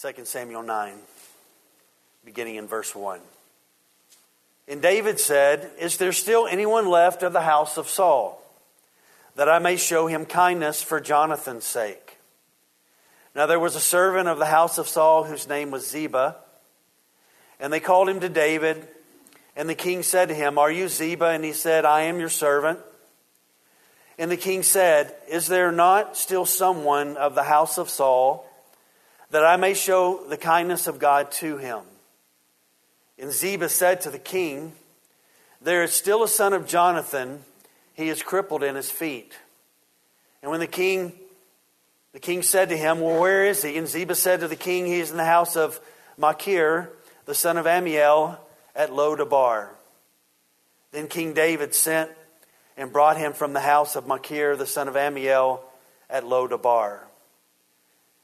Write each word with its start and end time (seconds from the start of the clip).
2 0.00 0.24
Samuel 0.26 0.62
9, 0.62 0.94
beginning 2.24 2.54
in 2.54 2.68
verse 2.68 2.94
1. 2.94 3.18
And 4.68 4.80
David 4.80 5.18
said, 5.18 5.72
Is 5.80 5.96
there 5.96 6.12
still 6.12 6.46
anyone 6.46 6.86
left 6.86 7.24
of 7.24 7.32
the 7.32 7.40
house 7.40 7.76
of 7.76 7.88
Saul, 7.88 8.40
that 9.34 9.48
I 9.48 9.58
may 9.58 9.76
show 9.76 10.06
him 10.06 10.24
kindness 10.24 10.84
for 10.84 11.00
Jonathan's 11.00 11.64
sake? 11.64 12.18
Now 13.34 13.46
there 13.46 13.58
was 13.58 13.74
a 13.74 13.80
servant 13.80 14.28
of 14.28 14.38
the 14.38 14.46
house 14.46 14.78
of 14.78 14.86
Saul 14.86 15.24
whose 15.24 15.48
name 15.48 15.72
was 15.72 15.90
Ziba, 15.90 16.36
and 17.58 17.72
they 17.72 17.80
called 17.80 18.08
him 18.08 18.20
to 18.20 18.28
David. 18.28 18.86
And 19.56 19.68
the 19.68 19.74
king 19.74 20.04
said 20.04 20.28
to 20.28 20.34
him, 20.34 20.58
Are 20.58 20.70
you 20.70 20.86
Ziba? 20.86 21.26
And 21.26 21.44
he 21.44 21.52
said, 21.52 21.84
I 21.84 22.02
am 22.02 22.20
your 22.20 22.28
servant. 22.28 22.78
And 24.16 24.30
the 24.30 24.36
king 24.36 24.62
said, 24.62 25.12
Is 25.28 25.48
there 25.48 25.72
not 25.72 26.16
still 26.16 26.46
someone 26.46 27.16
of 27.16 27.34
the 27.34 27.42
house 27.42 27.78
of 27.78 27.90
Saul? 27.90 28.47
That 29.30 29.44
I 29.44 29.56
may 29.56 29.74
show 29.74 30.24
the 30.28 30.36
kindness 30.36 30.86
of 30.86 30.98
God 30.98 31.30
to 31.32 31.58
him. 31.58 31.80
And 33.18 33.32
Ziba 33.32 33.68
said 33.68 34.00
to 34.02 34.10
the 34.10 34.18
king, 34.18 34.72
There 35.60 35.82
is 35.82 35.92
still 35.92 36.22
a 36.22 36.28
son 36.28 36.52
of 36.52 36.66
Jonathan, 36.66 37.44
he 37.94 38.08
is 38.08 38.22
crippled 38.22 38.62
in 38.62 38.74
his 38.76 38.90
feet. 38.90 39.36
And 40.42 40.50
when 40.50 40.60
the 40.60 40.66
king 40.66 41.12
the 42.12 42.20
king 42.20 42.42
said 42.42 42.70
to 42.70 42.76
him, 42.76 43.00
Well, 43.00 43.20
where 43.20 43.44
is 43.44 43.62
he? 43.62 43.76
And 43.76 43.86
Ziba 43.86 44.14
said 44.14 44.40
to 44.40 44.48
the 44.48 44.56
king, 44.56 44.86
He 44.86 45.00
is 45.00 45.10
in 45.10 45.16
the 45.16 45.24
house 45.24 45.56
of 45.56 45.78
Machir, 46.16 46.90
the 47.26 47.34
son 47.34 47.56
of 47.56 47.66
Ammiel, 47.66 48.38
at 48.74 48.92
Lo-debar. 48.92 49.74
Then 50.90 51.08
King 51.08 51.34
David 51.34 51.74
sent 51.74 52.10
and 52.76 52.92
brought 52.92 53.18
him 53.18 53.34
from 53.34 53.52
the 53.52 53.60
house 53.60 53.94
of 53.94 54.06
Machir, 54.06 54.56
the 54.56 54.66
son 54.66 54.88
of 54.88 54.94
Ammiel, 54.94 55.60
at 56.08 56.26
Lo-debar. 56.26 57.07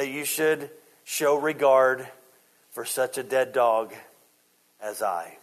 That 0.00 0.08
you 0.08 0.24
should 0.24 0.70
show 1.04 1.36
regard 1.36 2.08
for 2.70 2.86
such 2.86 3.18
a 3.18 3.22
dead 3.22 3.52
dog 3.52 3.92
as 4.80 5.02
I. 5.02 5.36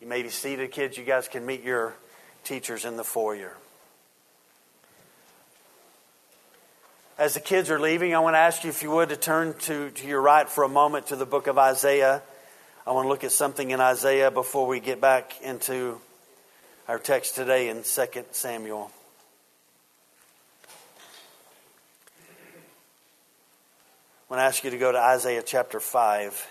You 0.00 0.06
may 0.06 0.22
be 0.22 0.30
seated, 0.30 0.70
kids. 0.70 0.96
You 0.96 1.04
guys 1.04 1.28
can 1.28 1.44
meet 1.44 1.62
your 1.62 1.94
teachers 2.42 2.86
in 2.86 2.96
the 2.96 3.04
foyer. 3.04 3.54
As 7.18 7.34
the 7.34 7.40
kids 7.40 7.68
are 7.68 7.78
leaving, 7.78 8.14
I 8.14 8.20
want 8.20 8.32
to 8.32 8.38
ask 8.38 8.64
you 8.64 8.70
if 8.70 8.82
you 8.82 8.92
would 8.92 9.10
to 9.10 9.16
turn 9.18 9.52
to, 9.64 9.90
to 9.90 10.06
your 10.06 10.22
right 10.22 10.48
for 10.48 10.64
a 10.64 10.68
moment 10.68 11.08
to 11.08 11.16
the 11.16 11.26
book 11.26 11.46
of 11.46 11.58
Isaiah. 11.58 12.22
I 12.86 12.92
want 12.92 13.04
to 13.04 13.08
look 13.10 13.24
at 13.24 13.32
something 13.32 13.72
in 13.72 13.78
Isaiah 13.78 14.30
before 14.30 14.66
we 14.66 14.80
get 14.80 15.02
back 15.02 15.38
into 15.42 16.00
our 16.88 16.98
text 16.98 17.34
today 17.34 17.68
in 17.68 17.82
2 17.82 18.06
Samuel. 18.30 18.90
I 24.30 24.34
want 24.34 24.42
to 24.42 24.44
ask 24.44 24.62
you 24.62 24.70
to 24.70 24.78
go 24.78 24.92
to 24.92 24.98
Isaiah 24.98 25.42
chapter 25.44 25.80
5. 25.80 26.50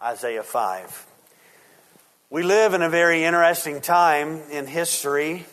Isaiah 0.00 0.44
5. 0.44 1.06
We 2.30 2.44
live 2.44 2.74
in 2.74 2.82
a 2.82 2.88
very 2.88 3.24
interesting 3.24 3.80
time 3.80 4.42
in 4.52 4.68
history, 4.68 5.44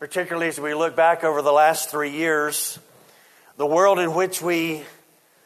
particularly 0.00 0.48
as 0.48 0.58
we 0.58 0.74
look 0.74 0.96
back 0.96 1.22
over 1.22 1.40
the 1.40 1.52
last 1.52 1.88
three 1.88 2.10
years. 2.10 2.80
The 3.58 3.66
world 3.66 4.00
in 4.00 4.12
which 4.14 4.42
we 4.42 4.82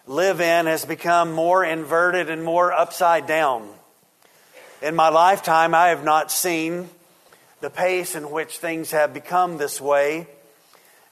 live 0.06 0.40
in 0.40 0.64
has 0.64 0.86
become 0.86 1.32
more 1.32 1.62
inverted 1.62 2.30
and 2.30 2.42
more 2.42 2.72
upside 2.72 3.26
down. 3.26 3.68
In 4.82 4.94
my 4.94 5.08
lifetime, 5.08 5.74
I 5.74 5.88
have 5.88 6.04
not 6.04 6.30
seen 6.30 6.90
the 7.60 7.70
pace 7.70 8.14
in 8.14 8.30
which 8.30 8.58
things 8.58 8.90
have 8.90 9.14
become 9.14 9.56
this 9.56 9.80
way 9.80 10.26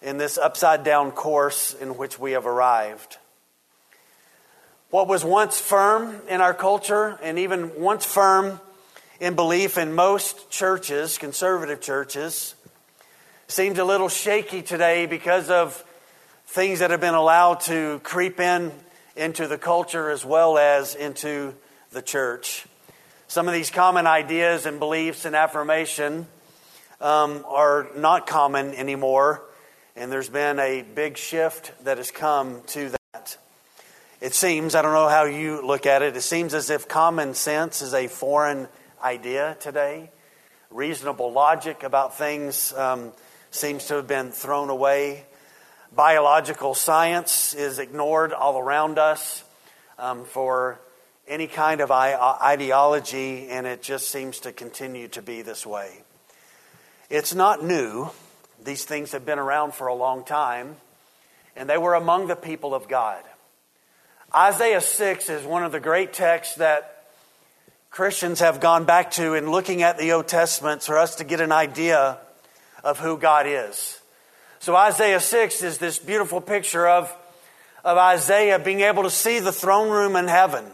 in 0.03 0.19
this 0.19 0.37
upside 0.37 0.85
down 0.85 1.13
course 1.13 1.73
in 1.73 1.97
which 1.97 2.19
we 2.19 2.33
have 2.33 2.45
arrived. 2.45 3.17
What 4.91 5.09
was 5.09 5.25
once 5.25 5.59
firm 5.59 6.21
in 6.29 6.43
our 6.43 6.53
culture 6.53 7.19
and 7.23 7.39
even 7.39 7.81
once 7.81 8.05
firm 8.05 8.61
in 9.19 9.35
belief 9.35 9.79
in 9.79 9.95
most 9.95 10.51
churches, 10.51 11.17
conservative 11.17 11.81
churches, 11.81 12.55
seems 13.49 13.79
a 13.79 13.85
little 13.85 14.11
shaky 14.11 14.61
today 14.61 15.07
because 15.07 15.49
of 15.49 15.83
things 16.49 16.81
that 16.81 16.91
have 16.91 17.01
been 17.01 17.15
allowed 17.15 17.61
to 17.61 17.99
creep 18.05 18.41
in 18.41 18.73
into 19.17 19.49
the 19.49 19.57
culture 19.57 20.11
as 20.11 20.23
well 20.23 20.59
as 20.59 20.95
into 20.95 21.55
the 21.93 22.03
church. 22.03 22.67
Some 23.35 23.49
of 23.49 23.55
these 23.55 23.73
common 23.73 24.07
ideas 24.07 24.65
and 24.65 24.79
beliefs 24.79 25.25
and 25.25 25.35
affirmation 25.35 26.29
um, 27.01 27.45
are 27.49 27.89
not 27.97 28.29
common 28.29 28.73
anymore, 28.77 29.43
and 29.97 30.13
there's 30.13 30.29
been 30.29 30.61
a 30.61 30.83
big 30.83 31.17
shift 31.17 31.73
that 31.83 31.97
has 31.99 32.13
come 32.13 32.63
to 32.69 32.91
that. 33.13 33.37
It 34.21 34.35
seems, 34.35 34.77
I 34.77 34.83
don't 34.83 34.93
know 34.93 35.09
how 35.09 35.25
you 35.25 35.67
look 35.67 35.85
at 35.85 36.01
it, 36.01 36.17
it 36.17 36.21
seems 36.21 36.55
as 36.55 36.71
if 36.71 36.87
common 36.87 37.35
sense 37.35 37.83
is 37.83 37.93
a 37.93 38.07
foreign 38.07 38.69
idea 39.03 39.57
today. 39.59 40.13
Reasonable 40.71 41.33
logic 41.33 41.83
about 41.83 42.17
things 42.17 42.73
um, 42.75 43.11
seems 43.51 43.87
to 43.87 43.95
have 43.95 44.07
been 44.07 44.31
thrown 44.31 44.71
away. 44.71 45.25
Biological 45.93 46.75
science 46.75 47.53
is 47.53 47.81
ignored 47.81 48.33
all 48.33 48.61
around 48.61 48.97
us 48.97 49.43
um, 49.99 50.25
for 50.25 50.79
any 51.27 51.47
kind 51.47 51.81
of 51.81 51.91
uh, 51.91 52.37
ideology, 52.43 53.49
and 53.49 53.67
it 53.67 53.83
just 53.83 54.11
seems 54.11 54.41
to 54.41 54.53
continue 54.53 55.09
to 55.09 55.23
be 55.23 55.43
this 55.43 55.65
way. 55.65 56.03
It's 57.09 57.35
not 57.35 57.65
new. 57.65 58.11
These 58.63 58.85
things 58.85 59.13
have 59.13 59.25
been 59.25 59.39
around 59.39 59.75
for 59.75 59.87
a 59.87 59.95
long 59.95 60.25
time, 60.25 60.77
and 61.57 61.69
they 61.69 61.79
were 61.79 61.95
among 61.95 62.27
the 62.27 62.37
people 62.37 62.75
of 62.75 62.89
God. 62.89 63.23
Isaiah 64.35 64.81
6 64.81 65.29
is 65.29 65.45
one 65.45 65.65
of 65.65 65.73
the 65.73 65.81
great 65.81 66.13
texts 66.13 66.57
that 66.57 67.07
Christians 67.91 68.41
have 68.41 68.61
gone 68.61 68.85
back 68.85 69.13
to 69.13 69.35
in 69.35 69.51
looking 69.51 69.83
at 69.83 69.97
the 69.99 70.13
Old 70.13 70.27
Testament 70.27 70.83
for 70.83 70.99
us 70.99 71.17
to 71.17 71.25
get 71.25 71.41
an 71.41 71.53
idea 71.53 72.19
of 72.83 72.99
who 72.99 73.17
God 73.17 73.47
is. 73.47 74.01
So, 74.59 74.75
Isaiah 74.75 75.21
6 75.21 75.63
is 75.63 75.79
this 75.79 75.99
beautiful 75.99 76.41
picture 76.41 76.89
of, 76.89 77.15
of 77.85 77.97
Isaiah 77.97 78.59
being 78.59 78.81
able 78.81 79.05
to 79.05 79.11
see 79.11 79.39
the 79.39 79.53
throne 79.53 79.91
room 79.91 80.17
in 80.17 80.27
heaven 80.27 80.65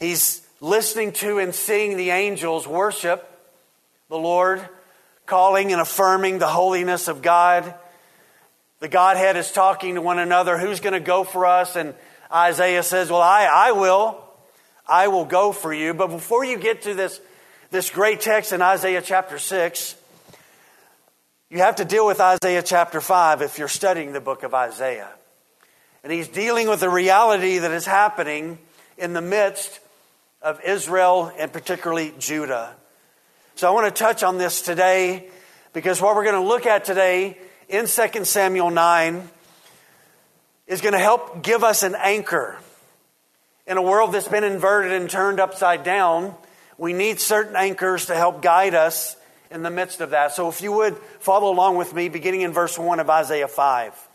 He's 0.00 0.44
listening 0.60 1.12
to 1.12 1.38
and 1.38 1.54
seeing 1.54 1.96
the 1.96 2.10
angels 2.10 2.66
worship 2.66 3.26
the 4.10 4.18
Lord, 4.18 4.60
calling 5.24 5.72
and 5.72 5.80
affirming 5.80 6.38
the 6.38 6.48
holiness 6.48 7.06
of 7.06 7.22
God. 7.22 7.72
The 8.80 8.88
Godhead 8.88 9.36
is 9.36 9.52
talking 9.52 9.94
to 9.94 10.02
one 10.02 10.18
another. 10.18 10.58
Who's 10.58 10.80
going 10.80 10.94
to 10.94 11.00
go 11.00 11.22
for 11.22 11.46
us? 11.46 11.76
And 11.76 11.94
Isaiah 12.32 12.82
says, 12.82 13.08
Well, 13.08 13.22
I, 13.22 13.44
I 13.44 13.72
will. 13.72 14.22
I 14.88 15.06
will 15.08 15.24
go 15.24 15.52
for 15.52 15.72
you. 15.72 15.94
But 15.94 16.08
before 16.08 16.44
you 16.44 16.58
get 16.58 16.82
to 16.82 16.94
this, 16.94 17.20
this 17.70 17.90
great 17.90 18.20
text 18.20 18.52
in 18.52 18.60
Isaiah 18.60 19.00
chapter 19.00 19.38
6, 19.38 19.94
you 21.50 21.58
have 21.58 21.76
to 21.76 21.84
deal 21.84 22.06
with 22.06 22.20
Isaiah 22.20 22.62
chapter 22.62 23.00
5 23.00 23.42
if 23.42 23.58
you're 23.58 23.68
studying 23.68 24.12
the 24.12 24.20
book 24.20 24.42
of 24.42 24.54
Isaiah. 24.54 25.10
And 26.02 26.12
he's 26.12 26.26
dealing 26.26 26.68
with 26.68 26.80
the 26.80 26.90
reality 26.90 27.58
that 27.58 27.70
is 27.70 27.86
happening 27.86 28.58
in 28.98 29.12
the 29.12 29.20
midst 29.20 29.78
of 30.42 30.60
Israel 30.64 31.32
and 31.38 31.52
particularly 31.52 32.14
Judah. 32.18 32.74
So 33.56 33.68
I 33.68 33.72
want 33.72 33.94
to 33.94 33.98
touch 33.98 34.22
on 34.22 34.38
this 34.38 34.62
today 34.62 35.28
because 35.72 36.00
what 36.00 36.16
we're 36.16 36.24
going 36.24 36.42
to 36.42 36.48
look 36.48 36.66
at 36.66 36.84
today 36.84 37.36
in 37.68 37.86
2 37.86 38.24
Samuel 38.24 38.70
9 38.70 39.28
is 40.66 40.80
going 40.80 40.94
to 40.94 40.98
help 40.98 41.42
give 41.42 41.62
us 41.62 41.82
an 41.82 41.94
anchor. 41.94 42.56
In 43.66 43.76
a 43.76 43.82
world 43.82 44.12
that's 44.12 44.28
been 44.28 44.44
inverted 44.44 44.92
and 44.92 45.10
turned 45.10 45.40
upside 45.40 45.84
down, 45.84 46.34
we 46.78 46.92
need 46.92 47.20
certain 47.20 47.54
anchors 47.54 48.06
to 48.06 48.14
help 48.14 48.40
guide 48.40 48.74
us 48.74 49.16
in 49.50 49.62
the 49.62 49.70
midst 49.70 50.00
of 50.00 50.10
that. 50.10 50.32
So 50.32 50.48
if 50.48 50.62
you 50.62 50.72
would 50.72 50.96
follow 51.18 51.52
along 51.52 51.76
with 51.76 51.92
me, 51.92 52.08
beginning 52.08 52.40
in 52.40 52.52
verse 52.52 52.78
1 52.78 52.98
of 52.98 53.10
Isaiah 53.10 53.48
5. 53.48 54.08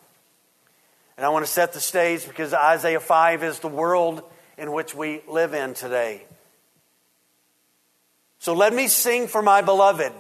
And 1.18 1.26
I 1.26 1.30
want 1.30 1.46
to 1.46 1.52
set 1.52 1.74
the 1.74 1.80
stage 1.80 2.28
because 2.28 2.54
Isaiah 2.54 3.00
5 3.00 3.44
is 3.44 3.60
the 3.60 3.68
world 3.68 4.24
in 4.58 4.72
which 4.72 4.96
we 4.96 5.22
live 5.28 5.54
in 5.54 5.74
today. 5.74 6.24
So 8.40 8.54
let 8.54 8.74
me 8.74 8.88
sing 8.88 9.28
for 9.28 9.42
my 9.42 9.62
beloved 9.62 10.14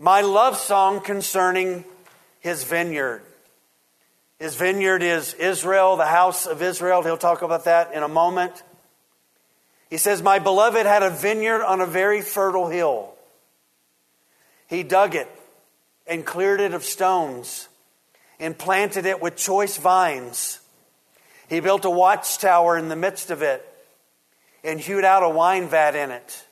my 0.00 0.22
love 0.22 0.56
song 0.56 1.00
concerning 1.00 1.84
his 2.40 2.64
vineyard. 2.64 3.20
His 4.38 4.56
vineyard 4.56 5.02
is 5.02 5.34
Israel, 5.34 5.98
the 5.98 6.06
house 6.06 6.46
of 6.46 6.62
Israel. 6.62 7.02
He'll 7.02 7.18
talk 7.18 7.42
about 7.42 7.66
that 7.66 7.92
in 7.92 8.02
a 8.02 8.08
moment. 8.08 8.62
He 9.90 9.98
says, 9.98 10.22
My 10.22 10.38
beloved 10.38 10.86
had 10.86 11.02
a 11.02 11.10
vineyard 11.10 11.62
on 11.62 11.82
a 11.82 11.86
very 11.86 12.22
fertile 12.22 12.68
hill. 12.68 13.12
He 14.68 14.82
dug 14.82 15.14
it 15.14 15.28
and 16.06 16.24
cleared 16.24 16.60
it 16.60 16.72
of 16.72 16.82
stones 16.82 17.68
and 18.38 18.56
planted 18.56 19.04
it 19.04 19.20
with 19.20 19.36
choice 19.36 19.76
vines. 19.76 20.59
He 21.50 21.58
built 21.58 21.84
a 21.84 21.90
watchtower 21.90 22.78
in 22.78 22.88
the 22.88 22.96
midst 22.96 23.32
of 23.32 23.42
it 23.42 23.66
and 24.62 24.78
hewed 24.78 25.04
out 25.04 25.24
a 25.24 25.28
wine 25.28 25.66
vat 25.66 25.96
in 25.96 26.12
it. 26.12 26.44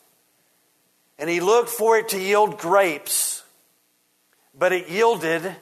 And 1.20 1.30
he 1.30 1.38
looked 1.40 1.70
for 1.70 1.96
it 1.96 2.08
to 2.08 2.20
yield 2.20 2.58
grapes, 2.58 3.44
but 4.58 4.72
it 4.72 4.88
yielded 4.88 5.54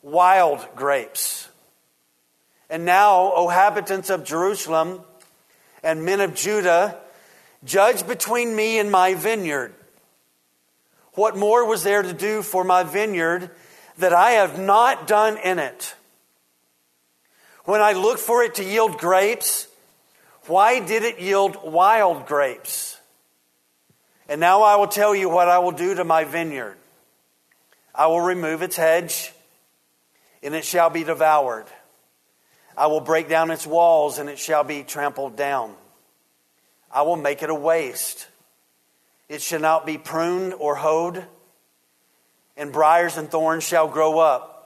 wild 0.00 0.64
grapes. 0.76 1.48
And 2.70 2.84
now, 2.84 3.32
O 3.34 3.48
habitants 3.48 4.10
of 4.10 4.24
Jerusalem 4.24 5.00
and 5.82 6.04
men 6.04 6.20
of 6.20 6.36
Judah, 6.36 6.98
judge 7.64 8.06
between 8.06 8.54
me 8.54 8.78
and 8.78 8.92
my 8.92 9.14
vineyard. 9.14 9.74
What 11.14 11.36
more 11.36 11.66
was 11.66 11.82
there 11.82 12.02
to 12.02 12.12
do 12.12 12.42
for 12.42 12.62
my 12.62 12.84
vineyard 12.84 13.50
that 13.98 14.12
I 14.12 14.32
have 14.32 14.56
not 14.56 15.08
done 15.08 15.36
in 15.36 15.58
it? 15.58 15.96
When 17.68 17.82
I 17.82 17.92
looked 17.92 18.20
for 18.20 18.42
it 18.42 18.54
to 18.54 18.64
yield 18.64 18.96
grapes, 18.96 19.68
why 20.46 20.80
did 20.80 21.02
it 21.02 21.20
yield 21.20 21.58
wild 21.62 22.24
grapes? 22.24 22.98
And 24.26 24.40
now 24.40 24.62
I 24.62 24.76
will 24.76 24.86
tell 24.86 25.14
you 25.14 25.28
what 25.28 25.50
I 25.50 25.58
will 25.58 25.72
do 25.72 25.94
to 25.96 26.02
my 26.02 26.24
vineyard. 26.24 26.78
I 27.94 28.06
will 28.06 28.22
remove 28.22 28.62
its 28.62 28.76
hedge, 28.76 29.34
and 30.42 30.54
it 30.54 30.64
shall 30.64 30.88
be 30.88 31.04
devoured. 31.04 31.66
I 32.74 32.86
will 32.86 33.02
break 33.02 33.28
down 33.28 33.50
its 33.50 33.66
walls, 33.66 34.18
and 34.18 34.30
it 34.30 34.38
shall 34.38 34.64
be 34.64 34.82
trampled 34.82 35.36
down. 35.36 35.74
I 36.90 37.02
will 37.02 37.16
make 37.16 37.42
it 37.42 37.50
a 37.50 37.54
waste. 37.54 38.28
It 39.28 39.42
shall 39.42 39.60
not 39.60 39.84
be 39.84 39.98
pruned 39.98 40.54
or 40.54 40.74
hoed, 40.74 41.22
and 42.56 42.72
briars 42.72 43.18
and 43.18 43.30
thorns 43.30 43.62
shall 43.62 43.88
grow 43.88 44.20
up. 44.20 44.57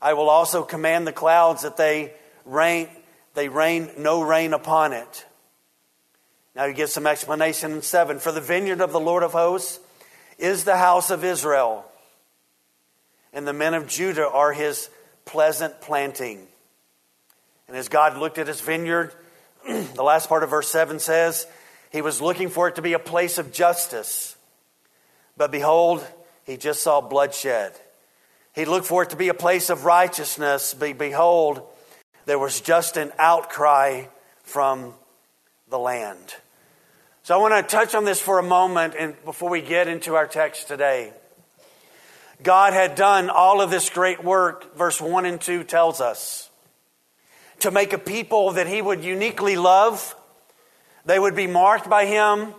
I 0.00 0.12
will 0.12 0.28
also 0.28 0.62
command 0.62 1.06
the 1.06 1.12
clouds 1.12 1.62
that 1.62 1.76
they 1.76 2.12
rain, 2.44 2.88
they 3.34 3.48
rain 3.48 3.90
no 3.98 4.22
rain 4.22 4.52
upon 4.52 4.92
it. 4.92 5.26
Now 6.54 6.66
he 6.66 6.74
gives 6.74 6.92
some 6.92 7.06
explanation 7.06 7.72
in 7.72 7.82
seven. 7.82 8.18
For 8.18 8.32
the 8.32 8.40
vineyard 8.40 8.80
of 8.80 8.92
the 8.92 9.00
Lord 9.00 9.22
of 9.22 9.32
hosts 9.32 9.78
is 10.38 10.64
the 10.64 10.76
house 10.76 11.10
of 11.10 11.24
Israel, 11.24 11.84
and 13.32 13.46
the 13.46 13.52
men 13.52 13.74
of 13.74 13.86
Judah 13.86 14.28
are 14.28 14.52
his 14.52 14.88
pleasant 15.24 15.80
planting. 15.80 16.46
And 17.68 17.76
as 17.76 17.88
God 17.88 18.16
looked 18.16 18.38
at 18.38 18.46
his 18.46 18.60
vineyard, 18.60 19.12
the 19.66 20.02
last 20.02 20.28
part 20.28 20.42
of 20.42 20.50
verse 20.50 20.68
7 20.68 20.98
says, 20.98 21.46
He 21.90 22.00
was 22.00 22.20
looking 22.20 22.48
for 22.48 22.68
it 22.68 22.76
to 22.76 22.82
be 22.82 22.92
a 22.92 22.98
place 22.98 23.38
of 23.38 23.52
justice. 23.52 24.36
But 25.36 25.50
behold, 25.50 26.06
he 26.44 26.56
just 26.56 26.82
saw 26.82 27.00
bloodshed. 27.00 27.72
He 28.56 28.64
looked 28.64 28.86
for 28.86 29.02
it 29.02 29.10
to 29.10 29.16
be 29.16 29.28
a 29.28 29.34
place 29.34 29.68
of 29.68 29.84
righteousness. 29.84 30.74
But 30.76 30.96
behold, 30.96 31.62
there 32.24 32.38
was 32.38 32.62
just 32.62 32.96
an 32.96 33.12
outcry 33.18 34.06
from 34.42 34.94
the 35.68 35.78
land. 35.78 36.34
So 37.22 37.34
I 37.34 37.38
want 37.38 37.54
to 37.54 37.76
touch 37.76 37.94
on 37.94 38.06
this 38.06 38.20
for 38.20 38.38
a 38.38 38.42
moment 38.42 38.94
and 38.98 39.14
before 39.24 39.50
we 39.50 39.60
get 39.60 39.88
into 39.88 40.14
our 40.14 40.26
text 40.26 40.68
today. 40.68 41.12
God 42.42 42.72
had 42.72 42.94
done 42.94 43.28
all 43.28 43.60
of 43.60 43.70
this 43.70 43.90
great 43.90 44.24
work, 44.24 44.76
verse 44.76 45.00
1 45.00 45.26
and 45.26 45.40
2 45.40 45.64
tells 45.64 46.00
us 46.00 46.48
to 47.60 47.70
make 47.70 47.92
a 47.92 47.98
people 47.98 48.52
that 48.52 48.66
he 48.66 48.80
would 48.80 49.04
uniquely 49.04 49.56
love. 49.56 50.14
They 51.04 51.18
would 51.18 51.36
be 51.36 51.46
marked 51.46 51.90
by 51.90 52.06
him. 52.06 52.54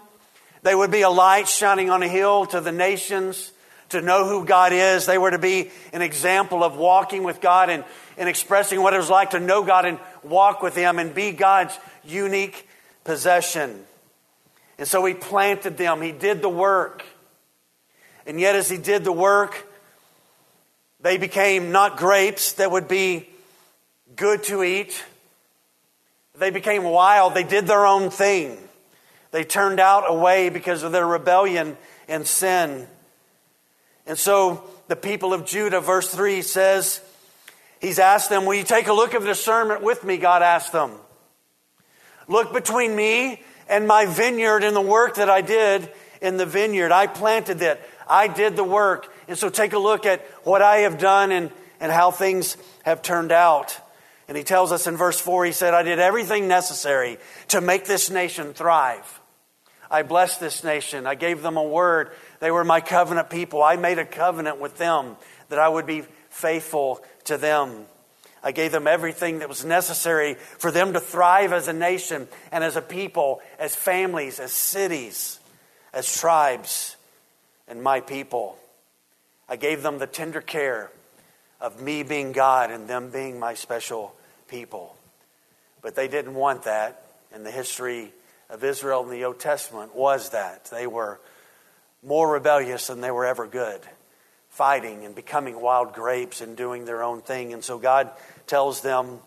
They 0.62 0.76
would 0.76 0.92
be 0.92 1.02
a 1.02 1.10
light 1.10 1.48
shining 1.48 1.90
on 1.90 2.04
a 2.04 2.08
hill 2.08 2.46
to 2.48 2.62
the 2.62 2.72
nations 2.72 3.52
to 3.90 4.02
know 4.02 4.28
who 4.28 4.46
God 4.46 4.74
is. 4.74 5.06
They 5.06 5.18
were 5.18 5.32
to 5.32 5.40
be 5.40 5.72
an 5.94 6.02
example 6.02 6.64
of 6.64 6.76
walking 6.76 7.24
with 7.24 7.42
God 7.42 7.70
and, 7.70 7.84
and 8.18 8.28
expressing 8.28 8.82
what 8.82 8.94
it 8.94 8.98
was 8.98 9.10
like 9.10 9.32
to 9.32 9.40
know 9.40 9.64
God 9.64 9.86
and 9.86 10.00
walk 10.24 10.62
with 10.62 10.76
Him 10.76 11.00
and 11.00 11.14
be 11.14 11.32
God's 11.32 11.78
unique 12.04 12.68
possession. 13.04 13.86
And 14.78 14.88
so 14.88 15.04
He 15.06 15.14
planted 15.14 15.78
them, 15.78 16.02
He 16.02 16.12
did 16.12 16.42
the 16.42 16.50
work. 16.50 17.04
And 18.26 18.40
yet, 18.40 18.56
as 18.56 18.70
He 18.70 18.78
did 18.78 19.04
the 19.04 19.14
work, 19.14 19.66
they 21.00 21.18
became 21.18 21.72
not 21.72 21.98
grapes 21.98 22.54
that 22.54 22.72
would 22.72 22.88
be 22.88 23.30
good 24.16 24.44
to 24.44 24.64
eat. 24.64 25.04
They 26.38 26.50
became 26.50 26.84
wild. 26.84 27.34
They 27.34 27.44
did 27.44 27.68
their 27.68 27.86
own 27.86 28.10
thing. 28.10 28.58
They 29.32 29.44
turned 29.44 29.80
out 29.80 30.04
away 30.08 30.50
because 30.50 30.84
of 30.84 30.92
their 30.92 31.06
rebellion 31.06 31.78
and 32.08 32.26
sin. 32.26 32.88
And 34.08 34.18
so 34.18 34.64
the 34.88 34.96
people 34.96 35.34
of 35.34 35.46
Judah, 35.46 35.82
verse 35.82 36.10
3 36.10 36.42
says, 36.42 37.02
He's 37.80 38.00
asked 38.00 38.30
them, 38.30 38.46
Will 38.46 38.56
you 38.56 38.64
take 38.64 38.88
a 38.88 38.94
look 38.94 39.14
of 39.14 39.24
discernment 39.24 39.84
with 39.84 40.04
me? 40.04 40.18
God 40.18 40.42
asked 40.42 40.72
them. 40.72 40.92
Look 42.28 42.54
between 42.54 42.96
me 42.96 43.44
and 43.70 43.88
my 43.88 44.06
vineyard 44.06 44.64
and 44.64 44.76
the 44.76 44.82
work 44.82 45.16
that 45.16 45.30
I 45.30 45.42
did 45.42 45.92
in 46.22 46.38
the 46.38 46.46
vineyard. 46.46 46.92
I 46.92 47.08
planted 47.08 47.62
it, 47.62 47.80
I 48.08 48.28
did 48.28 48.56
the 48.56 48.64
work. 48.64 49.14
And 49.28 49.38
so 49.38 49.50
take 49.50 49.74
a 49.74 49.80
look 49.80 50.06
at 50.06 50.26
what 50.44 50.62
I 50.62 50.78
have 50.78 50.98
done 50.98 51.32
and, 51.32 51.52
and 51.80 51.92
how 51.92 52.12
things 52.12 52.58
have 52.84 53.02
turned 53.02 53.32
out. 53.32 53.80
And 54.28 54.36
he 54.38 54.44
tells 54.44 54.72
us 54.72 54.88
in 54.88 54.98
verse 54.98 55.20
4, 55.20 55.46
he 55.46 55.52
said, 55.52 55.74
I 55.74 55.84
did 55.84 56.00
everything 56.00 56.48
necessary 56.48 57.18
to 57.50 57.62
make 57.62 57.86
this 57.86 58.10
nation 58.10 58.54
thrive. 58.54 59.22
I 59.90 60.04
blessed 60.04 60.40
this 60.40 60.64
nation. 60.64 61.08
I 61.08 61.16
gave 61.16 61.42
them 61.42 61.56
a 61.56 61.64
word. 61.64 62.12
They 62.40 62.52
were 62.52 62.64
my 62.64 62.82
covenant 62.82 63.30
people. 63.30 63.64
I 63.64 63.76
made 63.76 64.00
a 64.00 64.06
covenant 64.06 64.60
with 64.60 64.78
them 64.78 65.16
that 65.50 65.60
I 65.60 65.68
would 65.68 65.86
be 65.86 66.04
faithful 66.30 67.04
to 67.26 67.38
them. 67.38 67.86
I 68.44 68.52
gave 68.52 68.72
them 68.72 68.88
everything 68.88 69.40
that 69.40 69.50
was 69.50 69.66
necessary 69.66 70.36
for 70.36 70.72
them 70.72 70.94
to 70.94 71.00
thrive 71.00 71.52
as 71.52 71.68
a 71.68 71.74
nation 71.74 72.28
and 72.52 72.64
as 72.64 72.76
a 72.76 72.82
people, 72.82 73.42
as 73.60 73.76
families, 73.76 74.40
as 74.40 74.52
cities, 74.52 75.40
as 75.94 76.12
tribes, 76.20 76.96
and 77.68 77.82
my 77.82 78.00
people. 78.00 78.58
I 79.50 79.56
gave 79.56 79.82
them 79.82 79.98
the 79.98 80.08
tender 80.08 80.42
care 80.42 80.92
of 81.60 81.82
me 81.82 82.04
being 82.04 82.32
God 82.32 82.72
and 82.72 82.88
them 82.88 83.10
being 83.10 83.40
my 83.40 83.56
special 83.56 84.14
people. 84.48 84.96
But 85.82 85.96
they 85.96 86.08
didn't 86.08 86.36
want 86.36 86.64
that, 86.64 87.04
and 87.34 87.46
the 87.46 87.52
history 87.52 88.12
of 88.50 88.64
Israel 88.64 89.04
in 89.04 89.10
the 89.10 89.26
Old 89.26 89.40
Testament 89.40 89.96
was 89.96 90.30
that. 90.30 90.66
They 90.66 90.88
were 90.88 91.20
more 92.08 92.32
rebellious 92.32 92.88
than 92.88 93.02
they 93.02 93.12
were 93.12 93.26
ever 93.26 93.46
good, 93.46 93.82
fighting 94.50 95.06
and 95.06 95.14
becoming 95.14 95.60
wild 95.62 95.94
grapes 95.94 96.40
and 96.42 96.56
doing 96.56 96.86
their 96.86 97.04
own 97.04 97.22
thing. 97.22 97.54
And 97.54 97.64
so 97.64 97.78
God 97.78 98.10
tells 98.48 98.82
them, 98.82 99.20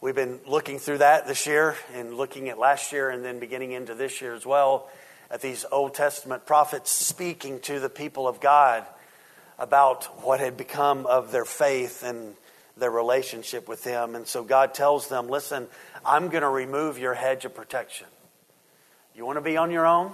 We've 0.00 0.14
been 0.14 0.40
looking 0.46 0.78
through 0.78 0.98
that 0.98 1.26
this 1.26 1.46
year 1.46 1.76
and 1.94 2.14
looking 2.18 2.50
at 2.50 2.58
last 2.58 2.92
year 2.92 3.08
and 3.08 3.24
then 3.24 3.38
beginning 3.38 3.72
into 3.72 3.94
this 3.94 4.20
year 4.20 4.34
as 4.34 4.44
well 4.44 4.90
at 5.30 5.40
these 5.40 5.64
Old 5.72 5.94
Testament 5.94 6.44
prophets 6.44 6.90
speaking 6.90 7.58
to 7.60 7.80
the 7.80 7.88
people 7.88 8.28
of 8.28 8.38
God 8.38 8.84
about 9.58 10.04
what 10.22 10.40
had 10.40 10.58
become 10.58 11.06
of 11.06 11.32
their 11.32 11.46
faith 11.46 12.02
and 12.02 12.34
their 12.76 12.90
relationship 12.90 13.66
with 13.66 13.82
Him. 13.82 14.14
And 14.14 14.26
so 14.26 14.44
God 14.44 14.74
tells 14.74 15.08
them, 15.08 15.28
listen, 15.28 15.68
I'm 16.04 16.28
going 16.28 16.42
to 16.42 16.50
remove 16.50 16.98
your 16.98 17.14
hedge 17.14 17.46
of 17.46 17.54
protection. 17.54 18.08
You 19.14 19.24
want 19.24 19.38
to 19.38 19.42
be 19.42 19.56
on 19.56 19.70
your 19.70 19.86
own? 19.86 20.12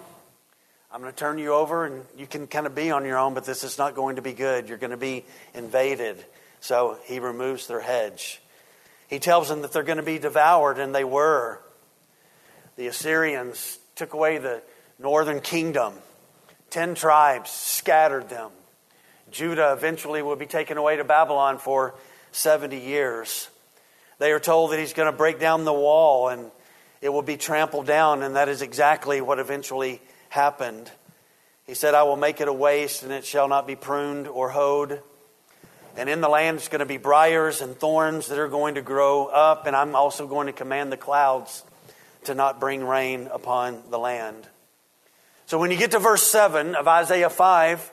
I'm 0.92 1.00
going 1.00 1.12
to 1.12 1.16
turn 1.16 1.38
you 1.38 1.54
over 1.54 1.86
and 1.86 2.04
you 2.18 2.26
can 2.26 2.48
kind 2.48 2.66
of 2.66 2.74
be 2.74 2.90
on 2.90 3.04
your 3.04 3.16
own, 3.16 3.32
but 3.32 3.44
this 3.44 3.62
is 3.62 3.78
not 3.78 3.94
going 3.94 4.16
to 4.16 4.22
be 4.22 4.32
good. 4.32 4.68
You're 4.68 4.76
going 4.76 4.90
to 4.90 4.96
be 4.96 5.24
invaded. 5.54 6.16
So 6.58 6.98
he 7.04 7.20
removes 7.20 7.68
their 7.68 7.80
hedge. 7.80 8.42
He 9.06 9.20
tells 9.20 9.48
them 9.48 9.62
that 9.62 9.72
they're 9.72 9.84
going 9.84 9.98
to 9.98 10.04
be 10.04 10.18
devoured, 10.18 10.78
and 10.78 10.92
they 10.92 11.04
were. 11.04 11.60
The 12.76 12.88
Assyrians 12.88 13.78
took 13.94 14.14
away 14.14 14.38
the 14.38 14.62
northern 14.98 15.40
kingdom, 15.40 15.94
ten 16.70 16.96
tribes, 16.96 17.50
scattered 17.50 18.28
them. 18.28 18.50
Judah 19.30 19.72
eventually 19.72 20.22
will 20.22 20.36
be 20.36 20.46
taken 20.46 20.76
away 20.76 20.96
to 20.96 21.04
Babylon 21.04 21.58
for 21.58 21.94
70 22.32 22.76
years. 22.78 23.48
They 24.18 24.32
are 24.32 24.40
told 24.40 24.72
that 24.72 24.80
he's 24.80 24.92
going 24.92 25.10
to 25.10 25.16
break 25.16 25.38
down 25.38 25.64
the 25.64 25.72
wall 25.72 26.28
and 26.28 26.50
it 27.00 27.08
will 27.10 27.22
be 27.22 27.36
trampled 27.36 27.86
down, 27.86 28.22
and 28.22 28.36
that 28.36 28.48
is 28.48 28.60
exactly 28.60 29.20
what 29.20 29.38
eventually 29.38 30.02
happened. 30.30 30.90
He 31.66 31.74
said, 31.74 31.94
I 31.94 32.04
will 32.04 32.16
make 32.16 32.40
it 32.40 32.48
a 32.48 32.52
waste, 32.52 33.02
and 33.02 33.12
it 33.12 33.26
shall 33.26 33.46
not 33.46 33.66
be 33.66 33.76
pruned 33.76 34.26
or 34.26 34.48
hoed. 34.48 35.02
And 35.96 36.08
in 36.08 36.20
the 36.20 36.28
land 36.28 36.56
it's 36.56 36.68
going 36.68 36.80
to 36.80 36.86
be 36.86 36.96
briars 36.96 37.60
and 37.60 37.76
thorns 37.76 38.28
that 38.28 38.38
are 38.38 38.48
going 38.48 38.76
to 38.76 38.82
grow 38.82 39.26
up, 39.26 39.66
and 39.66 39.76
I'm 39.76 39.94
also 39.94 40.26
going 40.26 40.46
to 40.46 40.52
command 40.52 40.90
the 40.90 40.96
clouds 40.96 41.62
to 42.24 42.34
not 42.34 42.58
bring 42.60 42.84
rain 42.84 43.28
upon 43.32 43.82
the 43.90 43.98
land. 43.98 44.48
So 45.46 45.58
when 45.58 45.70
you 45.70 45.76
get 45.76 45.90
to 45.90 45.98
verse 45.98 46.22
7 46.22 46.74
of 46.74 46.86
Isaiah 46.86 47.30
5, 47.30 47.92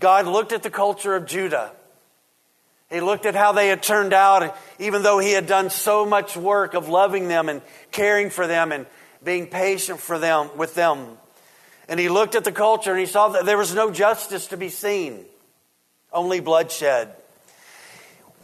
God 0.00 0.26
looked 0.26 0.52
at 0.52 0.62
the 0.62 0.70
culture 0.70 1.14
of 1.14 1.26
Judah. 1.26 1.72
He 2.88 3.00
looked 3.00 3.26
at 3.26 3.34
how 3.34 3.52
they 3.52 3.68
had 3.68 3.82
turned 3.82 4.12
out, 4.12 4.56
even 4.78 5.02
though 5.02 5.18
He 5.18 5.32
had 5.32 5.46
done 5.46 5.70
so 5.70 6.06
much 6.06 6.36
work 6.36 6.74
of 6.74 6.88
loving 6.88 7.28
them 7.28 7.48
and 7.48 7.60
caring 7.92 8.30
for 8.30 8.46
them 8.46 8.72
and 8.72 8.86
being 9.22 9.46
patient 9.46 10.00
for 10.00 10.18
them 10.18 10.50
with 10.56 10.74
them. 10.74 11.18
And 11.90 12.00
He 12.00 12.08
looked 12.08 12.36
at 12.36 12.44
the 12.44 12.52
culture 12.52 12.92
and 12.92 13.00
He 13.00 13.06
saw 13.06 13.28
that 13.30 13.44
there 13.44 13.58
was 13.58 13.74
no 13.74 13.90
justice 13.90 14.46
to 14.46 14.56
be 14.56 14.70
seen, 14.70 15.26
only 16.12 16.40
bloodshed. 16.40 17.12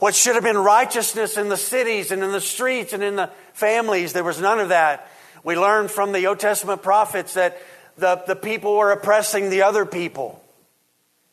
What 0.00 0.14
should 0.14 0.34
have 0.34 0.44
been 0.44 0.58
righteousness 0.58 1.38
in 1.38 1.48
the 1.48 1.56
cities 1.56 2.10
and 2.10 2.22
in 2.22 2.32
the 2.32 2.40
streets 2.40 2.92
and 2.92 3.02
in 3.02 3.16
the 3.16 3.30
families, 3.54 4.12
there 4.12 4.24
was 4.24 4.40
none 4.40 4.58
of 4.58 4.68
that. 4.68 5.08
We 5.42 5.56
learned 5.56 5.90
from 5.90 6.12
the 6.12 6.26
Old 6.26 6.40
Testament 6.40 6.82
prophets 6.82 7.34
that 7.34 7.62
the, 7.96 8.22
the 8.26 8.36
people 8.36 8.76
were 8.76 8.90
oppressing 8.90 9.48
the 9.48 9.62
other 9.62 9.86
people. 9.86 10.42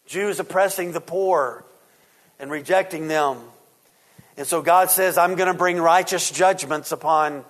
Jews 0.05 0.39
oppressing 0.39 0.91
the 0.91 1.01
poor 1.01 1.65
and 2.39 2.51
rejecting 2.51 3.08
them. 3.08 3.39
And 4.38 4.46
so 4.46 4.62
God 4.62 4.91
says, 4.91 5.17
I'm 5.17 5.36
going 5.36 5.51
to 5.51 5.58
bring 5.58 5.82
righteous 5.82 6.29
judgments 6.29 6.91
upon 6.91 7.43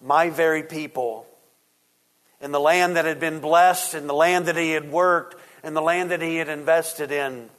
my 0.00 0.30
very 0.30 0.62
people. 0.62 1.26
In 2.40 2.52
the 2.52 2.60
land 2.60 2.96
that 2.96 3.04
had 3.04 3.20
been 3.20 3.40
blessed, 3.40 3.94
in 3.94 4.06
the 4.06 4.14
land 4.14 4.46
that 4.46 4.56
He 4.56 4.72
had 4.72 4.90
worked, 4.90 5.36
in 5.62 5.74
the 5.74 5.82
land 5.82 6.10
that 6.10 6.22
He 6.22 6.36
had 6.36 6.48
invested 6.48 7.12
in 7.12 7.50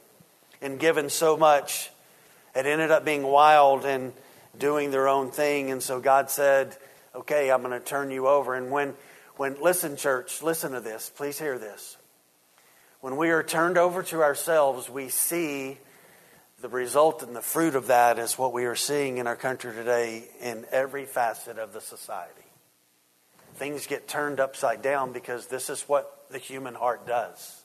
and 0.60 0.78
given 0.78 1.08
so 1.08 1.36
much, 1.36 1.90
had 2.54 2.66
ended 2.66 2.90
up 2.90 3.04
being 3.04 3.22
wild 3.22 3.84
and 3.84 4.12
doing 4.58 4.90
their 4.90 5.08
own 5.08 5.30
thing. 5.30 5.70
And 5.70 5.82
so 5.82 6.00
God 6.00 6.30
said, 6.30 6.76
Okay, 7.14 7.50
I'm 7.50 7.62
going 7.62 7.78
to 7.78 7.84
turn 7.84 8.10
you 8.10 8.26
over. 8.26 8.54
And 8.54 8.70
when, 8.70 8.94
when, 9.36 9.60
listen, 9.60 9.96
church, 9.96 10.42
listen 10.42 10.72
to 10.72 10.80
this. 10.80 11.10
Please 11.14 11.38
hear 11.38 11.58
this. 11.58 11.96
When 13.00 13.16
we 13.16 13.30
are 13.30 13.42
turned 13.42 13.76
over 13.76 14.02
to 14.04 14.22
ourselves, 14.22 14.88
we 14.88 15.08
see 15.08 15.78
the 16.60 16.68
result 16.68 17.22
and 17.24 17.34
the 17.34 17.42
fruit 17.42 17.74
of 17.74 17.88
that 17.88 18.18
is 18.18 18.38
what 18.38 18.52
we 18.52 18.64
are 18.64 18.76
seeing 18.76 19.18
in 19.18 19.26
our 19.26 19.36
country 19.36 19.74
today 19.74 20.24
in 20.40 20.64
every 20.70 21.04
facet 21.04 21.58
of 21.58 21.72
the 21.72 21.80
society. 21.80 22.41
Things 23.62 23.86
get 23.86 24.08
turned 24.08 24.40
upside 24.40 24.82
down 24.82 25.12
because 25.12 25.46
this 25.46 25.70
is 25.70 25.82
what 25.82 26.26
the 26.32 26.38
human 26.38 26.74
heart 26.74 27.06
does. 27.06 27.62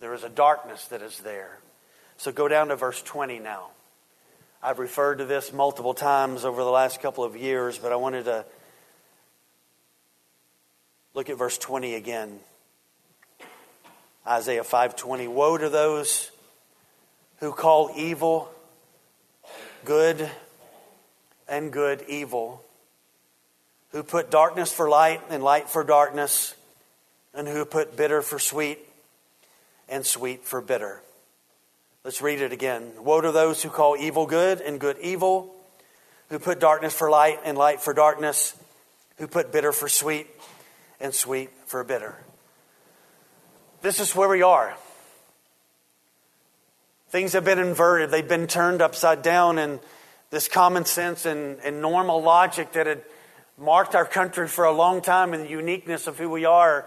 There 0.00 0.12
is 0.12 0.24
a 0.24 0.28
darkness 0.28 0.86
that 0.86 1.02
is 1.02 1.20
there. 1.20 1.60
So 2.16 2.32
go 2.32 2.48
down 2.48 2.66
to 2.66 2.74
verse 2.74 3.00
20 3.00 3.38
now. 3.38 3.68
I've 4.60 4.80
referred 4.80 5.18
to 5.18 5.24
this 5.24 5.52
multiple 5.52 5.94
times 5.94 6.44
over 6.44 6.64
the 6.64 6.70
last 6.70 7.00
couple 7.00 7.22
of 7.22 7.36
years, 7.36 7.78
but 7.78 7.92
I 7.92 7.94
wanted 7.94 8.24
to 8.24 8.44
look 11.14 11.30
at 11.30 11.38
verse 11.38 11.58
20 11.58 11.94
again. 11.94 12.40
Isaiah 14.26 14.64
5:20 14.64 15.28
Woe 15.28 15.56
to 15.56 15.68
those 15.68 16.32
who 17.38 17.52
call 17.52 17.92
evil 17.94 18.52
good 19.84 20.28
and 21.46 21.72
good 21.72 22.02
evil, 22.08 22.64
who 23.94 24.02
put 24.02 24.28
darkness 24.28 24.72
for 24.72 24.88
light 24.88 25.20
and 25.30 25.40
light 25.40 25.70
for 25.70 25.84
darkness, 25.84 26.56
and 27.32 27.46
who 27.46 27.64
put 27.64 27.96
bitter 27.96 28.22
for 28.22 28.40
sweet 28.40 28.80
and 29.88 30.04
sweet 30.04 30.44
for 30.44 30.60
bitter. 30.60 31.00
Let's 32.02 32.20
read 32.20 32.40
it 32.40 32.52
again. 32.52 32.90
Woe 32.98 33.20
to 33.20 33.30
those 33.30 33.62
who 33.62 33.70
call 33.70 33.96
evil 33.96 34.26
good 34.26 34.60
and 34.60 34.80
good 34.80 34.98
evil, 34.98 35.54
who 36.28 36.40
put 36.40 36.58
darkness 36.58 36.92
for 36.92 37.08
light 37.08 37.38
and 37.44 37.56
light 37.56 37.80
for 37.80 37.94
darkness, 37.94 38.56
who 39.18 39.28
put 39.28 39.52
bitter 39.52 39.70
for 39.70 39.88
sweet 39.88 40.26
and 41.00 41.14
sweet 41.14 41.50
for 41.66 41.84
bitter. 41.84 42.16
This 43.80 44.00
is 44.00 44.12
where 44.16 44.28
we 44.28 44.42
are. 44.42 44.76
Things 47.10 47.34
have 47.34 47.44
been 47.44 47.60
inverted, 47.60 48.10
they've 48.10 48.26
been 48.26 48.48
turned 48.48 48.82
upside 48.82 49.22
down, 49.22 49.58
and 49.58 49.78
this 50.30 50.48
common 50.48 50.84
sense 50.84 51.26
and, 51.26 51.60
and 51.60 51.80
normal 51.80 52.20
logic 52.20 52.72
that 52.72 52.88
had 52.88 53.02
marked 53.58 53.94
our 53.94 54.04
country 54.04 54.48
for 54.48 54.64
a 54.64 54.72
long 54.72 55.00
time 55.00 55.32
and 55.32 55.44
the 55.44 55.50
uniqueness 55.50 56.06
of 56.06 56.18
who 56.18 56.28
we 56.28 56.44
are, 56.44 56.86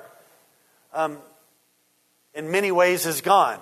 um, 0.93 1.17
in 2.33 2.51
many 2.51 2.71
ways, 2.71 3.05
is 3.05 3.21
gone. 3.21 3.59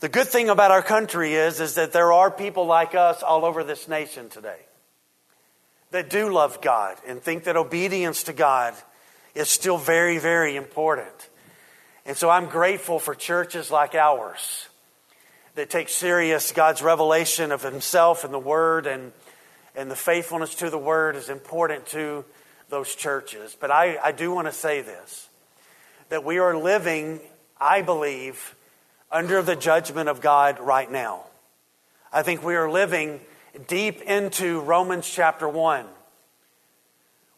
The 0.00 0.08
good 0.08 0.28
thing 0.28 0.48
about 0.48 0.70
our 0.70 0.82
country 0.82 1.34
is, 1.34 1.60
is 1.60 1.74
that 1.74 1.92
there 1.92 2.12
are 2.12 2.30
people 2.30 2.66
like 2.66 2.94
us 2.94 3.22
all 3.22 3.44
over 3.44 3.62
this 3.62 3.88
nation 3.88 4.28
today 4.28 4.58
that 5.92 6.10
do 6.10 6.32
love 6.32 6.60
God 6.60 6.96
and 7.06 7.22
think 7.22 7.44
that 7.44 7.56
obedience 7.56 8.24
to 8.24 8.32
God 8.32 8.74
is 9.34 9.48
still 9.48 9.78
very, 9.78 10.18
very 10.18 10.56
important. 10.56 11.28
And 12.04 12.16
so 12.16 12.28
I'm 12.28 12.46
grateful 12.46 12.98
for 12.98 13.14
churches 13.14 13.70
like 13.70 13.94
ours 13.94 14.68
that 15.54 15.70
take 15.70 15.88
serious 15.88 16.50
God's 16.50 16.82
revelation 16.82 17.52
of 17.52 17.62
Himself 17.62 18.24
and 18.24 18.32
the 18.32 18.38
Word, 18.38 18.86
and, 18.86 19.12
and 19.74 19.90
the 19.90 19.96
faithfulness 19.96 20.54
to 20.56 20.70
the 20.70 20.78
Word 20.78 21.16
is 21.16 21.28
important 21.28 21.86
to 21.86 22.24
those 22.68 22.94
churches. 22.94 23.56
But 23.58 23.70
I, 23.70 23.98
I 24.02 24.12
do 24.12 24.32
want 24.32 24.46
to 24.48 24.52
say 24.52 24.80
this 24.82 25.28
that 26.08 26.24
we 26.24 26.38
are 26.38 26.56
living, 26.56 27.20
I 27.58 27.80
believe, 27.80 28.54
under 29.10 29.40
the 29.40 29.56
judgment 29.56 30.08
of 30.08 30.20
God 30.20 30.60
right 30.60 30.90
now. 30.90 31.24
I 32.12 32.22
think 32.22 32.42
we 32.42 32.54
are 32.54 32.70
living 32.70 33.20
deep 33.66 34.02
into 34.02 34.60
Romans 34.60 35.08
chapter 35.08 35.48
1, 35.48 35.86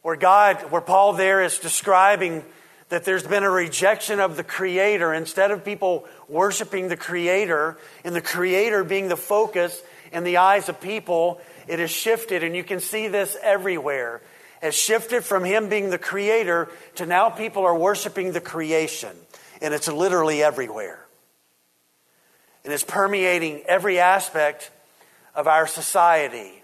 where 0.03 0.17
God, 0.17 0.71
where 0.73 0.81
Paul 0.81 1.13
there 1.13 1.43
is 1.43 1.59
describing 1.59 2.45
that 2.89 3.05
there's 3.05 3.27
been 3.27 3.45
a 3.45 3.51
rejection 3.51 4.21
of 4.21 4.37
the 4.37 4.45
Creator. 4.45 5.15
Instead 5.15 5.51
of 5.51 5.65
people 5.65 6.07
worshiping 6.29 6.89
the 6.89 6.97
Creator 6.97 7.77
and 8.05 8.15
the 8.15 8.21
Creator 8.21 8.85
being 8.85 9.09
the 9.09 9.17
focus 9.17 9.83
in 10.13 10.25
the 10.25 10.37
eyes 10.37 10.69
of 10.69 10.81
people, 10.81 11.41
it 11.67 11.79
has 11.79 11.91
shifted, 11.91 12.43
and 12.43 12.55
you 12.55 12.65
can 12.65 12.81
see 12.81 13.09
this 13.09 13.37
everywhere. 13.43 14.21
Has 14.63 14.75
shifted 14.75 15.25
from 15.25 15.45
Him 15.45 15.69
being 15.69 15.91
the 15.91 15.99
Creator 15.99 16.71
to 16.97 17.07
now 17.07 17.29
people 17.31 17.65
are 17.65 17.77
worshiping 17.77 18.33
the 18.33 18.41
creation, 18.41 19.11
and 19.61 19.75
it's 19.75 19.89
literally 19.89 20.43
everywhere. 20.43 21.05
And 22.65 22.73
it's 22.73 22.85
permeating 22.85 23.63
every 23.67 23.99
aspect 23.99 24.71
of 25.35 25.47
our 25.47 25.67
society. 25.67 26.63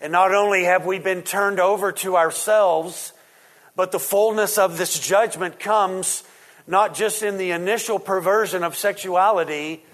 And 0.00 0.12
not 0.12 0.34
only 0.34 0.64
have 0.64 0.86
we 0.86 0.98
been 0.98 1.22
turned 1.22 1.58
over 1.58 1.90
to 1.92 2.16
ourselves, 2.16 3.12
but 3.74 3.90
the 3.90 3.98
fullness 3.98 4.58
of 4.58 4.78
this 4.78 4.98
judgment 4.98 5.58
comes 5.58 6.22
not 6.66 6.94
just 6.94 7.22
in 7.22 7.36
the 7.36 7.50
initial 7.50 7.98
perversion 7.98 8.62
of 8.62 8.76
sexuality, 8.76 9.84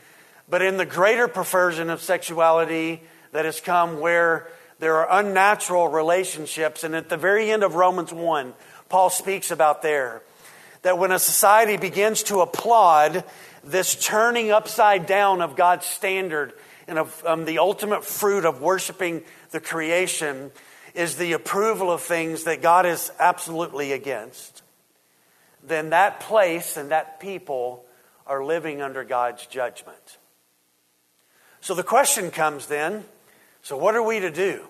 but 0.48 0.62
in 0.62 0.76
the 0.76 0.86
greater 0.86 1.28
perversion 1.28 1.90
of 1.90 2.02
sexuality 2.02 3.02
that 3.32 3.44
has 3.44 3.60
come 3.60 4.00
where 4.00 4.48
there 4.78 4.96
are 4.96 5.20
unnatural 5.20 5.88
relationships. 5.88 6.84
And 6.84 6.94
at 6.94 7.08
the 7.08 7.16
very 7.16 7.50
end 7.50 7.62
of 7.62 7.74
Romans 7.74 8.12
1, 8.12 8.54
Paul 8.88 9.10
speaks 9.10 9.50
about 9.50 9.82
there 9.82 10.22
that 10.82 10.98
when 10.98 11.12
a 11.12 11.18
society 11.18 11.76
begins 11.76 12.22
to 12.24 12.40
applaud 12.40 13.24
this 13.62 13.94
turning 13.94 14.50
upside 14.50 15.06
down 15.06 15.42
of 15.42 15.54
God's 15.54 15.84
standard 15.84 16.54
and 16.88 16.98
of 16.98 17.22
um, 17.26 17.44
the 17.44 17.58
ultimate 17.58 18.04
fruit 18.04 18.44
of 18.46 18.62
worshiping 18.62 19.22
the 19.50 19.60
creation, 19.60 20.50
is 20.94 21.16
the 21.16 21.32
approval 21.32 21.90
of 21.90 22.00
things 22.00 22.44
that 22.44 22.62
God 22.62 22.86
is 22.86 23.12
absolutely 23.18 23.92
against, 23.92 24.62
then 25.62 25.90
that 25.90 26.20
place 26.20 26.76
and 26.76 26.90
that 26.90 27.20
people 27.20 27.84
are 28.26 28.44
living 28.44 28.80
under 28.80 29.04
God's 29.04 29.46
judgment. 29.46 30.18
So 31.60 31.74
the 31.74 31.82
question 31.82 32.30
comes 32.30 32.66
then 32.66 33.04
so, 33.62 33.76
what 33.76 33.94
are 33.94 34.02
we 34.02 34.20
to 34.20 34.30
do? 34.30 34.62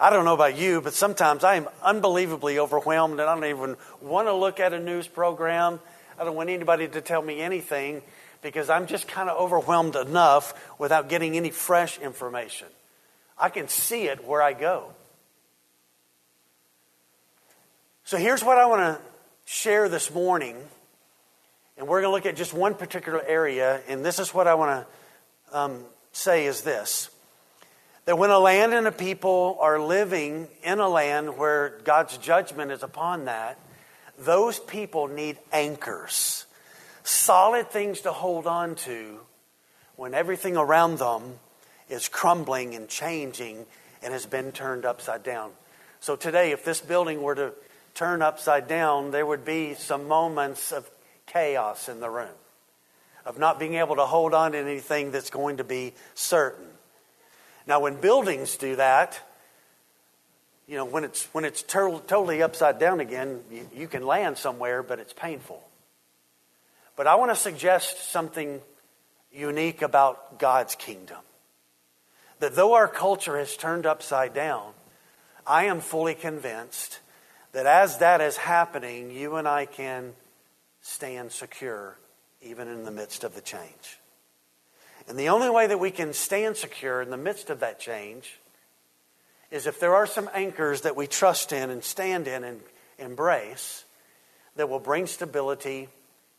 I 0.00 0.10
don't 0.10 0.24
know 0.24 0.34
about 0.34 0.56
you, 0.56 0.80
but 0.80 0.94
sometimes 0.94 1.42
I 1.42 1.56
am 1.56 1.68
unbelievably 1.82 2.58
overwhelmed 2.58 3.18
and 3.18 3.28
I 3.28 3.34
don't 3.34 3.44
even 3.44 3.76
want 4.00 4.28
to 4.28 4.32
look 4.32 4.60
at 4.60 4.72
a 4.72 4.78
news 4.78 5.08
program. 5.08 5.80
I 6.18 6.24
don't 6.24 6.36
want 6.36 6.50
anybody 6.50 6.86
to 6.86 7.00
tell 7.00 7.20
me 7.20 7.40
anything 7.40 8.02
because 8.40 8.70
I'm 8.70 8.86
just 8.86 9.08
kind 9.08 9.28
of 9.28 9.36
overwhelmed 9.38 9.96
enough 9.96 10.54
without 10.78 11.08
getting 11.08 11.36
any 11.36 11.50
fresh 11.50 11.98
information. 11.98 12.68
I 13.36 13.48
can 13.48 13.68
see 13.68 14.04
it 14.04 14.24
where 14.24 14.40
I 14.40 14.52
go. 14.52 14.92
So 18.04 18.16
here's 18.16 18.44
what 18.44 18.56
I 18.56 18.66
want 18.66 18.80
to 18.80 19.00
share 19.44 19.88
this 19.88 20.12
morning. 20.14 20.56
And 21.76 21.88
we're 21.88 22.00
going 22.00 22.10
to 22.10 22.14
look 22.14 22.26
at 22.26 22.36
just 22.36 22.54
one 22.54 22.74
particular 22.74 23.22
area. 23.22 23.80
And 23.88 24.04
this 24.04 24.18
is 24.18 24.32
what 24.32 24.46
I 24.46 24.54
want 24.54 24.86
to 25.50 25.58
um, 25.58 25.84
say 26.12 26.46
is 26.46 26.62
this 26.62 27.10
that 28.08 28.16
when 28.16 28.30
a 28.30 28.38
land 28.38 28.72
and 28.72 28.86
a 28.86 28.90
people 28.90 29.58
are 29.60 29.78
living 29.78 30.48
in 30.62 30.78
a 30.78 30.88
land 30.88 31.36
where 31.36 31.78
God's 31.84 32.16
judgment 32.16 32.72
is 32.72 32.82
upon 32.82 33.26
that, 33.26 33.58
those 34.18 34.58
people 34.58 35.08
need 35.08 35.36
anchors, 35.52 36.46
solid 37.04 37.70
things 37.70 38.00
to 38.00 38.12
hold 38.12 38.46
on 38.46 38.76
to 38.76 39.20
when 39.96 40.14
everything 40.14 40.56
around 40.56 40.98
them 40.98 41.38
is 41.90 42.08
crumbling 42.08 42.74
and 42.74 42.88
changing 42.88 43.66
and 44.02 44.14
has 44.14 44.24
been 44.24 44.52
turned 44.52 44.86
upside 44.86 45.22
down. 45.22 45.50
So 46.00 46.16
today, 46.16 46.52
if 46.52 46.64
this 46.64 46.80
building 46.80 47.20
were 47.20 47.34
to 47.34 47.52
turn 47.92 48.22
upside 48.22 48.68
down, 48.68 49.10
there 49.10 49.26
would 49.26 49.44
be 49.44 49.74
some 49.74 50.08
moments 50.08 50.72
of 50.72 50.90
chaos 51.26 51.90
in 51.90 52.00
the 52.00 52.08
room, 52.08 52.38
of 53.26 53.38
not 53.38 53.58
being 53.58 53.74
able 53.74 53.96
to 53.96 54.06
hold 54.06 54.32
on 54.32 54.52
to 54.52 54.58
anything 54.58 55.10
that's 55.10 55.28
going 55.28 55.58
to 55.58 55.64
be 55.64 55.92
certain. 56.14 56.68
Now, 57.68 57.80
when 57.80 57.96
buildings 57.96 58.56
do 58.56 58.76
that, 58.76 59.20
you 60.66 60.76
know, 60.76 60.86
when 60.86 61.04
it's, 61.04 61.26
when 61.32 61.44
it's 61.44 61.62
to- 61.64 62.02
totally 62.06 62.42
upside 62.42 62.78
down 62.78 62.98
again, 62.98 63.40
you, 63.52 63.68
you 63.74 63.88
can 63.88 64.06
land 64.06 64.38
somewhere, 64.38 64.82
but 64.82 64.98
it's 64.98 65.12
painful. 65.12 65.62
But 66.96 67.06
I 67.06 67.16
want 67.16 67.30
to 67.30 67.36
suggest 67.36 68.10
something 68.10 68.62
unique 69.30 69.82
about 69.82 70.38
God's 70.38 70.74
kingdom. 70.74 71.18
That 72.40 72.56
though 72.56 72.72
our 72.72 72.88
culture 72.88 73.38
has 73.38 73.54
turned 73.54 73.84
upside 73.84 74.32
down, 74.32 74.72
I 75.46 75.64
am 75.64 75.80
fully 75.80 76.14
convinced 76.14 77.00
that 77.52 77.66
as 77.66 77.98
that 77.98 78.22
is 78.22 78.38
happening, 78.38 79.10
you 79.10 79.36
and 79.36 79.46
I 79.46 79.66
can 79.66 80.14
stand 80.80 81.32
secure 81.32 81.98
even 82.40 82.66
in 82.66 82.84
the 82.84 82.90
midst 82.90 83.24
of 83.24 83.34
the 83.34 83.42
change. 83.42 83.97
And 85.08 85.18
the 85.18 85.30
only 85.30 85.48
way 85.48 85.66
that 85.66 85.80
we 85.80 85.90
can 85.90 86.12
stand 86.12 86.56
secure 86.56 87.00
in 87.00 87.08
the 87.08 87.16
midst 87.16 87.48
of 87.48 87.60
that 87.60 87.80
change 87.80 88.38
is 89.50 89.66
if 89.66 89.80
there 89.80 89.94
are 89.94 90.06
some 90.06 90.28
anchors 90.34 90.82
that 90.82 90.96
we 90.96 91.06
trust 91.06 91.52
in 91.52 91.70
and 91.70 91.82
stand 91.82 92.28
in 92.28 92.44
and 92.44 92.60
embrace 92.98 93.84
that 94.56 94.68
will 94.68 94.80
bring 94.80 95.06
stability 95.06 95.88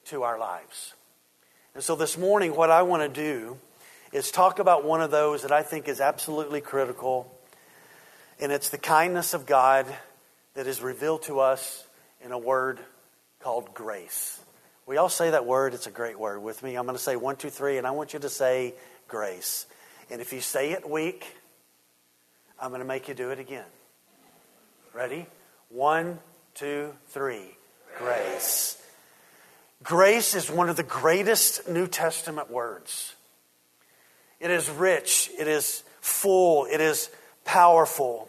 to 0.05 0.21
our 0.21 0.38
lives. 0.38 0.93
And 1.73 1.83
so 1.83 1.95
this 1.95 2.15
morning, 2.15 2.55
what 2.55 2.69
I 2.69 2.83
want 2.83 3.01
to 3.01 3.09
do 3.09 3.57
is 4.11 4.29
talk 4.29 4.59
about 4.59 4.85
one 4.85 5.01
of 5.01 5.09
those 5.09 5.41
that 5.41 5.51
I 5.51 5.63
think 5.63 5.88
is 5.88 5.99
absolutely 5.99 6.61
critical, 6.61 7.33
and 8.39 8.51
it's 8.51 8.69
the 8.69 8.77
kindness 8.77 9.33
of 9.33 9.47
God 9.47 9.88
that 10.53 10.67
is 10.67 10.81
revealed 10.81 11.23
to 11.23 11.39
us 11.39 11.88
in 12.23 12.31
a 12.31 12.38
word 12.38 12.79
called 13.39 13.73
grace. 13.73 14.39
We 14.89 14.98
all 14.98 15.08
say 15.08 15.29
that 15.29 15.46
word, 15.46 15.75
it's 15.75 15.86
a 15.86 15.91
great 15.91 16.17
word 16.17 16.41
with 16.41 16.63
me. 16.63 16.75
I'm 16.75 16.86
going 16.86 16.98
to 16.98 17.03
say 17.03 17.15
one, 17.15 17.36
two, 17.36 17.51
three, 17.51 17.77
and 17.77 17.86
I 17.86 17.91
want 17.91 18.13
you 18.13 18.19
to 18.22 18.27
say 18.27 18.74
grace. 19.08 19.67
And 20.10 20.19
if 20.19 20.34
you 20.34 20.41
say 20.41 20.72
it 20.72 20.89
weak, 20.89 21.27
I'm 22.60 22.69
going 22.69 22.81
to 22.81 22.88
make 22.88 23.08
you 23.08 23.13
do 23.13 23.29
it 23.29 23.38
again. 23.38 23.67
Ready? 24.91 25.27
One, 25.69 26.17
two, 26.55 26.91
three. 27.10 27.55
Grace. 28.00 28.81
Grace 29.84 30.34
is 30.34 30.50
one 30.50 30.69
of 30.69 30.75
the 30.75 30.81
greatest 30.81 31.69
New 31.69 31.86
Testament 31.86 32.50
words. 32.50 33.13
It 34.39 34.50
is 34.50 34.72
rich, 34.72 35.29
it 35.38 35.48
is 35.48 35.84
full, 36.01 36.65
it 36.65 36.81
is 36.81 37.12
powerful. 37.46 38.27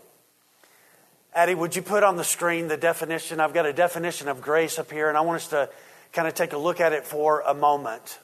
Addie, 1.34 1.54
would 1.54 1.74
you 1.74 1.80
put 1.80 2.02
on 2.02 2.16
the 2.16 2.24
screen 2.24 2.68
the 2.68 2.76
definition? 2.76 3.40
I've 3.40 3.54
got 3.54 3.64
a 3.64 3.72
definition 3.72 4.28
of 4.28 4.42
grace 4.42 4.78
up 4.78 4.90
here, 4.90 5.08
and 5.08 5.16
I 5.16 5.22
want 5.22 5.36
us 5.36 5.48
to 5.48 5.70
kind 6.12 6.26
of 6.26 6.34
take 6.34 6.52
a 6.52 6.58
look 6.58 6.80
at 6.80 6.92
it 6.92 7.06
for 7.06 7.40
a 7.40 7.54
moment. 7.54 8.18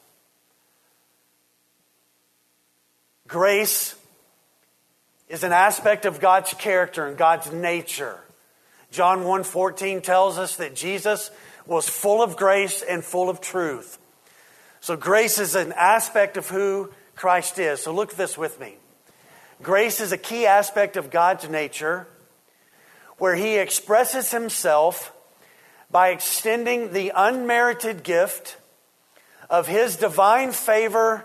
Grace 3.26 3.94
is 5.28 5.42
an 5.42 5.52
aspect 5.52 6.04
of 6.04 6.20
God's 6.20 6.54
character 6.54 7.06
and 7.06 7.16
God's 7.16 7.50
nature. 7.52 8.20
John 8.90 9.24
1:14 9.24 10.00
tells 10.00 10.38
us 10.38 10.56
that 10.56 10.74
Jesus 10.74 11.30
was 11.66 11.88
full 11.88 12.22
of 12.22 12.36
grace 12.36 12.82
and 12.82 13.04
full 13.04 13.28
of 13.28 13.40
truth. 13.40 13.98
So 14.80 14.96
grace 14.96 15.38
is 15.38 15.56
an 15.56 15.72
aspect 15.72 16.36
of 16.36 16.48
who 16.48 16.92
Christ 17.16 17.58
is. 17.58 17.82
So 17.82 17.92
look 17.92 18.12
at 18.12 18.16
this 18.16 18.38
with 18.38 18.60
me. 18.60 18.76
Grace 19.62 20.00
is 20.00 20.12
a 20.12 20.18
key 20.18 20.46
aspect 20.46 20.96
of 20.96 21.10
God's 21.10 21.48
nature 21.48 22.06
where 23.18 23.34
he 23.34 23.56
expresses 23.56 24.30
himself 24.30 25.12
by 25.90 26.08
extending 26.08 26.92
the 26.92 27.12
unmerited 27.14 28.02
gift 28.02 28.56
of 29.48 29.66
his 29.66 29.96
divine 29.96 30.52
favor 30.52 31.24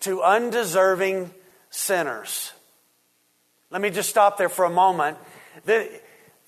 to 0.00 0.22
undeserving 0.22 1.30
sinners. 1.70 2.52
Let 3.70 3.80
me 3.80 3.90
just 3.90 4.10
stop 4.10 4.36
there 4.36 4.48
for 4.48 4.64
a 4.64 4.70
moment. 4.70 5.16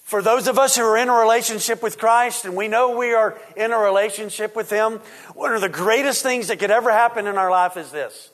For 0.02 0.20
those 0.20 0.48
of 0.48 0.58
us 0.58 0.76
who 0.76 0.82
are 0.82 0.98
in 0.98 1.08
a 1.08 1.14
relationship 1.14 1.82
with 1.82 1.98
Christ 1.98 2.44
and 2.44 2.56
we 2.56 2.68
know 2.68 2.96
we 2.96 3.14
are 3.14 3.38
in 3.56 3.72
a 3.72 3.78
relationship 3.78 4.56
with 4.56 4.68
Him, 4.68 5.00
one 5.34 5.54
of 5.54 5.60
the 5.60 5.68
greatest 5.68 6.22
things 6.22 6.48
that 6.48 6.58
could 6.58 6.70
ever 6.70 6.90
happen 6.90 7.26
in 7.26 7.38
our 7.38 7.50
life 7.50 7.76
is 7.76 7.92
this. 7.92 8.30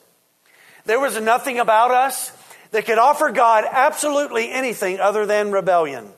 There 0.87 0.99
was 0.99 1.21
nothing 1.21 1.59
about 1.59 1.91
us 1.91 2.33
that 2.71 2.87
could 2.87 2.99
offer 2.99 3.31
God 3.31 3.65
absolutely 3.71 4.51
anything 4.51 5.01
other 5.01 5.27
than 5.27 5.53
rebellion. 5.53 6.09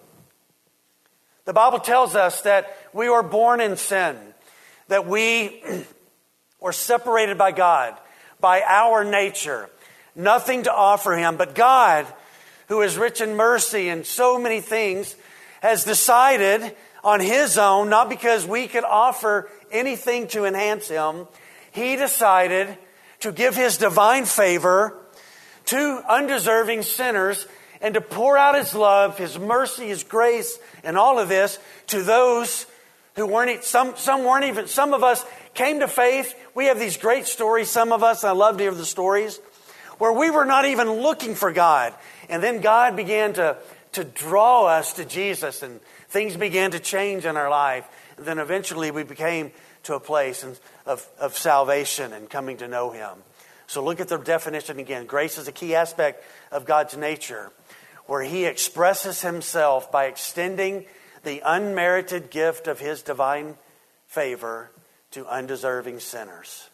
The 1.50 1.54
Bible 1.54 1.80
tells 1.80 2.14
us 2.14 2.42
that 2.42 2.76
we 2.92 3.08
were 3.08 3.24
born 3.24 3.60
in 3.60 3.76
sin, 3.76 4.16
that 4.86 5.08
we 5.08 5.60
were 6.60 6.70
separated 6.70 7.38
by 7.38 7.50
God, 7.50 7.98
by 8.38 8.62
our 8.62 9.02
nature, 9.02 9.68
nothing 10.14 10.62
to 10.62 10.72
offer 10.72 11.16
Him. 11.16 11.36
But 11.36 11.56
God, 11.56 12.06
who 12.68 12.82
is 12.82 12.96
rich 12.96 13.20
in 13.20 13.34
mercy 13.34 13.88
and 13.88 14.06
so 14.06 14.38
many 14.38 14.60
things, 14.60 15.16
has 15.60 15.82
decided 15.82 16.76
on 17.02 17.18
His 17.18 17.58
own, 17.58 17.90
not 17.90 18.08
because 18.08 18.46
we 18.46 18.68
could 18.68 18.84
offer 18.84 19.50
anything 19.72 20.28
to 20.28 20.44
enhance 20.44 20.86
Him, 20.86 21.26
He 21.72 21.96
decided 21.96 22.78
to 23.22 23.32
give 23.32 23.56
His 23.56 23.76
divine 23.76 24.24
favor 24.24 24.96
to 25.64 26.00
undeserving 26.08 26.82
sinners 26.82 27.44
and 27.80 27.94
to 27.94 28.00
pour 28.00 28.36
out 28.36 28.56
His 28.56 28.74
love, 28.74 29.18
His 29.18 29.38
mercy, 29.38 29.88
His 29.88 30.04
grace, 30.04 30.58
and 30.84 30.96
all 30.96 31.18
of 31.18 31.28
this 31.28 31.58
to 31.88 32.02
those 32.02 32.66
who 33.16 33.26
weren't, 33.26 33.64
some, 33.64 33.96
some 33.96 34.24
weren't 34.24 34.44
even, 34.44 34.66
some 34.66 34.94
of 34.94 35.02
us 35.02 35.24
came 35.54 35.80
to 35.80 35.88
faith. 35.88 36.34
We 36.54 36.66
have 36.66 36.78
these 36.78 36.96
great 36.96 37.26
stories, 37.26 37.70
some 37.70 37.92
of 37.92 38.02
us, 38.02 38.24
I 38.24 38.32
love 38.32 38.56
to 38.58 38.62
hear 38.62 38.74
the 38.74 38.84
stories, 38.84 39.40
where 39.98 40.12
we 40.12 40.30
were 40.30 40.44
not 40.44 40.64
even 40.64 40.90
looking 40.90 41.34
for 41.34 41.52
God. 41.52 41.94
And 42.28 42.42
then 42.42 42.60
God 42.60 42.96
began 42.96 43.32
to, 43.34 43.56
to 43.92 44.04
draw 44.04 44.66
us 44.66 44.94
to 44.94 45.04
Jesus, 45.04 45.62
and 45.62 45.80
things 46.08 46.36
began 46.36 46.70
to 46.72 46.78
change 46.78 47.24
in 47.24 47.36
our 47.36 47.50
life. 47.50 47.86
And 48.16 48.26
then 48.26 48.38
eventually 48.38 48.90
we 48.90 49.02
became 49.02 49.52
to 49.84 49.94
a 49.94 50.00
place 50.00 50.44
of, 50.86 51.08
of 51.18 51.36
salvation 51.36 52.12
and 52.12 52.28
coming 52.28 52.58
to 52.58 52.68
know 52.68 52.90
Him. 52.90 53.10
So 53.66 53.84
look 53.84 54.00
at 54.00 54.08
the 54.08 54.18
definition 54.18 54.78
again. 54.78 55.06
Grace 55.06 55.38
is 55.38 55.48
a 55.48 55.52
key 55.52 55.74
aspect 55.74 56.24
of 56.50 56.64
God's 56.64 56.96
nature 56.96 57.52
where 58.10 58.24
he 58.24 58.44
expresses 58.44 59.22
himself 59.22 59.92
by 59.92 60.06
extending 60.06 60.84
the 61.22 61.40
unmerited 61.46 62.28
gift 62.28 62.66
of 62.66 62.80
his 62.80 63.02
divine 63.02 63.54
favor 64.08 64.68
to 65.12 65.24
undeserving 65.28 66.00
sinners. 66.00 66.70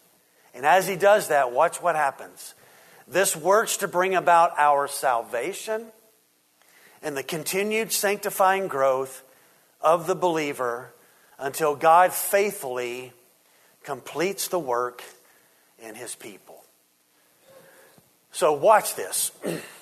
And 0.55 0.65
as 0.65 0.87
he 0.87 0.95
does 0.95 1.27
that, 1.27 1.51
watch 1.51 1.79
what 1.79 1.95
happens. 1.95 2.55
This 3.07 3.35
works 3.35 3.77
to 3.77 3.87
bring 3.87 4.15
about 4.15 4.57
our 4.57 4.87
salvation 4.87 5.85
and 7.03 7.15
the 7.15 7.21
continued 7.21 7.91
sanctifying 7.91 8.67
growth 8.67 9.23
of 9.79 10.07
the 10.07 10.15
believer 10.15 10.91
until 11.37 11.75
God 11.75 12.13
faithfully 12.13 13.13
completes 13.83 14.47
the 14.47 14.57
work 14.57 15.03
in 15.77 15.93
his 15.93 16.15
people. 16.15 16.63
So, 18.31 18.53
watch 18.53 18.95
this. 18.95 19.31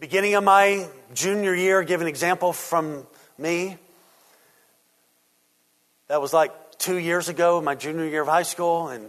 Beginning 0.00 0.34
of 0.34 0.42
my 0.42 0.88
junior 1.14 1.54
year, 1.54 1.84
give 1.84 2.00
an 2.00 2.08
example 2.08 2.52
from 2.52 3.06
me. 3.38 3.78
That 6.08 6.20
was 6.20 6.32
like 6.32 6.78
two 6.78 6.96
years 6.96 7.28
ago, 7.28 7.60
my 7.60 7.76
junior 7.76 8.04
year 8.04 8.22
of 8.22 8.26
high 8.26 8.42
school, 8.42 8.88
and 8.88 9.08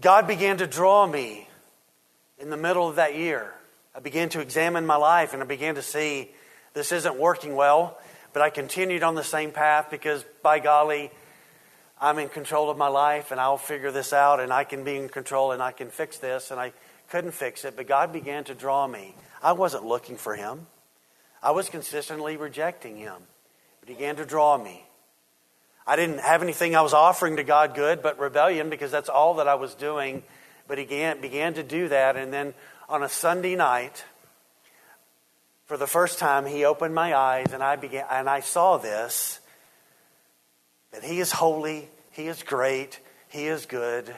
God 0.00 0.26
began 0.26 0.56
to 0.56 0.66
draw 0.66 1.06
me 1.06 1.46
in 2.38 2.48
the 2.48 2.56
middle 2.56 2.88
of 2.88 2.96
that 2.96 3.14
year. 3.14 3.52
I 3.94 4.00
began 4.00 4.30
to 4.30 4.40
examine 4.40 4.86
my 4.86 4.96
life 4.96 5.34
and 5.34 5.42
I 5.42 5.46
began 5.46 5.74
to 5.74 5.82
see 5.82 6.30
this 6.72 6.90
isn't 6.90 7.18
working 7.18 7.54
well, 7.54 7.98
but 8.32 8.40
I 8.40 8.48
continued 8.48 9.02
on 9.02 9.16
the 9.16 9.22
same 9.22 9.50
path 9.50 9.88
because, 9.90 10.24
by 10.42 10.60
golly, 10.60 11.10
I'm 12.00 12.18
in 12.18 12.30
control 12.30 12.70
of 12.70 12.78
my 12.78 12.88
life 12.88 13.30
and 13.32 13.38
I'll 13.38 13.58
figure 13.58 13.92
this 13.92 14.14
out 14.14 14.40
and 14.40 14.50
I 14.50 14.64
can 14.64 14.82
be 14.82 14.96
in 14.96 15.10
control 15.10 15.52
and 15.52 15.62
I 15.62 15.72
can 15.72 15.90
fix 15.90 16.16
this. 16.16 16.50
And 16.50 16.58
I 16.58 16.72
couldn't 17.10 17.32
fix 17.32 17.66
it, 17.66 17.76
but 17.76 17.86
God 17.86 18.14
began 18.14 18.44
to 18.44 18.54
draw 18.54 18.86
me. 18.86 19.14
I 19.42 19.52
wasn't 19.52 19.84
looking 19.84 20.16
for 20.16 20.34
him. 20.34 20.66
I 21.42 21.50
was 21.50 21.68
consistently 21.68 22.36
rejecting 22.36 22.96
him. 22.96 23.16
But 23.80 23.88
he 23.88 23.94
began 23.94 24.16
to 24.16 24.24
draw 24.24 24.56
me. 24.56 24.84
I 25.86 25.96
didn't 25.96 26.20
have 26.20 26.42
anything 26.42 26.76
I 26.76 26.82
was 26.82 26.94
offering 26.94 27.36
to 27.36 27.44
God 27.44 27.74
good 27.74 28.02
but 28.02 28.20
rebellion 28.20 28.70
because 28.70 28.92
that's 28.92 29.08
all 29.08 29.34
that 29.34 29.48
I 29.48 29.56
was 29.56 29.74
doing. 29.74 30.22
But 30.68 30.78
he 30.78 30.84
began, 30.84 31.20
began 31.20 31.54
to 31.54 31.64
do 31.64 31.88
that. 31.88 32.16
And 32.16 32.32
then 32.32 32.54
on 32.88 33.02
a 33.02 33.08
Sunday 33.08 33.56
night, 33.56 34.04
for 35.66 35.76
the 35.76 35.88
first 35.88 36.18
time, 36.18 36.46
he 36.46 36.64
opened 36.64 36.94
my 36.94 37.16
eyes 37.16 37.52
and 37.52 37.62
I, 37.62 37.76
began, 37.76 38.06
and 38.10 38.28
I 38.28 38.40
saw 38.40 38.76
this 38.76 39.40
that 40.92 41.02
he 41.02 41.20
is 41.20 41.32
holy, 41.32 41.88
he 42.10 42.26
is 42.28 42.42
great, 42.42 43.00
he 43.30 43.46
is 43.46 43.64
good. 43.64 44.14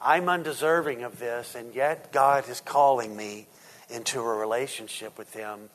I'm 0.00 0.28
undeserving 0.30 1.02
of 1.02 1.18
this, 1.18 1.54
and 1.54 1.74
yet 1.74 2.12
God 2.12 2.48
is 2.48 2.62
calling 2.62 3.14
me 3.14 3.46
into 3.88 4.20
a 4.20 4.34
relationship 4.34 5.18
with 5.18 5.32
Him. 5.32 5.70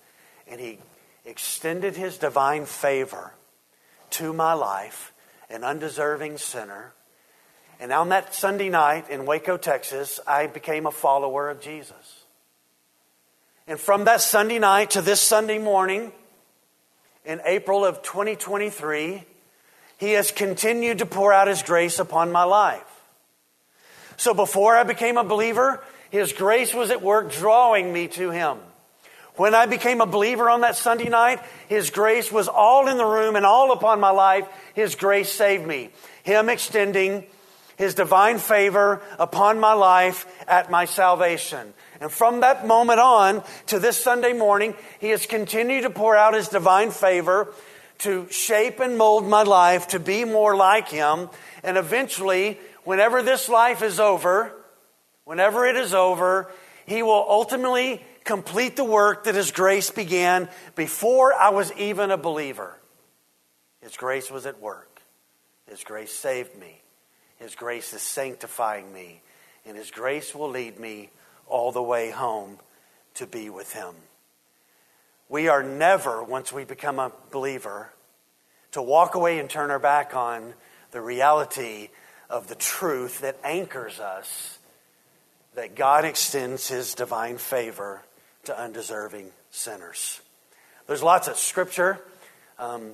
and 0.48 0.60
He 0.60 0.80
extended 1.26 1.96
His 1.96 2.18
divine 2.18 2.66
favor 2.66 3.34
to 4.12 4.34
my 4.34 4.54
life, 4.54 5.14
an 5.50 5.64
undeserving 5.64 6.38
sinner. 6.38 6.94
And 7.80 7.92
on 7.92 8.10
that 8.10 8.34
Sunday 8.34 8.70
night 8.70 9.10
in 9.10 9.26
Waco, 9.26 9.58
Texas, 9.58 10.20
I 10.28 10.48
became 10.48 10.86
a 10.86 10.92
follower 10.92 11.50
of 11.50 11.60
Jesus. 11.60 12.24
And 13.68 13.80
from 13.80 14.06
that 14.06 14.22
Sunday 14.22 14.60
night 14.60 14.92
to 14.92 15.02
this 15.02 15.22
Sunday 15.22 15.58
morning, 15.58 16.12
in 17.26 17.42
April 17.46 17.86
of 17.86 18.02
2023, 18.02 19.24
He 19.98 20.12
has 20.12 20.32
continued 20.32 21.00
to 21.00 21.06
pour 21.06 21.32
out 21.32 21.48
His 21.48 21.64
grace 21.64 22.00
upon 22.00 22.32
my 22.32 22.44
life. 22.44 22.84
So 24.18 24.34
before 24.34 24.76
I 24.76 24.84
became 24.84 25.18
a 25.18 25.24
believer, 25.24 25.84
His 26.14 26.32
grace 26.32 26.76
was 26.76 26.92
at 26.92 27.02
work 27.02 27.32
drawing 27.32 27.92
me 27.92 28.08
to 28.10 28.30
Him. 28.30 28.60
When 29.36 29.56
I 29.56 29.66
became 29.66 30.00
a 30.00 30.06
believer 30.06 30.48
on 30.48 30.62
that 30.62 30.76
Sunday 30.76 31.10
night, 31.10 31.42
His 31.68 31.90
grace 31.90 32.32
was 32.32 32.48
all 32.48 32.88
in 32.88 32.98
the 32.98 33.06
room 33.06 33.36
and 33.36 33.48
all 33.48 33.72
upon 33.72 34.00
my 34.00 34.12
life. 34.12 34.48
His 34.76 34.94
grace 34.94 35.32
saved 35.32 35.66
me. 35.66 35.90
Him 36.22 36.50
extending 36.50 37.26
His 37.78 37.96
divine 37.96 38.38
favor 38.38 39.02
upon 39.18 39.60
my 39.60 39.74
life 39.74 40.28
at 40.48 40.70
my 40.70 40.86
salvation. 40.86 41.74
And 42.00 42.12
from 42.12 42.42
that 42.42 42.68
moment 42.68 43.00
on 43.00 43.42
to 43.66 43.80
this 43.80 43.98
Sunday 43.98 44.34
morning, 44.34 44.76
He 45.00 45.10
has 45.10 45.26
continued 45.26 45.82
to 45.82 45.90
pour 45.90 46.16
out 46.16 46.36
His 46.36 46.48
divine 46.48 46.92
favor 46.92 47.52
to 48.00 48.28
shape 48.30 48.80
and 48.80 49.00
mold 49.00 49.28
my 49.28 49.42
life 49.42 49.88
to 49.88 50.00
be 50.00 50.26
more 50.26 50.56
like 50.56 50.90
Him. 50.90 51.32
And 51.64 51.76
eventually, 51.76 52.60
whenever 52.84 53.24
this 53.24 53.50
life 53.50 53.82
is 53.82 54.00
over, 54.00 54.54
whenever 55.26 55.66
it 55.66 55.76
is 55.76 55.94
over, 55.94 56.52
He 56.86 57.04
will 57.04 57.26
ultimately 57.28 58.04
complete 58.24 58.76
the 58.76 58.84
work 58.84 59.26
that 59.26 59.36
His 59.36 59.52
grace 59.52 59.90
began 59.90 60.50
before 60.76 61.34
I 61.34 61.50
was 61.50 61.72
even 61.74 62.12
a 62.12 62.18
believer. 62.18 62.78
His 63.82 63.98
grace 63.98 64.32
was 64.32 64.46
at 64.46 64.62
work. 64.62 65.02
His 65.68 65.84
grace 65.84 66.14
saved 66.14 66.58
me. 66.58 66.82
His 67.38 67.56
grace 67.56 67.94
is 67.94 68.02
sanctifying 68.02 68.92
me. 68.94 69.22
And 69.66 69.78
His 69.78 69.92
grace 69.92 70.34
will 70.34 70.50
lead 70.50 70.80
me 70.80 71.10
all 71.48 71.72
the 71.72 71.84
way 71.84 72.12
home 72.12 72.60
to 73.16 73.28
be 73.28 73.50
with 73.50 73.74
Him. 73.74 73.94
We 75.30 75.48
are 75.48 75.64
never, 75.64 76.24
once 76.24 76.54
we 76.54 76.64
become 76.64 77.00
a 77.00 77.12
believer, 77.32 77.90
to 78.72 78.82
walk 78.82 79.16
away 79.16 79.40
and 79.40 79.50
turn 79.50 79.72
our 79.72 79.80
back 79.80 80.16
on 80.16 80.54
the 80.92 81.02
reality 81.02 81.90
of 82.30 82.48
the 82.48 82.56
truth 82.56 83.22
that 83.22 83.38
anchors 83.44 84.00
us 84.00 84.60
that 85.56 85.76
God 85.76 86.06
extends 86.06 86.68
His 86.68 86.96
divine 86.96 87.38
favor 87.38 88.02
to 88.46 88.60
undeserving 88.60 89.32
sinners. 89.52 90.22
There's 90.88 91.04
lots 91.04 91.28
of 91.28 91.38
scripture, 91.38 92.00
um, 92.60 92.92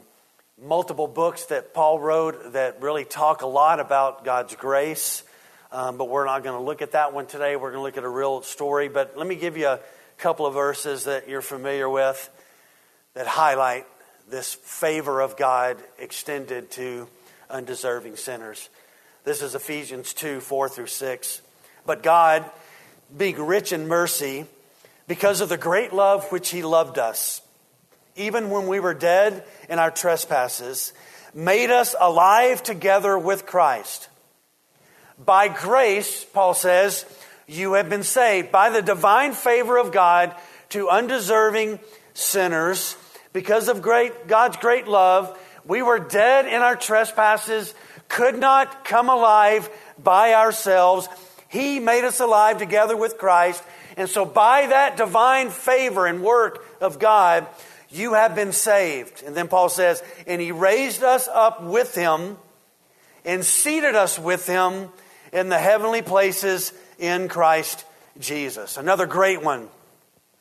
multiple 0.61 1.07
books 1.07 1.45
that 1.45 1.73
Paul 1.73 1.99
wrote 1.99 2.53
that 2.53 2.81
really 2.81 3.05
talk 3.05 3.41
a 3.41 3.47
lot 3.47 3.79
about 3.79 4.25
God's 4.25 4.55
grace, 4.55 5.23
um, 5.71 5.97
but 5.97 6.09
we're 6.09 6.25
not 6.25 6.43
going 6.43 6.57
to 6.57 6.63
look 6.63 6.81
at 6.81 6.91
that 6.91 7.13
one 7.13 7.25
today. 7.25 7.55
We're 7.55 7.71
going 7.71 7.79
to 7.79 7.83
look 7.83 7.97
at 7.97 8.03
a 8.03 8.09
real 8.09 8.41
story. 8.41 8.89
But 8.89 9.17
let 9.17 9.27
me 9.27 9.35
give 9.35 9.57
you 9.57 9.67
a 9.67 9.79
couple 10.17 10.45
of 10.45 10.53
verses 10.53 11.05
that 11.05 11.29
you're 11.29 11.41
familiar 11.41 11.89
with 11.89 12.29
that 13.13 13.27
highlight 13.27 13.85
this 14.29 14.53
favor 14.53 15.21
of 15.21 15.37
God 15.37 15.77
extended 15.97 16.71
to 16.71 17.07
undeserving 17.49 18.15
sinners. 18.15 18.69
This 19.23 19.41
is 19.41 19.55
Ephesians 19.55 20.13
2 20.13 20.39
4 20.39 20.69
through 20.69 20.87
6. 20.87 21.41
But 21.89 22.03
God, 22.03 22.45
being 23.17 23.41
rich 23.41 23.71
in 23.71 23.87
mercy, 23.87 24.45
because 25.07 25.41
of 25.41 25.49
the 25.49 25.57
great 25.57 25.91
love 25.91 26.31
which 26.31 26.49
He 26.51 26.61
loved 26.61 26.99
us, 26.99 27.41
even 28.15 28.51
when 28.51 28.67
we 28.67 28.79
were 28.79 28.93
dead 28.93 29.43
in 29.69 29.79
our 29.79 29.89
trespasses, 29.89 30.93
made 31.33 31.71
us 31.71 31.95
alive 31.99 32.61
together 32.61 33.17
with 33.17 33.47
Christ. 33.47 34.07
By 35.17 35.47
grace, 35.47 36.25
Paul 36.25 36.53
says, 36.53 37.05
you 37.47 37.73
have 37.73 37.89
been 37.89 38.03
saved 38.03 38.51
by 38.51 38.69
the 38.69 38.83
divine 38.83 39.33
favor 39.33 39.79
of 39.79 39.91
God 39.91 40.35
to 40.69 40.89
undeserving 40.89 41.79
sinners. 42.13 42.95
Because 43.33 43.67
of 43.67 43.81
great, 43.81 44.27
God's 44.27 44.57
great 44.57 44.87
love, 44.87 45.35
we 45.65 45.81
were 45.81 45.97
dead 45.97 46.45
in 46.45 46.61
our 46.61 46.75
trespasses, 46.75 47.73
could 48.09 48.37
not 48.37 48.85
come 48.85 49.09
alive 49.09 49.67
by 49.97 50.35
ourselves. 50.35 51.09
He 51.49 51.79
made 51.79 52.05
us 52.05 52.21
alive 52.21 52.57
together 52.57 52.95
with 52.95 53.17
Christ 53.17 53.61
and 53.99 54.09
so, 54.09 54.23
by 54.23 54.67
that 54.67 54.95
divine 54.95 55.49
favor 55.49 56.05
and 56.05 56.23
work 56.23 56.63
of 56.79 56.99
God, 56.99 57.45
you 57.89 58.13
have 58.13 58.33
been 58.33 58.53
saved. 58.53 59.23
And 59.23 59.35
then 59.35 59.49
Paul 59.49 59.67
says, 59.67 60.01
and 60.25 60.39
he 60.39 60.53
raised 60.53 61.03
us 61.03 61.27
up 61.27 61.61
with 61.61 61.95
him 61.95 62.37
and 63.25 63.43
seated 63.43 63.95
us 63.95 64.17
with 64.17 64.47
him 64.47 64.87
in 65.33 65.49
the 65.49 65.57
heavenly 65.57 66.01
places 66.01 66.71
in 66.97 67.27
Christ 67.27 67.83
Jesus. 68.21 68.77
Another 68.77 69.05
great 69.05 69.43
one 69.43 69.67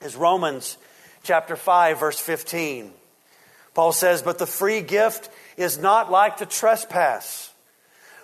is 0.03 0.15
Romans 0.15 0.79
chapter 1.25 1.57
5, 1.57 1.99
verse 1.99 2.21
15. 2.21 2.93
Paul 3.75 3.91
says, 3.91 4.23
But 4.23 4.39
the 4.39 4.47
free 4.47 4.83
gift 4.83 5.31
is 5.57 5.79
not 5.79 6.13
like 6.13 6.39
the 6.39 6.47
trespass. 6.47 7.48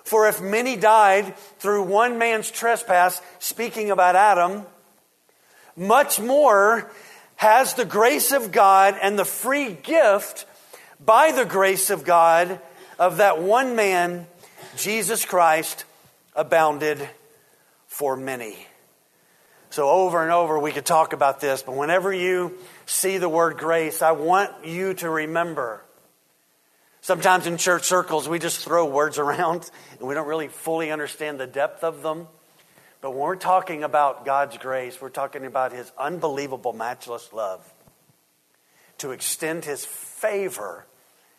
For 0.05 0.29
if 0.29 0.40
many 0.40 0.77
died 0.77 1.37
through 1.59 1.85
one 1.85 2.19
man's 2.19 2.51
trespass, 2.51 3.21
speaking 3.38 3.90
about 3.90 4.17
Adam, 4.17 4.64
much 5.77 6.21
more 6.21 6.90
has 7.37 7.75
the 7.75 7.87
grace 7.87 8.31
of 8.31 8.53
God 8.53 8.97
and 9.01 9.19
the 9.19 9.25
free 9.25 9.73
gift 9.73 10.47
by 11.05 11.33
the 11.33 11.45
grace 11.45 11.90
of 11.90 12.05
God 12.05 12.61
of 12.99 13.17
that 13.17 13.40
one 13.43 13.77
man, 13.77 14.27
Jesus 14.77 15.25
Christ, 15.25 15.85
abounded 16.37 17.09
for 17.87 18.17
many. 18.17 18.67
So, 19.71 19.88
over 19.88 20.23
and 20.23 20.31
over, 20.31 20.59
we 20.59 20.71
could 20.71 20.87
talk 20.87 21.12
about 21.12 21.40
this, 21.40 21.62
but 21.62 21.75
whenever 21.75 22.12
you 22.12 22.57
see 22.87 23.19
the 23.19 23.29
word 23.29 23.59
grace, 23.59 24.03
I 24.03 24.12
want 24.12 24.64
you 24.64 24.95
to 24.95 25.11
remember. 25.11 25.83
Sometimes 27.05 27.47
in 27.47 27.59
church 27.59 27.85
circles, 27.85 28.31
we 28.31 28.38
just 28.38 28.64
throw 28.64 28.87
words 28.87 29.19
around 29.19 29.71
and 29.99 30.09
we 30.09 30.14
don't 30.14 30.27
really 30.27 30.49
fully 30.49 30.90
understand 30.90 31.38
the 31.38 31.47
depth 31.47 31.85
of 31.85 32.01
them. 32.01 32.29
But 33.03 33.11
when 33.11 33.21
we're 33.21 33.37
talking 33.37 33.85
about 33.85 34.25
God's 34.25 34.57
grace, 34.57 34.99
we're 34.99 35.11
talking 35.11 35.45
about 35.45 35.73
His 35.73 35.93
unbelievable, 35.99 36.73
matchless 36.73 37.31
love 37.31 37.62
to 38.97 39.11
extend 39.11 39.67
His 39.67 39.85
favor. 39.85 40.87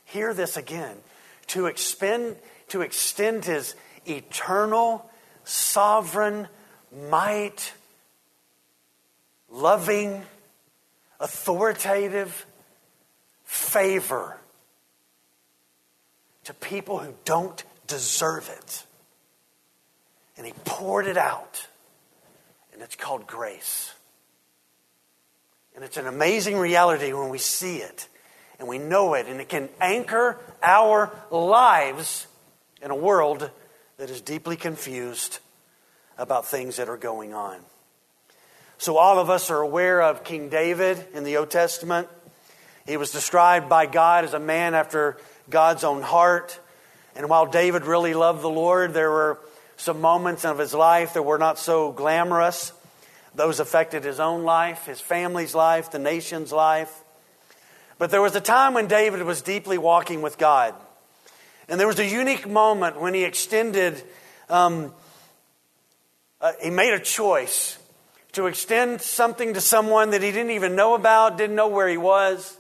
Hear 0.04 0.36
this 0.36 0.56
again 0.56 0.98
to, 1.48 1.66
expend, 1.66 2.36
to 2.68 2.82
extend 2.82 3.46
His 3.46 3.76
eternal, 4.06 5.10
sovereign, 5.46 6.48
might, 7.10 7.74
loving, 9.50 10.22
authoritative 11.20 12.46
favor 13.46 14.38
to 16.46 16.54
people 16.54 17.00
who 17.00 17.14
don't 17.26 17.64
deserve 17.88 18.50
it 18.50 18.86
and 20.38 20.46
he 20.46 20.54
poured 20.66 21.08
it 21.08 21.18
out. 21.18 21.68
And 22.74 22.82
it's 22.82 22.96
called 22.96 23.26
grace. 23.26 23.94
And 25.76 25.84
it's 25.84 25.98
an 25.98 26.08
amazing 26.08 26.58
reality 26.58 27.14
when 27.14 27.30
we 27.30 27.38
see 27.38 27.78
it 27.78 28.08
and 28.58 28.68
we 28.68 28.78
know 28.78 29.16
it, 29.16 29.28
and 29.28 29.42
it 29.42 29.50
can 29.50 29.68
anchor 29.82 30.40
our 30.64 31.12
lives 31.30 32.26
in 32.82 32.90
a 32.90 32.96
world 32.96 33.50
that 33.98 34.10
is 34.10 34.22
deeply 34.22 34.56
confused 34.56 35.40
about 36.18 36.46
things 36.46 36.78
that 36.78 36.88
are 36.88 36.96
going 36.96 37.34
on. 37.34 37.60
So, 38.78 38.96
all 38.96 39.20
of 39.20 39.30
us 39.30 39.50
are 39.50 39.60
aware 39.60 40.02
of 40.02 40.24
King 40.24 40.48
David 40.48 41.06
in 41.14 41.26
the 41.26 41.36
Old 41.36 41.50
Testament. 41.50 42.08
He 42.86 42.96
was 42.96 43.12
described 43.12 43.68
by 43.68 43.88
God 43.88 44.24
as 44.24 44.34
a 44.34 44.40
man 44.40 44.74
after 44.74 45.18
God's 45.50 45.84
own 45.84 46.02
heart. 46.02 46.60
And 47.16 47.30
while 47.30 47.46
David 47.46 47.86
really 47.86 48.14
loved 48.14 48.42
the 48.42 48.50
Lord, 48.50 48.94
there 48.94 49.12
were 49.12 49.40
some 49.78 50.02
moments 50.02 50.46
of 50.46 50.58
his 50.58 50.74
life 50.74 51.14
that 51.14 51.24
were 51.24 51.38
not 51.38 51.60
so 51.60 51.92
glamorous. 51.92 52.74
Those 53.36 53.60
affected 53.60 54.04
his 54.04 54.20
own 54.20 54.44
life, 54.44 54.86
his 54.86 55.02
family's 55.02 55.54
life, 55.54 55.92
the 55.92 56.00
nation's 56.00 56.52
life. 56.52 57.04
But 57.98 58.12
there 58.12 58.22
was 58.22 58.36
a 58.36 58.42
time 58.42 58.74
when 58.74 58.88
David 58.88 59.24
was 59.24 59.42
deeply 59.42 59.78
walking 59.78 60.22
with 60.22 60.38
God. 60.38 60.74
And 61.68 61.80
there 61.80 61.88
was 61.88 62.00
a 62.00 62.06
unique 62.06 62.48
moment 62.48 63.00
when 63.00 63.14
he 63.14 63.24
extended, 63.24 64.02
um, 64.50 64.94
uh, 66.40 66.52
he 66.62 66.70
made 66.70 66.94
a 66.94 67.00
choice 67.00 67.78
to 68.34 68.48
extend 68.48 69.02
something 69.02 69.54
to 69.54 69.62
someone 69.62 70.12
that 70.12 70.22
he 70.22 70.32
didn't 70.32 70.52
even 70.52 70.76
know 70.76 70.94
about, 70.94 71.38
didn't 71.38 71.56
know 71.56 71.70
where 71.70 71.88
he 71.88 71.98
was. 71.98 72.58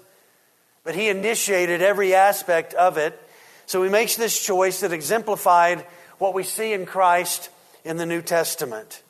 But 0.85 0.95
he 0.95 1.09
initiated 1.09 1.81
every 1.81 2.15
aspect 2.15 2.73
of 2.75 2.97
it. 2.97 3.21
So 3.65 3.83
he 3.83 3.89
makes 3.89 4.15
this 4.15 4.41
choice 4.41 4.79
that 4.79 4.93
exemplified 4.93 5.81
what 6.19 6.33
we 6.33 6.43
see 6.43 6.71
in 6.71 6.85
Christ 6.85 7.49
in 7.83 7.97
the 7.97 8.05
New 8.05 8.21
Testament, 8.21 9.01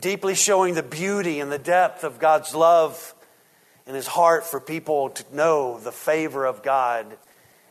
deeply 0.00 0.34
showing 0.34 0.74
the 0.74 0.82
beauty 0.82 1.40
and 1.40 1.52
the 1.52 1.58
depth 1.58 2.04
of 2.04 2.18
God's 2.18 2.54
love 2.54 3.14
in 3.86 3.94
his 3.94 4.06
heart 4.06 4.44
for 4.44 4.60
people 4.60 5.10
to 5.10 5.36
know 5.36 5.78
the 5.80 5.92
favor 5.92 6.46
of 6.46 6.62
God 6.62 7.06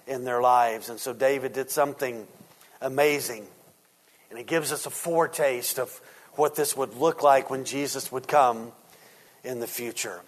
in 0.05 0.25
their 0.25 0.41
lives. 0.41 0.89
And 0.89 0.99
so 0.99 1.13
David 1.13 1.53
did 1.53 1.71
something 1.71 2.27
amazing. 2.81 3.45
And 4.29 4.37
it 4.37 4.45
gives 4.45 4.71
us 4.71 4.85
a 4.85 4.89
foretaste 4.89 5.79
of 5.79 5.89
what 6.33 6.55
this 6.55 6.75
would 6.75 6.95
look 6.95 7.23
like 7.23 7.49
when 7.49 7.63
Jesus 7.63 8.11
would 8.11 8.27
come 8.27 8.73
in 9.43 9.59
the 9.59 9.67
future. 9.67 10.21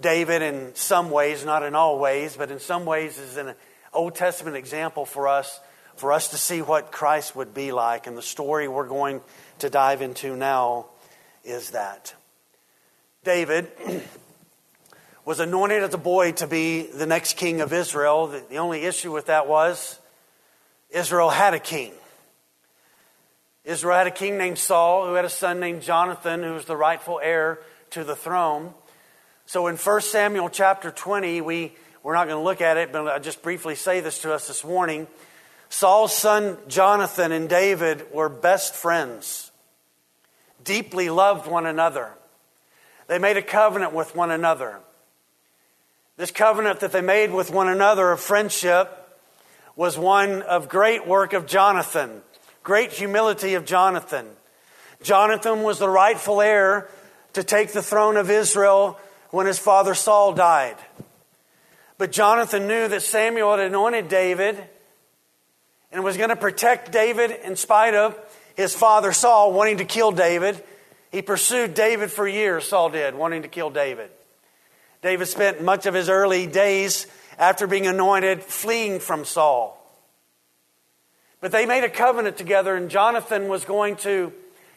David, 0.00 0.42
in 0.42 0.74
some 0.74 1.10
ways, 1.10 1.44
not 1.44 1.62
in 1.62 1.74
all 1.74 1.98
ways, 1.98 2.36
but 2.36 2.50
in 2.50 2.58
some 2.58 2.84
ways, 2.84 3.18
is 3.18 3.36
an 3.36 3.54
Old 3.92 4.14
Testament 4.16 4.56
example 4.56 5.06
for 5.06 5.28
us, 5.28 5.60
for 5.96 6.12
us 6.12 6.28
to 6.28 6.36
see 6.36 6.62
what 6.62 6.90
Christ 6.90 7.36
would 7.36 7.54
be 7.54 7.70
like. 7.70 8.06
And 8.06 8.16
the 8.16 8.22
story 8.22 8.66
we're 8.66 8.88
going 8.88 9.20
to 9.60 9.70
dive 9.70 10.02
into 10.02 10.36
now 10.36 10.86
is 11.44 11.70
that. 11.70 12.14
David 13.22 13.68
was 15.24 15.38
anointed 15.38 15.82
as 15.82 15.94
a 15.94 15.98
boy 15.98 16.32
to 16.32 16.46
be 16.46 16.82
the 16.82 17.06
next 17.06 17.36
king 17.36 17.60
of 17.60 17.72
Israel. 17.72 18.26
The 18.26 18.56
only 18.56 18.82
issue 18.84 19.12
with 19.12 19.26
that 19.26 19.46
was 19.46 19.98
Israel 20.90 21.30
had 21.30 21.54
a 21.54 21.60
king. 21.60 21.92
Israel 23.64 23.96
had 23.96 24.06
a 24.06 24.10
king 24.10 24.36
named 24.36 24.58
Saul 24.58 25.06
who 25.06 25.14
had 25.14 25.24
a 25.24 25.30
son 25.30 25.60
named 25.60 25.82
Jonathan 25.82 26.42
who 26.42 26.52
was 26.52 26.66
the 26.66 26.76
rightful 26.76 27.20
heir 27.22 27.60
to 27.90 28.04
the 28.04 28.16
throne. 28.16 28.74
So 29.46 29.66
in 29.66 29.76
1 29.76 30.00
Samuel 30.00 30.48
chapter 30.48 30.90
20, 30.90 31.42
we, 31.42 31.72
we're 32.02 32.14
not 32.14 32.26
going 32.26 32.38
to 32.38 32.44
look 32.44 32.60
at 32.60 32.78
it, 32.78 32.92
but 32.92 33.06
I'll 33.06 33.20
just 33.20 33.42
briefly 33.42 33.74
say 33.74 34.00
this 34.00 34.20
to 34.20 34.32
us 34.32 34.48
this 34.48 34.64
morning. 34.64 35.06
Saul's 35.68 36.16
son 36.16 36.56
Jonathan 36.66 37.30
and 37.30 37.48
David 37.48 38.12
were 38.12 38.28
best 38.28 38.74
friends, 38.74 39.50
deeply 40.62 41.10
loved 41.10 41.46
one 41.46 41.66
another. 41.66 42.10
They 43.06 43.18
made 43.18 43.36
a 43.36 43.42
covenant 43.42 43.92
with 43.92 44.16
one 44.16 44.30
another. 44.30 44.78
This 46.16 46.30
covenant 46.30 46.80
that 46.80 46.92
they 46.92 47.02
made 47.02 47.30
with 47.32 47.50
one 47.50 47.68
another 47.68 48.12
of 48.12 48.20
friendship 48.20 48.90
was 49.76 49.98
one 49.98 50.40
of 50.42 50.68
great 50.68 51.06
work 51.06 51.34
of 51.34 51.46
Jonathan, 51.46 52.22
great 52.62 52.92
humility 52.92 53.54
of 53.54 53.66
Jonathan. 53.66 54.26
Jonathan 55.02 55.64
was 55.64 55.80
the 55.80 55.88
rightful 55.88 56.40
heir 56.40 56.88
to 57.34 57.42
take 57.42 57.72
the 57.72 57.82
throne 57.82 58.16
of 58.16 58.30
Israel 58.30 58.98
when 59.34 59.46
his 59.46 59.58
father 59.58 59.94
Saul 59.94 60.32
died. 60.32 60.76
But 61.98 62.12
Jonathan 62.12 62.68
knew 62.68 62.86
that 62.86 63.02
Samuel 63.02 63.56
had 63.56 63.66
anointed 63.66 64.06
David 64.06 64.56
and 65.90 66.04
was 66.04 66.16
going 66.16 66.28
to 66.28 66.36
protect 66.36 66.92
David 66.92 67.32
in 67.42 67.56
spite 67.56 67.94
of 67.94 68.16
his 68.54 68.76
father 68.76 69.12
Saul 69.12 69.52
wanting 69.52 69.78
to 69.78 69.84
kill 69.84 70.12
David. 70.12 70.62
He 71.10 71.20
pursued 71.20 71.74
David 71.74 72.12
for 72.12 72.28
years, 72.28 72.68
Saul 72.68 72.90
did, 72.90 73.16
wanting 73.16 73.42
to 73.42 73.48
kill 73.48 73.70
David. 73.70 74.10
David 75.02 75.26
spent 75.26 75.60
much 75.60 75.86
of 75.86 75.94
his 75.94 76.08
early 76.08 76.46
days 76.46 77.08
after 77.36 77.66
being 77.66 77.88
anointed 77.88 78.40
fleeing 78.40 79.00
from 79.00 79.24
Saul. 79.24 79.76
But 81.40 81.50
they 81.50 81.66
made 81.66 81.82
a 81.82 81.90
covenant 81.90 82.36
together, 82.36 82.76
and 82.76 82.88
Jonathan 82.88 83.48
was 83.48 83.64
going 83.64 83.96
to 83.96 84.32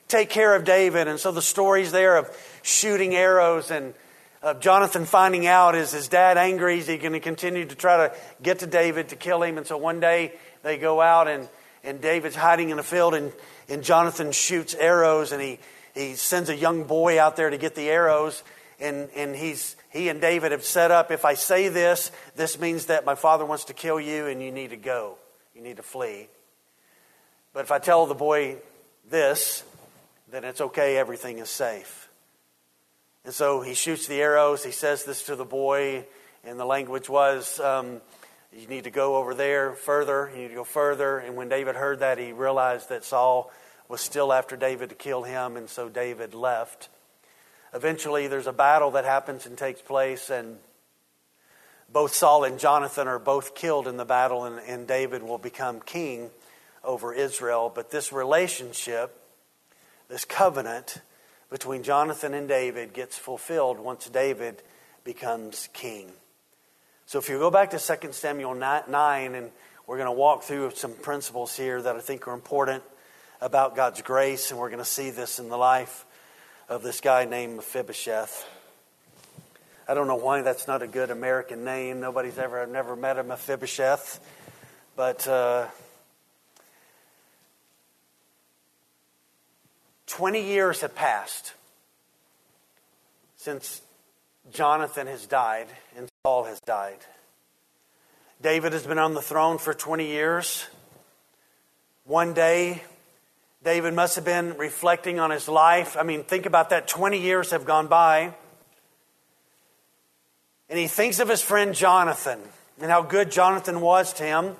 take 0.08 0.32
care 0.32 0.56
of 0.56 0.66
David. 0.66 1.08
And 1.08 1.20
so 1.20 1.32
the 1.32 1.44
stories 1.44 1.92
there 1.92 2.18
of 2.18 2.36
shooting 2.64 3.14
arrows 3.16 3.70
and 3.70 3.94
of 4.42 4.60
Jonathan 4.60 5.06
finding 5.06 5.48
out 5.48 5.76
is 5.76 5.92
his 5.92 6.08
dad 6.08 6.38
angry? 6.38 6.80
Is 6.80 6.88
he 6.88 6.98
going 6.98 7.14
to 7.14 7.20
continue 7.20 7.66
to 7.66 7.76
try 7.76 8.08
to 8.08 8.16
get 8.42 8.60
to 8.60 8.68
David 8.68 9.10
to 9.10 9.16
kill 9.16 9.42
him? 9.44 9.58
And 9.58 9.66
so 9.66 9.78
one 9.78 10.00
day 10.00 10.34
they 10.64 10.78
go 10.78 11.02
out 11.02 11.28
and, 11.28 11.48
and 11.84 12.02
David's 12.02 12.36
hiding 12.36 12.70
in 12.70 12.80
a 12.80 12.84
field 12.84 13.14
and, 13.14 13.32
and 13.68 13.84
Jonathan 13.84 14.32
shoots 14.32 14.76
arrows 14.76 15.32
and 15.32 15.42
he, 15.42 15.60
he 15.96 16.16
sends 16.16 16.50
a 16.50 16.56
young 16.56 16.84
boy 16.84 17.20
out 17.20 17.36
there 17.36 17.50
to 17.50 17.58
get 17.58 17.76
the 17.76 17.90
arrows 17.90 18.44
and, 18.80 19.10
and 19.16 19.36
he's, 19.36 19.76
he 19.90 20.10
and 20.10 20.22
David 20.22 20.52
have 20.52 20.64
set 20.64 20.92
up 20.92 21.12
if 21.12 21.26
I 21.26 21.34
say 21.34 21.70
this, 21.70 22.12
this 22.36 22.60
means 22.60 22.88
that 22.88 23.06
my 23.06 23.16
father 23.16 23.46
wants 23.46 23.66
to 23.66 23.74
kill 23.74 24.00
you 24.00 24.28
and 24.28 24.42
you 24.42 24.52
need 24.52 24.70
to 24.70 24.78
go. 24.78 25.18
You 25.56 25.62
need 25.62 25.78
to 25.78 25.84
flee. 25.84 26.28
But 27.54 27.62
if 27.62 27.72
I 27.72 27.80
tell 27.80 28.06
the 28.06 28.14
boy 28.14 28.58
this, 29.10 29.64
then 30.30 30.44
it's 30.44 30.62
okay, 30.62 30.98
everything 30.98 31.40
is 31.40 31.50
safe. 31.50 32.07
And 33.28 33.36
so 33.36 33.60
he 33.60 33.74
shoots 33.74 34.08
the 34.08 34.22
arrows, 34.22 34.64
he 34.64 34.72
says 34.72 35.04
this 35.04 35.24
to 35.24 35.36
the 35.36 35.44
boy, 35.44 36.06
and 36.46 36.58
the 36.58 36.64
language 36.64 37.10
was, 37.10 37.60
um, 37.60 38.00
You 38.58 38.68
need 38.68 38.86
to 38.86 38.90
go 38.90 39.18
over 39.18 39.34
there 39.34 39.74
further, 39.74 40.32
you 40.34 40.44
need 40.44 40.48
to 40.48 40.54
go 40.54 40.64
further. 40.64 41.18
And 41.18 41.36
when 41.36 41.50
David 41.50 41.76
heard 41.76 42.00
that, 42.00 42.20
he 42.20 42.32
realized 42.32 42.88
that 42.88 43.04
Saul 43.04 43.52
was 43.90 44.00
still 44.00 44.32
after 44.32 44.56
David 44.56 44.88
to 44.92 44.96
kill 44.96 45.24
him, 45.24 45.58
and 45.58 45.70
so 45.70 45.90
David 45.90 46.34
left. 46.34 46.88
Eventually, 47.74 48.28
there's 48.28 48.48
a 48.48 48.54
battle 48.54 48.92
that 48.92 49.04
happens 49.04 49.46
and 49.46 49.58
takes 49.58 49.82
place, 49.82 50.30
and 50.30 50.58
both 51.92 52.14
Saul 52.14 52.46
and 52.46 52.58
Jonathan 52.58 53.10
are 53.10 53.20
both 53.20 53.56
killed 53.56 53.90
in 53.90 53.98
the 53.98 54.06
battle, 54.06 54.46
and, 54.46 54.58
and 54.66 54.88
David 54.88 55.22
will 55.22 55.38
become 55.38 55.82
king 55.82 56.30
over 56.82 57.14
Israel. 57.14 57.70
But 57.76 57.92
this 57.92 58.14
relationship, 58.14 59.22
this 60.08 60.24
covenant 60.24 61.02
between 61.50 61.84
Jonathan 61.84 62.34
and 62.34 62.48
David, 62.48 62.94
gets 62.94 63.18
fulfilled 63.18 63.80
once 63.80 64.08
David 64.10 64.62
becomes 65.04 65.70
king. 65.74 66.12
So 67.06 67.20
if 67.20 67.30
you 67.30 67.40
go 67.40 67.50
back 67.50 67.70
to 67.70 67.80
2 67.80 68.12
Samuel 68.12 68.54
9, 68.54 69.36
and 69.36 69.52
we're 69.86 69.98
going 69.98 70.08
to 70.08 70.12
walk 70.12 70.44
through 70.44 70.72
some 70.72 70.94
principles 70.94 71.56
here 71.56 71.82
that 71.82 71.96
I 71.96 72.00
think 72.00 72.28
are 72.28 72.34
important 72.34 72.84
about 73.40 73.76
God's 73.76 74.02
grace, 74.02 74.52
and 74.52 74.60
we're 74.60 74.70
going 74.70 74.80
to 74.80 74.86
see 74.86 75.12
this 75.12 75.40
in 75.40 75.48
the 75.48 75.58
life 75.58 76.06
of 76.68 76.84
this 76.84 77.00
guy 77.00 77.24
named 77.24 77.56
Mephibosheth. 77.56 78.46
I 79.88 79.94
don't 79.94 80.08
know 80.08 80.18
why 80.18 80.42
that's 80.42 80.68
not 80.68 80.82
a 80.82 80.88
good 80.88 81.12
American 81.12 81.64
name. 81.64 82.02
Nobody's 82.02 82.38
ever, 82.38 82.62
I've 82.62 82.70
never 82.70 82.98
met 82.98 83.18
a 83.18 83.24
Mephibosheth. 83.24 84.20
But 84.98 85.26
uh, 85.26 85.68
20 90.08 90.42
years 90.42 90.82
have 90.82 90.96
passed 90.96 91.54
since 93.36 93.82
Jonathan 94.52 95.08
has 95.08 95.26
died 95.26 95.68
and 95.96 96.10
Saul 96.26 96.46
has 96.46 96.60
died. 96.62 97.00
David 98.42 98.74
has 98.74 98.86
been 98.86 99.00
on 99.00 99.14
the 99.14 99.22
throne 99.22 99.58
for 99.58 99.74
20 99.74 100.06
years. 100.06 100.68
One 102.06 102.34
day, 102.34 102.84
David 103.64 103.94
must 103.94 104.16
have 104.16 104.26
been 104.26 104.58
reflecting 104.58 105.20
on 105.20 105.32
his 105.32 105.48
life. 105.48 105.98
I 105.98 106.04
mean, 106.04 106.24
think 106.24 106.46
about 106.46 106.70
that. 106.70 106.88
20 106.88 107.20
years 107.20 107.52
have 107.52 107.66
gone 107.66 107.88
by. 107.88 108.34
And 110.70 110.78
he 110.78 110.88
thinks 110.88 111.20
of 111.20 111.28
his 111.30 111.42
friend 111.42 111.74
Jonathan 111.74 112.40
and 112.80 112.92
how 112.92 113.02
good 113.02 113.32
Jonathan 113.32 113.82
was 113.82 114.14
to 114.14 114.24
him. 114.24 114.56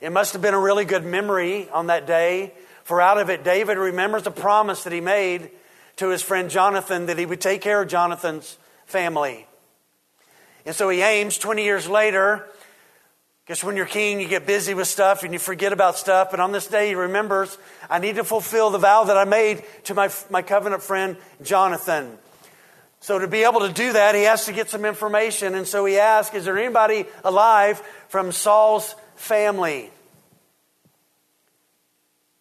It 0.00 0.10
must 0.10 0.32
have 0.32 0.42
been 0.42 0.54
a 0.54 0.60
really 0.60 0.84
good 0.84 1.04
memory 1.04 1.68
on 1.70 1.86
that 1.86 2.06
day, 2.06 2.52
for 2.84 3.00
out 3.00 3.18
of 3.18 3.30
it, 3.30 3.44
David 3.44 3.78
remembers 3.78 4.24
the 4.24 4.30
promise 4.30 4.84
that 4.84 4.92
he 4.92 5.00
made 5.00 5.50
to 5.96 6.08
his 6.08 6.22
friend 6.22 6.50
Jonathan 6.50 7.06
that 7.06 7.18
he 7.18 7.26
would 7.26 7.40
take 7.40 7.60
care 7.60 7.82
of 7.82 7.88
Jonathan's 7.88 8.56
family. 8.86 9.46
And 10.64 10.74
so 10.74 10.88
he 10.88 11.02
aims 11.02 11.38
20 11.38 11.64
years 11.64 11.88
later 11.88 12.46
because 13.44 13.64
when 13.64 13.76
you're 13.76 13.86
king, 13.86 14.20
you 14.20 14.28
get 14.28 14.46
busy 14.46 14.72
with 14.72 14.86
stuff 14.86 15.24
and 15.24 15.32
you 15.32 15.38
forget 15.38 15.72
about 15.72 15.96
stuff. 15.98 16.30
But 16.30 16.40
on 16.40 16.52
this 16.52 16.68
day, 16.68 16.88
he 16.88 16.94
remembers, 16.94 17.58
I 17.90 17.98
need 17.98 18.16
to 18.16 18.24
fulfill 18.24 18.70
the 18.70 18.78
vow 18.78 19.04
that 19.04 19.16
I 19.16 19.24
made 19.24 19.64
to 19.84 19.94
my, 19.94 20.10
my 20.30 20.42
covenant 20.42 20.82
friend, 20.82 21.16
Jonathan. 21.42 22.18
So 23.00 23.18
to 23.18 23.26
be 23.26 23.42
able 23.42 23.60
to 23.60 23.72
do 23.72 23.94
that, 23.94 24.14
he 24.14 24.22
has 24.22 24.46
to 24.46 24.52
get 24.52 24.70
some 24.70 24.84
information. 24.84 25.56
And 25.56 25.66
so 25.66 25.84
he 25.84 25.98
asks, 25.98 26.36
Is 26.36 26.44
there 26.44 26.56
anybody 26.56 27.04
alive 27.24 27.80
from 28.08 28.30
Saul's 28.30 28.94
family? 29.16 29.90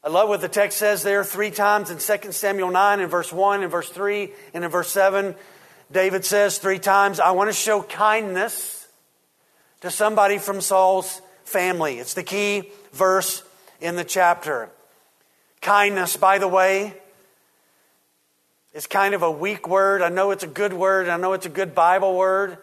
I 0.03 0.09
love 0.09 0.29
what 0.29 0.41
the 0.41 0.49
text 0.49 0.79
says 0.79 1.03
there 1.03 1.23
three 1.23 1.51
times 1.51 1.91
in 1.91 1.99
2 1.99 2.31
Samuel 2.31 2.71
9, 2.71 3.01
in 3.01 3.07
verse 3.07 3.31
1, 3.31 3.61
in 3.61 3.69
verse 3.69 3.89
3, 3.89 4.31
and 4.51 4.65
in 4.65 4.71
verse 4.71 4.89
7. 4.89 5.35
David 5.91 6.25
says 6.25 6.57
three 6.57 6.79
times, 6.79 7.19
I 7.19 7.31
want 7.31 7.49
to 7.49 7.53
show 7.55 7.83
kindness 7.83 8.87
to 9.81 9.91
somebody 9.91 10.39
from 10.39 10.59
Saul's 10.59 11.21
family. 11.43 11.99
It's 11.99 12.15
the 12.15 12.23
key 12.23 12.71
verse 12.93 13.43
in 13.79 13.95
the 13.95 14.03
chapter. 14.03 14.69
Kindness, 15.61 16.17
by 16.17 16.39
the 16.39 16.47
way, 16.47 16.95
is 18.73 18.87
kind 18.87 19.13
of 19.13 19.21
a 19.21 19.29
weak 19.29 19.67
word. 19.67 20.01
I 20.01 20.09
know 20.09 20.31
it's 20.31 20.43
a 20.43 20.47
good 20.47 20.73
word, 20.73 21.09
I 21.09 21.17
know 21.17 21.33
it's 21.33 21.45
a 21.45 21.49
good 21.49 21.75
Bible 21.75 22.17
word, 22.17 22.57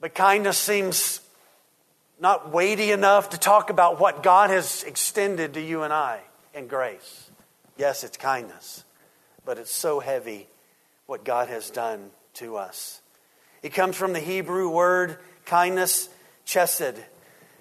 but 0.00 0.14
kindness 0.14 0.56
seems 0.56 1.20
not 2.18 2.52
weighty 2.52 2.90
enough 2.92 3.30
to 3.30 3.38
talk 3.38 3.70
about 3.70 4.00
what 4.00 4.22
God 4.22 4.50
has 4.50 4.82
extended 4.84 5.54
to 5.54 5.60
you 5.60 5.82
and 5.82 5.92
I 5.92 6.20
in 6.54 6.66
grace. 6.66 7.30
Yes, 7.76 8.04
it's 8.04 8.16
kindness, 8.16 8.84
but 9.44 9.58
it's 9.58 9.72
so 9.72 10.00
heavy 10.00 10.48
what 11.06 11.24
God 11.24 11.48
has 11.48 11.70
done 11.70 12.10
to 12.34 12.56
us. 12.56 13.00
It 13.62 13.74
comes 13.74 13.96
from 13.96 14.12
the 14.12 14.20
Hebrew 14.20 14.68
word 14.68 15.18
kindness, 15.44 16.08
chesed. 16.46 16.96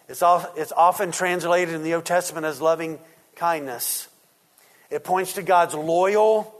It's, 0.07 0.21
often 0.21 1.11
translated 1.11 1.73
in 1.73 1.83
the 1.83 1.95
Old 1.95 2.05
Testament 2.05 2.45
as 2.45 2.61
loving 2.61 2.99
kindness. 3.35 4.07
It 4.89 5.03
points 5.03 5.33
to 5.33 5.41
God's 5.41 5.73
loyal, 5.73 6.53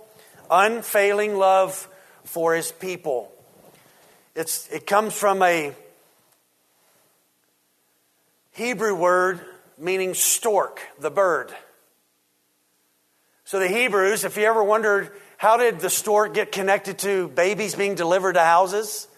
unfailing 0.50 1.36
love 1.36 1.88
for 2.24 2.56
his 2.56 2.72
people. 2.72 3.32
It's, 4.36 4.68
it 4.70 4.88
comes 4.88 5.14
from 5.14 5.42
a 5.42 5.74
Hebrew 8.56 8.96
word 8.96 9.42
meaning 9.78 10.14
stork, 10.14 10.80
the 10.98 11.12
bird. 11.12 11.54
So 13.44 13.60
the 13.60 13.68
Hebrews, 13.68 14.24
if 14.24 14.38
you 14.38 14.46
ever 14.46 14.64
wondered 14.64 15.12
how 15.36 15.58
did 15.58 15.82
the 15.82 15.90
stork 15.90 16.34
get 16.34 16.54
connected 16.54 16.98
to 17.00 17.28
babies 17.28 17.76
being 17.76 17.96
delivered 17.96 18.34
to 18.34 18.40
houses, 18.40 19.10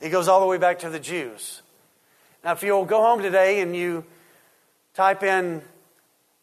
it 0.00 0.08
goes 0.08 0.28
all 0.28 0.40
the 0.40 0.46
way 0.46 0.56
back 0.56 0.78
to 0.78 0.88
the 0.88 0.98
Jews. 0.98 1.60
Now, 2.42 2.52
if 2.52 2.62
you'll 2.62 2.86
go 2.86 3.02
home 3.02 3.20
today 3.20 3.60
and 3.60 3.76
you 3.76 4.02
type 4.94 5.22
in 5.22 5.60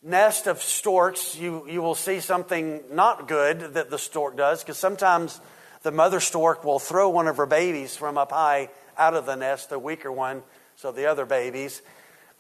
nest 0.04 0.46
of 0.46 0.62
storks, 0.62 1.36
you, 1.36 1.68
you 1.68 1.82
will 1.82 1.96
see 1.96 2.20
something 2.20 2.82
not 2.92 3.28
good 3.28 3.74
that 3.74 3.90
the 3.90 3.98
stork 3.98 4.38
does, 4.38 4.62
because 4.62 4.78
sometimes 4.78 5.42
the 5.82 5.92
mother 5.92 6.20
stork 6.20 6.64
will 6.64 6.78
throw 6.78 7.10
one 7.10 7.28
of 7.28 7.38
her 7.38 7.48
babies 7.48 7.98
from 7.98 8.16
up 8.16 8.32
high 8.32 8.70
out 8.96 9.16
of 9.16 9.26
the 9.26 9.36
nest, 9.36 9.72
the 9.72 9.80
weaker 9.80 10.12
one, 10.12 10.44
so 10.76 10.92
the 10.92 11.08
other 11.08 11.26
babies. 11.26 11.82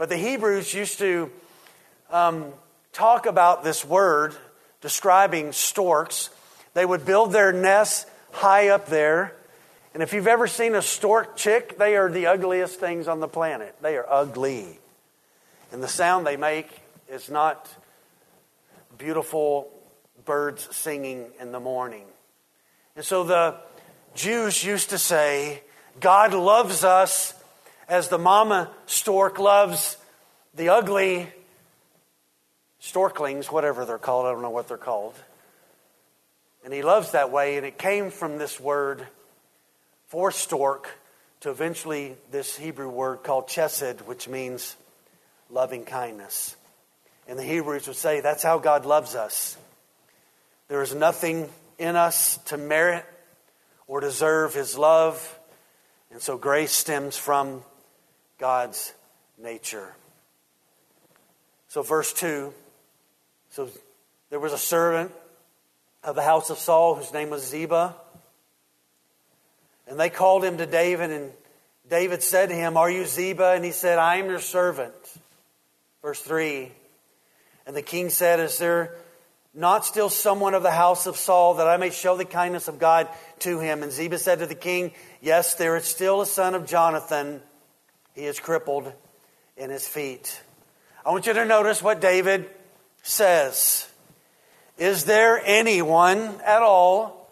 But 0.03 0.09
the 0.09 0.17
Hebrews 0.17 0.73
used 0.73 0.99
to 0.99 1.31
um, 2.11 2.51
talk 2.91 3.25
about 3.25 3.63
this 3.63 3.85
word 3.85 4.35
describing 4.81 5.53
storks. 5.53 6.29
They 6.73 6.85
would 6.85 7.05
build 7.05 7.31
their 7.31 7.53
nests 7.53 8.05
high 8.33 8.67
up 8.67 8.87
there. 8.87 9.33
And 9.93 10.03
if 10.03 10.11
you've 10.11 10.27
ever 10.27 10.45
seen 10.45 10.75
a 10.75 10.81
stork 10.81 11.37
chick, 11.37 11.77
they 11.77 11.95
are 11.95 12.11
the 12.11 12.27
ugliest 12.27 12.81
things 12.81 13.07
on 13.07 13.21
the 13.21 13.29
planet. 13.29 13.77
They 13.81 13.95
are 13.95 14.05
ugly. 14.09 14.77
And 15.71 15.81
the 15.81 15.87
sound 15.87 16.27
they 16.27 16.35
make 16.35 16.67
is 17.09 17.29
not 17.29 17.73
beautiful 18.97 19.71
birds 20.25 20.67
singing 20.75 21.27
in 21.39 21.53
the 21.53 21.61
morning. 21.61 22.07
And 22.97 23.05
so 23.05 23.23
the 23.23 23.55
Jews 24.15 24.65
used 24.65 24.89
to 24.89 24.97
say, 24.97 25.63
God 26.01 26.33
loves 26.33 26.83
us 26.83 27.35
as 27.87 28.09
the 28.09 28.17
mama 28.17 28.69
stork 28.85 29.39
loves 29.39 29.97
the 30.55 30.69
ugly 30.69 31.27
storklings, 32.79 33.51
whatever 33.51 33.85
they're 33.85 33.97
called. 33.97 34.25
I 34.25 34.31
don't 34.31 34.41
know 34.41 34.49
what 34.49 34.67
they're 34.67 34.77
called. 34.77 35.15
And 36.63 36.73
he 36.73 36.81
loves 36.81 37.11
that 37.11 37.31
way, 37.31 37.57
and 37.57 37.65
it 37.65 37.77
came 37.77 38.09
from 38.09 38.37
this 38.37 38.59
word 38.59 39.05
for 40.07 40.31
stork 40.31 40.89
to 41.41 41.49
eventually 41.49 42.15
this 42.31 42.55
Hebrew 42.55 42.89
word 42.89 43.23
called 43.23 43.47
chesed, 43.47 44.01
which 44.01 44.29
means 44.29 44.77
loving 45.49 45.83
kindness. 45.83 46.55
And 47.27 47.37
the 47.37 47.43
Hebrews 47.43 47.87
would 47.87 47.97
say 47.97 48.21
that's 48.21 48.43
how 48.43 48.59
God 48.59 48.85
loves 48.85 49.15
us. 49.15 49.57
There 50.67 50.81
is 50.81 50.95
nothing 50.95 51.49
in 51.77 51.95
us 51.95 52.37
to 52.45 52.57
merit 52.57 53.05
or 53.87 53.99
deserve 53.99 54.53
his 54.53 54.77
love. 54.77 55.39
And 56.11 56.21
so 56.21 56.37
grace 56.37 56.71
stems 56.71 57.17
from 57.17 57.63
God's 58.43 58.93
nature. 59.41 59.95
So, 61.69 61.81
verse 61.81 62.11
2 62.11 62.53
so 63.51 63.69
there 64.31 64.39
was 64.41 64.51
a 64.51 64.57
servant 64.57 65.13
of 66.03 66.15
the 66.15 66.23
house 66.23 66.49
of 66.49 66.57
Saul 66.57 66.95
whose 66.95 67.13
name 67.13 67.29
was 67.29 67.47
Ziba. 67.47 67.95
And 69.87 69.97
they 69.97 70.09
called 70.09 70.43
him 70.43 70.57
to 70.57 70.65
David, 70.65 71.09
and 71.09 71.31
David 71.89 72.21
said 72.21 72.49
to 72.49 72.55
him, 72.55 72.75
Are 72.75 72.91
you 72.91 73.05
Ziba? 73.05 73.53
And 73.55 73.63
he 73.63 73.71
said, 73.71 73.97
I 73.97 74.17
am 74.17 74.25
your 74.25 74.41
servant. 74.41 74.93
Verse 76.01 76.19
3 76.19 76.69
And 77.65 77.77
the 77.77 77.81
king 77.81 78.09
said, 78.09 78.41
Is 78.41 78.57
there 78.57 78.93
not 79.53 79.85
still 79.85 80.09
someone 80.09 80.53
of 80.53 80.63
the 80.63 80.71
house 80.71 81.07
of 81.07 81.15
Saul 81.15 81.53
that 81.53 81.67
I 81.67 81.77
may 81.77 81.91
show 81.91 82.17
the 82.17 82.25
kindness 82.25 82.67
of 82.67 82.77
God 82.77 83.07
to 83.39 83.61
him? 83.61 83.83
And 83.83 83.91
Ziba 83.93 84.17
said 84.17 84.39
to 84.39 84.47
the 84.47 84.53
king, 84.53 84.91
Yes, 85.21 85.53
there 85.53 85.77
is 85.77 85.85
still 85.85 86.19
a 86.19 86.25
son 86.25 86.55
of 86.55 86.67
Jonathan. 86.67 87.41
He 88.13 88.25
is 88.25 88.39
crippled 88.39 88.91
in 89.57 89.69
his 89.69 89.87
feet. 89.87 90.41
I 91.05 91.11
want 91.11 91.25
you 91.25 91.33
to 91.33 91.45
notice 91.45 91.81
what 91.81 91.99
David 91.99 92.49
says. 93.01 93.87
Is 94.77 95.05
there 95.05 95.41
anyone 95.43 96.19
at 96.45 96.61
all 96.61 97.29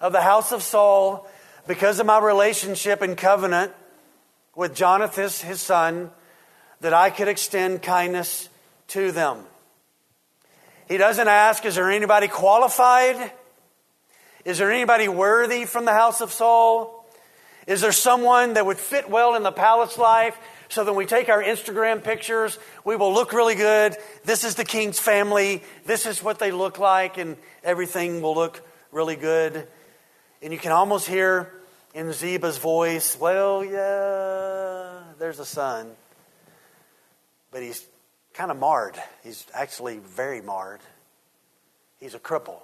of 0.00 0.12
the 0.12 0.20
house 0.20 0.50
of 0.52 0.62
Saul, 0.62 1.28
because 1.66 2.00
of 2.00 2.06
my 2.06 2.18
relationship 2.18 3.02
and 3.02 3.16
covenant 3.16 3.72
with 4.56 4.74
Jonathan, 4.74 5.24
his 5.46 5.60
son, 5.60 6.10
that 6.80 6.94
I 6.94 7.10
could 7.10 7.28
extend 7.28 7.82
kindness 7.82 8.48
to 8.88 9.12
them. 9.12 9.44
He 10.88 10.96
doesn't 10.96 11.28
ask, 11.28 11.64
is 11.64 11.76
there 11.76 11.90
anybody 11.90 12.26
qualified? 12.26 13.30
Is 14.44 14.58
there 14.58 14.72
anybody 14.72 15.06
worthy 15.06 15.66
from 15.66 15.84
the 15.84 15.92
house 15.92 16.20
of 16.20 16.32
Saul? 16.32 16.99
Is 17.66 17.80
there 17.80 17.92
someone 17.92 18.54
that 18.54 18.66
would 18.66 18.78
fit 18.78 19.08
well 19.08 19.34
in 19.34 19.42
the 19.42 19.52
palace 19.52 19.98
life 19.98 20.36
so 20.68 20.84
that 20.84 20.92
when 20.92 20.98
we 20.98 21.06
take 21.06 21.28
our 21.28 21.42
Instagram 21.42 22.02
pictures, 22.02 22.58
we 22.84 22.96
will 22.96 23.12
look 23.12 23.32
really 23.32 23.54
good. 23.54 23.96
This 24.24 24.44
is 24.44 24.54
the 24.54 24.64
king's 24.64 24.98
family. 24.98 25.62
This 25.84 26.06
is 26.06 26.22
what 26.22 26.38
they 26.38 26.52
look 26.52 26.78
like, 26.78 27.18
and 27.18 27.36
everything 27.64 28.22
will 28.22 28.34
look 28.34 28.62
really 28.92 29.16
good. 29.16 29.66
And 30.42 30.52
you 30.52 30.58
can 30.58 30.72
almost 30.72 31.08
hear 31.08 31.52
in 31.92 32.06
Ziba's 32.06 32.58
voice, 32.58 33.18
well, 33.18 33.64
yeah, 33.64 35.02
there's 35.18 35.38
a 35.38 35.44
son 35.44 35.90
but 37.50 37.62
he's 37.62 37.84
kind 38.32 38.50
of 38.50 38.58
marred. 38.58 38.96
He's 39.22 39.46
actually 39.54 39.98
very 39.98 40.40
marred. 40.40 40.80
He's 41.98 42.14
a 42.14 42.18
cripple. 42.18 42.60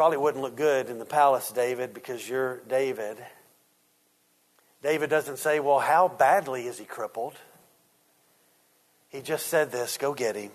Probably 0.00 0.16
wouldn't 0.16 0.42
look 0.42 0.56
good 0.56 0.88
in 0.88 0.98
the 0.98 1.04
palace, 1.04 1.50
David, 1.50 1.92
because 1.92 2.26
you're 2.26 2.62
David. 2.66 3.18
David 4.82 5.10
doesn't 5.10 5.36
say, 5.36 5.60
Well, 5.60 5.78
how 5.78 6.08
badly 6.08 6.66
is 6.66 6.78
he 6.78 6.86
crippled? 6.86 7.34
He 9.10 9.20
just 9.20 9.48
said 9.48 9.70
this 9.70 9.98
go 9.98 10.14
get 10.14 10.36
him 10.36 10.52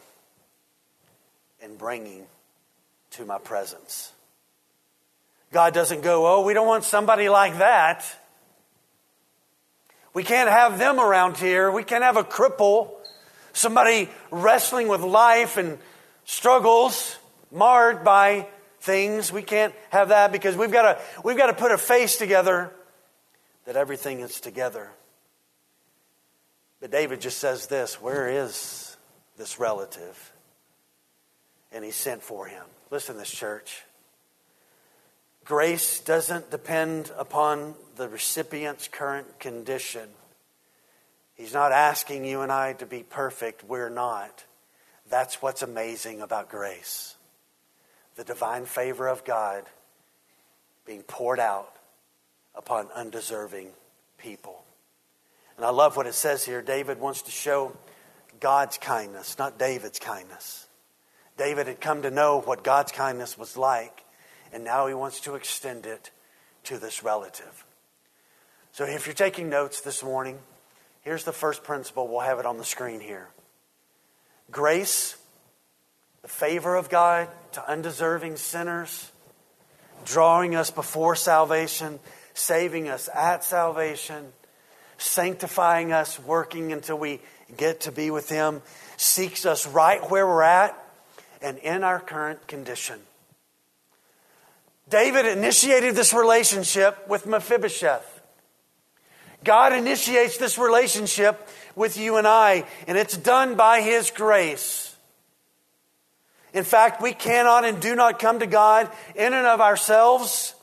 and 1.62 1.78
bring 1.78 2.08
him 2.08 2.24
to 3.12 3.26
my 3.26 3.38
presence. 3.38 4.12
God 5.54 5.76
doesn't 5.76 6.02
go, 6.02 6.26
Oh, 6.26 6.44
we 6.44 6.56
don't 6.56 6.66
want 6.66 6.84
somebody 6.84 7.30
like 7.30 7.60
that. 7.60 8.04
We 10.16 10.24
can't 10.24 10.50
have 10.50 10.80
them 10.80 11.00
around 11.00 11.38
here. 11.38 11.70
We 11.70 11.84
can't 11.84 12.04
have 12.04 12.18
a 12.18 12.24
cripple, 12.24 12.90
somebody 13.54 14.10
wrestling 14.32 14.88
with 14.88 15.02
life 15.02 15.58
and 15.58 15.78
struggles, 16.24 17.20
marred 17.52 18.04
by 18.04 18.48
things. 18.86 19.32
We 19.34 19.42
can't 19.42 19.74
have 19.90 20.10
that 20.10 20.32
because 20.32 20.56
we've 20.56 20.72
got 20.72 20.94
to, 20.94 21.02
we've 21.24 21.38
got 21.38 21.48
to 21.48 21.54
put 21.54 21.72
a 21.72 21.78
face 21.78 22.16
together 22.18 22.72
that 23.66 23.76
everything 23.76 24.20
is 24.20 24.40
together. 24.40 24.90
But 26.80 26.92
David 26.92 27.20
just 27.20 27.40
says 27.40 27.68
this 27.68 28.02
Where 28.02 28.30
is 28.30 28.96
this 29.38 29.60
relative? 29.60 30.32
And 31.72 31.84
he 31.84 31.92
sent 31.92 32.24
for 32.24 32.46
him. 32.46 32.64
Listen, 32.92 33.18
this 33.18 33.32
church. 33.32 33.84
Grace 35.44 36.00
doesn't 36.00 36.50
depend 36.50 37.12
upon 37.18 37.76
the 37.98 38.08
recipient's 38.08 38.88
current 38.88 39.40
condition. 39.40 40.10
He's 41.34 41.54
not 41.54 41.72
asking 41.72 42.24
you 42.24 42.42
and 42.42 42.52
I 42.52 42.74
to 42.74 42.86
be 42.86 43.04
perfect. 43.04 43.64
We're 43.64 43.90
not. 43.90 44.46
That's 45.10 45.42
what's 45.42 45.62
amazing 45.62 46.22
about 46.22 46.50
grace 46.50 47.16
the 48.16 48.24
divine 48.24 48.66
favor 48.66 49.08
of 49.08 49.24
God 49.26 49.64
being 50.86 51.04
poured 51.04 51.40
out 51.40 51.74
upon 52.54 52.88
undeserving 52.96 53.70
people. 54.18 54.64
And 55.58 55.66
I 55.66 55.70
love 55.70 55.98
what 55.98 56.08
it 56.08 56.14
says 56.14 56.46
here. 56.46 56.62
David 56.62 57.00
wants 57.00 57.24
to 57.24 57.32
show 57.32 57.76
God's 58.40 58.78
kindness, 58.78 59.38
not 59.38 59.58
David's 59.58 60.00
kindness. 60.00 60.68
David 61.38 61.68
had 61.68 61.82
come 61.82 62.02
to 62.04 62.12
know 62.12 62.42
what 62.42 62.64
God's 62.64 62.92
kindness 62.92 63.38
was 63.38 63.58
like 63.58 64.06
and 64.56 64.64
now 64.64 64.88
he 64.88 64.94
wants 64.94 65.20
to 65.22 65.36
extend 65.36 65.86
it 65.86 66.12
to 66.64 66.78
this 66.78 67.04
relative. 67.04 67.66
So 68.72 68.86
if 68.86 69.06
you're 69.06 69.14
taking 69.14 69.50
notes 69.50 69.82
this 69.82 70.02
morning, 70.02 70.40
here's 71.02 71.26
the 71.26 71.34
first 71.34 71.64
principle. 71.64 72.08
We'll 72.08 72.22
have 72.22 72.40
it 72.40 72.46
on 72.46 72.58
the 72.58 72.64
screen 72.64 73.02
here 73.02 73.28
grace, 74.50 75.18
the 76.26 76.30
favor 76.30 76.76
of 76.76 76.90
God 76.90 77.28
to 77.52 77.70
undeserving 77.70 78.38
sinners, 78.38 79.12
drawing 80.06 80.56
us 80.56 80.72
before 80.72 81.16
salvation, 81.16 82.00
saving 82.34 82.90
us 82.90 83.08
at 83.14 83.44
salvation, 83.44 84.34
sanctifying 84.98 85.92
us, 85.92 86.20
working 86.20 86.74
until 86.74 86.98
we 86.98 87.20
get 87.56 87.82
to 87.82 87.92
be 87.92 88.10
with 88.10 88.28
Him, 88.28 88.64
seeks 88.98 89.46
us 89.46 89.68
right 89.68 90.02
where 90.10 90.26
we're 90.26 90.42
at 90.42 90.76
and 91.44 91.60
in 91.60 91.84
our 91.84 92.00
current 92.00 92.48
condition. 92.48 93.00
David 94.90 95.28
initiated 95.28 95.94
this 95.94 96.12
relationship 96.12 97.08
with 97.08 97.28
Mephibosheth. 97.28 98.20
God 99.44 99.74
initiates 99.74 100.38
this 100.38 100.58
relationship 100.58 101.48
with 101.76 101.98
you 101.98 102.18
and 102.18 102.26
I, 102.26 102.66
and 102.88 102.98
it's 102.98 103.16
done 103.16 103.54
by 103.54 103.82
His 103.82 104.10
grace. 104.10 104.85
In 106.56 106.64
fact, 106.64 107.02
we 107.02 107.12
cannot 107.12 107.66
and 107.66 107.82
do 107.82 107.96
not 107.96 108.18
come 108.18 108.40
to 108.40 108.48
God 108.48 108.90
in 109.14 109.34
and 109.34 109.46
of 109.46 109.60
ourselves. 109.60 110.56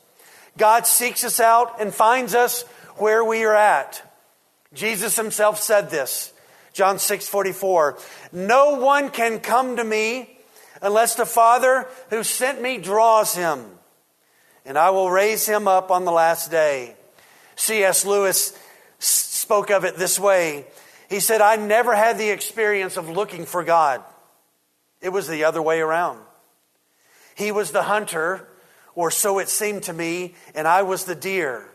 God 0.56 0.86
seeks 0.86 1.22
us 1.22 1.38
out 1.38 1.82
and 1.82 1.92
finds 1.92 2.34
us 2.34 2.62
where 2.96 3.22
we 3.22 3.44
are 3.44 3.54
at. 3.54 4.02
Jesus 4.72 5.16
himself 5.16 5.60
said 5.60 5.90
this. 5.90 6.32
John 6.72 6.98
6 6.98 7.28
44. 7.28 7.98
No 8.32 8.76
one 8.76 9.10
can 9.10 9.38
come 9.38 9.76
to 9.76 9.84
me 9.84 10.38
unless 10.80 11.14
the 11.14 11.26
Father 11.26 11.86
who 12.08 12.24
sent 12.24 12.62
me 12.62 12.78
draws 12.78 13.34
him, 13.34 13.62
and 14.64 14.78
I 14.78 14.90
will 14.90 15.10
raise 15.10 15.46
him 15.46 15.68
up 15.68 15.90
on 15.90 16.06
the 16.06 16.10
last 16.10 16.50
day. 16.50 16.96
C.S. 17.56 18.06
Lewis 18.06 18.58
spoke 18.98 19.70
of 19.70 19.84
it 19.84 19.96
this 19.96 20.18
way. 20.18 20.64
He 21.10 21.20
said, 21.20 21.42
I 21.42 21.56
never 21.56 21.94
had 21.94 22.16
the 22.16 22.30
experience 22.30 22.96
of 22.96 23.10
looking 23.10 23.44
for 23.44 23.62
God. 23.62 24.02
It 25.02 25.10
was 25.10 25.28
the 25.28 25.44
other 25.44 25.60
way 25.60 25.80
around. 25.80 26.20
He 27.34 27.50
was 27.50 27.72
the 27.72 27.82
hunter, 27.82 28.48
or 28.94 29.10
so 29.10 29.38
it 29.38 29.48
seemed 29.48 29.82
to 29.84 29.92
me, 29.92 30.34
and 30.54 30.66
I 30.68 30.82
was 30.82 31.04
the 31.04 31.14
deer. 31.14 31.68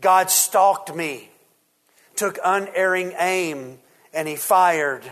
God 0.00 0.30
stalked 0.30 0.94
me, 0.94 1.30
took 2.14 2.38
unerring 2.42 3.12
aim, 3.18 3.78
and 4.14 4.28
he 4.28 4.36
fired. 4.36 5.02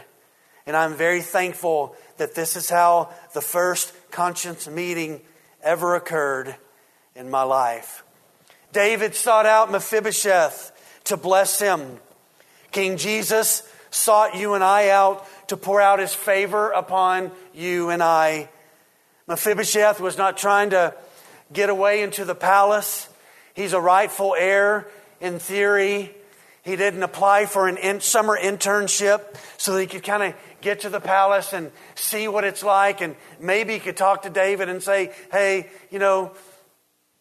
And 0.67 0.77
I'm 0.77 0.95
very 0.95 1.23
thankful 1.23 1.97
that 2.19 2.35
this 2.35 2.57
is 2.57 2.71
how 2.71 3.11
the 3.35 3.41
first 3.41 3.93
conscience 4.11 4.69
meeting 4.69 5.21
ever 5.63 5.97
occurred 5.97 6.55
in 7.15 7.31
my 7.31 7.43
life. 7.43 8.05
David 8.73 9.15
sought 9.15 9.47
out 9.47 9.73
Mephibosheth 9.73 10.73
to 11.05 11.17
bless 11.17 11.59
him. 11.59 11.99
King 12.71 12.97
Jesus 12.97 13.69
sought 13.91 14.37
you 14.37 14.55
and 14.55 14.63
I 14.63 14.91
out 14.91 15.27
to 15.49 15.57
pour 15.57 15.81
out 15.81 15.99
his 15.99 16.15
favor 16.15 16.71
upon 16.71 17.31
you 17.55 17.91
and 17.91 18.03
I. 18.03 18.49
Mephibosheth 19.27 20.01
was 20.01 20.17
not 20.17 20.37
trying 20.37 20.71
to 20.71 20.95
get 21.53 21.69
away 21.69 22.03
into 22.03 22.25
the 22.25 22.35
palace. 22.35 23.09
He's 23.55 23.73
a 23.73 23.81
rightful 23.81 24.35
heir 24.39 24.87
in 25.21 25.39
theory. 25.39 26.15
He 26.63 26.77
didn't 26.77 27.03
apply 27.03 27.47
for 27.47 27.67
an 27.67 27.77
in, 27.79 28.01
summer 28.01 28.39
internship 28.39 29.23
so 29.57 29.75
that 29.75 29.81
he 29.81 29.87
could 29.87 30.03
kind 30.03 30.23
of 30.23 30.35
get 30.61 30.81
to 30.81 30.91
the 30.91 31.01
palace 31.01 31.53
and 31.53 31.71
see 31.95 32.29
what 32.29 32.45
it's 32.45 32.63
like. 32.63 33.01
And 33.01 33.17
maybe 33.41 33.75
he 33.75 33.81
could 33.81 33.97
talk 33.97 34.23
to 34.23 34.31
David 34.31 34.69
and 34.69 34.83
say, 34.83 35.13
hey, 35.33 35.69
you 35.91 35.99
know, 35.99 36.33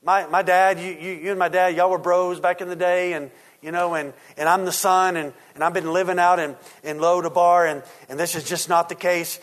my, 0.03 0.27
my 0.27 0.41
dad, 0.41 0.79
you, 0.79 0.91
you, 0.91 1.11
you 1.13 1.29
and 1.31 1.39
my 1.39 1.49
dad, 1.49 1.75
y'all 1.75 1.89
were 1.89 1.97
bros 1.97 2.39
back 2.39 2.61
in 2.61 2.67
the 2.67 2.75
day. 2.75 3.13
And, 3.13 3.31
you 3.61 3.71
know, 3.71 3.95
and, 3.95 4.13
and 4.37 4.47
I'm 4.47 4.65
the 4.65 4.71
son, 4.71 5.17
and, 5.17 5.33
and 5.55 5.63
I've 5.63 5.73
been 5.73 5.91
living 5.91 6.19
out 6.19 6.39
in, 6.39 6.55
in 6.83 6.97
Lodabar, 6.97 7.69
and, 7.69 7.83
and 8.09 8.19
this 8.19 8.35
is 8.35 8.43
just 8.43 8.69
not 8.69 8.89
the 8.89 8.95
case. 8.95 9.39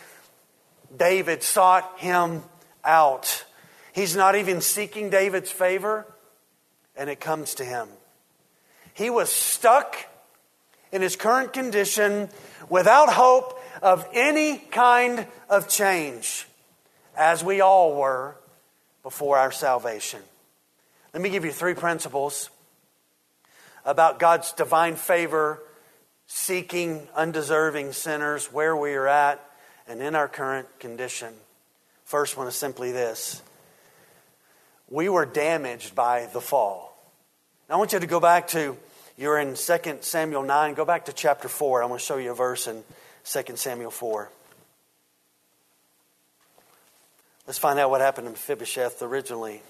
David 0.96 1.42
sought 1.42 1.98
him 1.98 2.42
out. 2.84 3.44
He's 3.92 4.14
not 4.16 4.36
even 4.36 4.60
seeking 4.60 5.10
David's 5.10 5.50
favor, 5.50 6.06
and 6.96 7.10
it 7.10 7.20
comes 7.20 7.54
to 7.56 7.64
him. 7.64 7.88
He 8.92 9.10
was 9.10 9.28
stuck 9.28 9.96
in 10.92 11.02
his 11.02 11.16
current 11.16 11.52
condition 11.52 12.28
without 12.68 13.12
hope 13.12 13.60
of 13.82 14.06
any 14.12 14.58
kind 14.58 15.26
of 15.50 15.68
change, 15.68 16.46
as 17.16 17.42
we 17.42 17.60
all 17.60 17.96
were 17.96 18.36
before 19.02 19.36
our 19.36 19.50
salvation. 19.50 20.20
Let 21.12 21.22
me 21.22 21.30
give 21.30 21.44
you 21.44 21.52
three 21.52 21.74
principles 21.74 22.50
about 23.84 24.18
God's 24.18 24.52
divine 24.52 24.96
favor 24.96 25.62
seeking 26.26 27.06
undeserving 27.14 27.92
sinners 27.92 28.46
where 28.52 28.76
we 28.76 28.94
are 28.94 29.06
at 29.06 29.44
and 29.86 30.00
in 30.00 30.14
our 30.14 30.28
current 30.28 30.68
condition. 30.80 31.32
First 32.04 32.36
one 32.36 32.46
is 32.46 32.54
simply 32.54 32.92
this 32.92 33.42
we 34.88 35.08
were 35.08 35.26
damaged 35.26 35.94
by 35.94 36.28
the 36.32 36.40
fall. 36.40 36.96
Now, 37.68 37.76
I 37.76 37.78
want 37.78 37.92
you 37.92 37.98
to 37.98 38.06
go 38.06 38.20
back 38.20 38.48
to, 38.48 38.76
you're 39.16 39.38
in 39.38 39.54
2 39.56 39.98
Samuel 40.02 40.42
9, 40.42 40.74
go 40.74 40.84
back 40.84 41.06
to 41.06 41.12
chapter 41.12 41.48
4. 41.48 41.82
I'm 41.82 41.88
going 41.88 41.98
to 41.98 42.04
show 42.04 42.18
you 42.18 42.32
a 42.32 42.34
verse 42.34 42.66
in 42.66 42.84
2 43.24 43.56
Samuel 43.56 43.90
4. 43.90 44.30
Let's 47.46 47.58
find 47.58 47.78
out 47.78 47.90
what 47.90 48.00
happened 48.00 48.26
to 48.26 48.30
Mephibosheth 48.32 49.02
originally. 49.02 49.62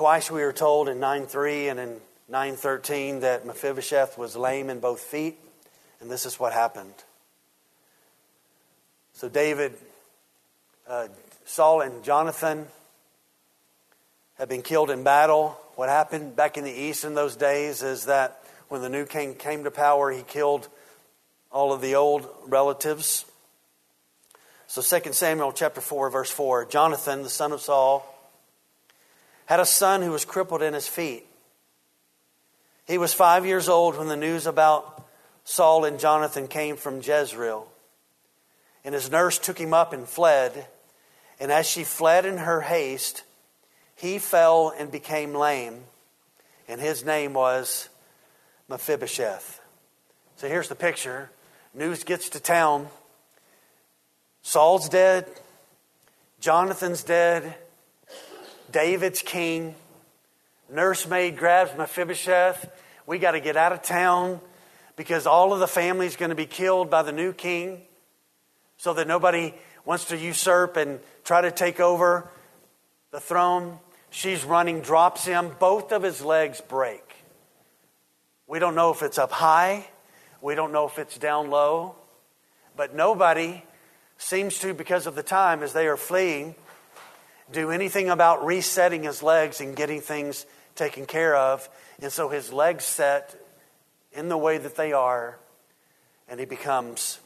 Twice 0.00 0.30
we 0.30 0.40
were 0.40 0.54
told 0.54 0.88
in 0.88 0.96
9.3 0.96 1.70
and 1.70 1.78
in 1.78 2.00
9.13 2.32 3.20
that 3.20 3.44
Mephibosheth 3.44 4.16
was 4.16 4.34
lame 4.34 4.70
in 4.70 4.80
both 4.80 5.00
feet, 5.00 5.38
and 6.00 6.10
this 6.10 6.24
is 6.24 6.40
what 6.40 6.54
happened. 6.54 6.94
So 9.12 9.28
David, 9.28 9.74
uh, 10.88 11.08
Saul 11.44 11.82
and 11.82 12.02
Jonathan 12.02 12.66
had 14.38 14.48
been 14.48 14.62
killed 14.62 14.88
in 14.88 15.04
battle. 15.04 15.58
What 15.76 15.90
happened 15.90 16.34
back 16.34 16.56
in 16.56 16.64
the 16.64 16.72
east 16.72 17.04
in 17.04 17.12
those 17.12 17.36
days 17.36 17.82
is 17.82 18.06
that 18.06 18.42
when 18.68 18.80
the 18.80 18.88
new 18.88 19.04
king 19.04 19.34
came 19.34 19.64
to 19.64 19.70
power, 19.70 20.10
he 20.10 20.22
killed 20.22 20.66
all 21.52 21.74
of 21.74 21.82
the 21.82 21.96
old 21.96 22.26
relatives. 22.46 23.26
So 24.66 24.80
2 24.80 25.12
Samuel 25.12 25.52
chapter 25.52 25.82
4 25.82 26.08
verse 26.08 26.30
4, 26.30 26.64
Jonathan 26.64 27.22
the 27.22 27.28
son 27.28 27.52
of 27.52 27.60
Saul 27.60 28.09
had 29.50 29.58
a 29.58 29.66
son 29.66 30.00
who 30.00 30.12
was 30.12 30.24
crippled 30.24 30.62
in 30.62 30.74
his 30.74 30.86
feet. 30.86 31.26
He 32.86 32.98
was 32.98 33.12
five 33.12 33.44
years 33.44 33.68
old 33.68 33.98
when 33.98 34.06
the 34.06 34.16
news 34.16 34.46
about 34.46 35.04
Saul 35.42 35.84
and 35.84 35.98
Jonathan 35.98 36.46
came 36.46 36.76
from 36.76 37.02
Jezreel. 37.02 37.66
And 38.84 38.94
his 38.94 39.10
nurse 39.10 39.40
took 39.40 39.58
him 39.58 39.74
up 39.74 39.92
and 39.92 40.06
fled. 40.06 40.68
And 41.40 41.50
as 41.50 41.66
she 41.66 41.82
fled 41.82 42.26
in 42.26 42.38
her 42.38 42.60
haste, 42.60 43.24
he 43.96 44.20
fell 44.20 44.72
and 44.78 44.92
became 44.92 45.34
lame. 45.34 45.82
And 46.68 46.80
his 46.80 47.04
name 47.04 47.32
was 47.32 47.88
Mephibosheth. 48.68 49.60
So 50.36 50.46
here's 50.46 50.68
the 50.68 50.76
picture. 50.76 51.28
News 51.74 52.04
gets 52.04 52.28
to 52.30 52.40
town. 52.40 52.86
Saul's 54.42 54.88
dead. 54.88 55.26
Jonathan's 56.38 57.02
dead. 57.02 57.56
David's 58.72 59.22
king. 59.22 59.74
Nursemaid 60.70 61.36
grabs 61.36 61.76
Mephibosheth. 61.76 62.70
We 63.06 63.18
got 63.18 63.32
to 63.32 63.40
get 63.40 63.56
out 63.56 63.72
of 63.72 63.82
town 63.82 64.40
because 64.96 65.26
all 65.26 65.52
of 65.52 65.60
the 65.60 65.66
family's 65.66 66.16
going 66.16 66.28
to 66.28 66.36
be 66.36 66.46
killed 66.46 66.90
by 66.90 67.02
the 67.02 67.12
new 67.12 67.32
king 67.32 67.82
so 68.76 68.94
that 68.94 69.08
nobody 69.08 69.54
wants 69.84 70.06
to 70.06 70.16
usurp 70.16 70.76
and 70.76 71.00
try 71.24 71.40
to 71.40 71.50
take 71.50 71.80
over 71.80 72.28
the 73.10 73.20
throne. 73.20 73.78
She's 74.10 74.44
running, 74.44 74.80
drops 74.80 75.24
him. 75.24 75.50
Both 75.58 75.92
of 75.92 76.02
his 76.02 76.22
legs 76.22 76.60
break. 76.60 77.02
We 78.46 78.58
don't 78.58 78.74
know 78.74 78.90
if 78.90 79.02
it's 79.02 79.18
up 79.18 79.30
high, 79.30 79.86
we 80.42 80.56
don't 80.56 80.72
know 80.72 80.86
if 80.88 80.98
it's 80.98 81.16
down 81.16 81.50
low, 81.50 81.94
but 82.76 82.96
nobody 82.96 83.62
seems 84.18 84.58
to, 84.58 84.74
because 84.74 85.06
of 85.06 85.14
the 85.14 85.22
time 85.22 85.62
as 85.62 85.72
they 85.72 85.86
are 85.86 85.96
fleeing, 85.96 86.56
do 87.52 87.70
anything 87.70 88.08
about 88.08 88.44
resetting 88.44 89.02
his 89.02 89.22
legs 89.22 89.60
and 89.60 89.74
getting 89.74 90.00
things 90.00 90.46
taken 90.74 91.06
care 91.06 91.36
of. 91.36 91.68
And 92.00 92.12
so 92.12 92.28
his 92.28 92.52
legs 92.52 92.84
set 92.84 93.34
in 94.12 94.28
the 94.28 94.38
way 94.38 94.58
that 94.58 94.76
they 94.76 94.92
are, 94.92 95.38
and 96.28 96.40
he 96.40 96.46
becomes 96.46 97.20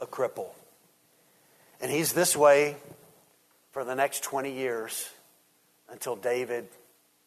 a 0.00 0.06
cripple. 0.06 0.50
And 1.80 1.90
he's 1.90 2.12
this 2.12 2.36
way 2.36 2.76
for 3.72 3.84
the 3.84 3.94
next 3.94 4.22
20 4.22 4.52
years 4.52 5.10
until 5.90 6.16
David 6.16 6.68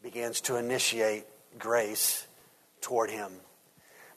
begins 0.02 0.42
to 0.42 0.56
initiate 0.56 1.26
grace 1.60 2.26
toward 2.82 3.10
him. 3.10 3.32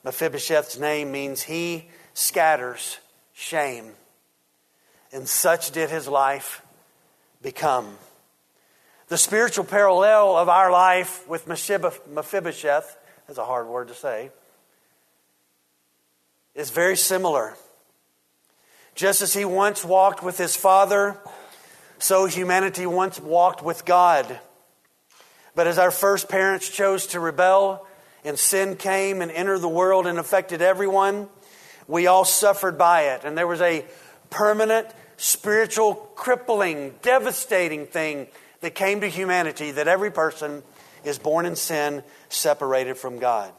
Mephibosheth's 0.05 0.79
name 0.79 1.13
means 1.13 1.43
he 1.43 1.89
scatters 2.15 2.99
shame. 3.33 3.93
And 5.13 5.29
such 5.29 5.73
did 5.73 5.91
his 5.91 6.09
life 6.09 6.63
become. 7.43 7.99
The 9.09 9.19
spiritual 9.19 9.65
parallel 9.65 10.37
of 10.37 10.49
our 10.49 10.71
life 10.71 11.27
with 11.29 11.47
Mephibosheth, 11.47 12.97
that's 13.27 13.39
a 13.39 13.45
hard 13.45 13.67
word 13.67 13.89
to 13.89 13.95
say, 13.95 14.31
is 16.55 16.71
very 16.71 16.97
similar. 16.97 17.55
Just 18.95 19.23
as 19.23 19.33
he 19.33 19.45
once 19.45 19.85
walked 19.85 20.23
with 20.23 20.39
his 20.39 20.55
father, 20.57 21.17
so 21.99 22.27
humanity 22.27 22.87
once 22.87 23.21
walked 23.21 23.63
with 23.63 23.85
God. 23.85 24.41
But 25.55 25.67
as 25.67 25.79
our 25.79 25.91
first 25.91 26.29
parents 26.29 26.69
chose 26.69 27.09
to 27.09 27.21
rebel 27.21 27.87
and 28.25 28.39
sin 28.39 28.77
came 28.77 29.23
and 29.23 29.31
entered 29.31 29.59
the 29.59 29.69
world 29.69 30.07
and 30.07 30.19
affected 30.19 30.63
everyone, 30.63 31.29
we 31.89 32.07
all 32.07 32.25
suffered 32.25 32.79
by 32.79 33.03
it. 33.03 33.25
And 33.25 33.37
there 33.37 33.47
was 33.47 33.61
a 33.61 33.85
permanent 34.29 34.87
spiritual, 35.21 35.95
crippling, 36.15 36.95
devastating 37.03 37.85
thing 37.85 38.27
that 38.63 38.75
came 38.75 39.03
to 39.03 39.07
humanity 39.07 39.71
that 39.71 39.87
every 39.87 40.11
person 40.11 40.63
is 41.05 41.19
born 41.19 41.45
in 41.45 41.57
sin, 41.57 42.03
separated 42.31 42.97
from 42.97 43.19
God. 43.19 43.53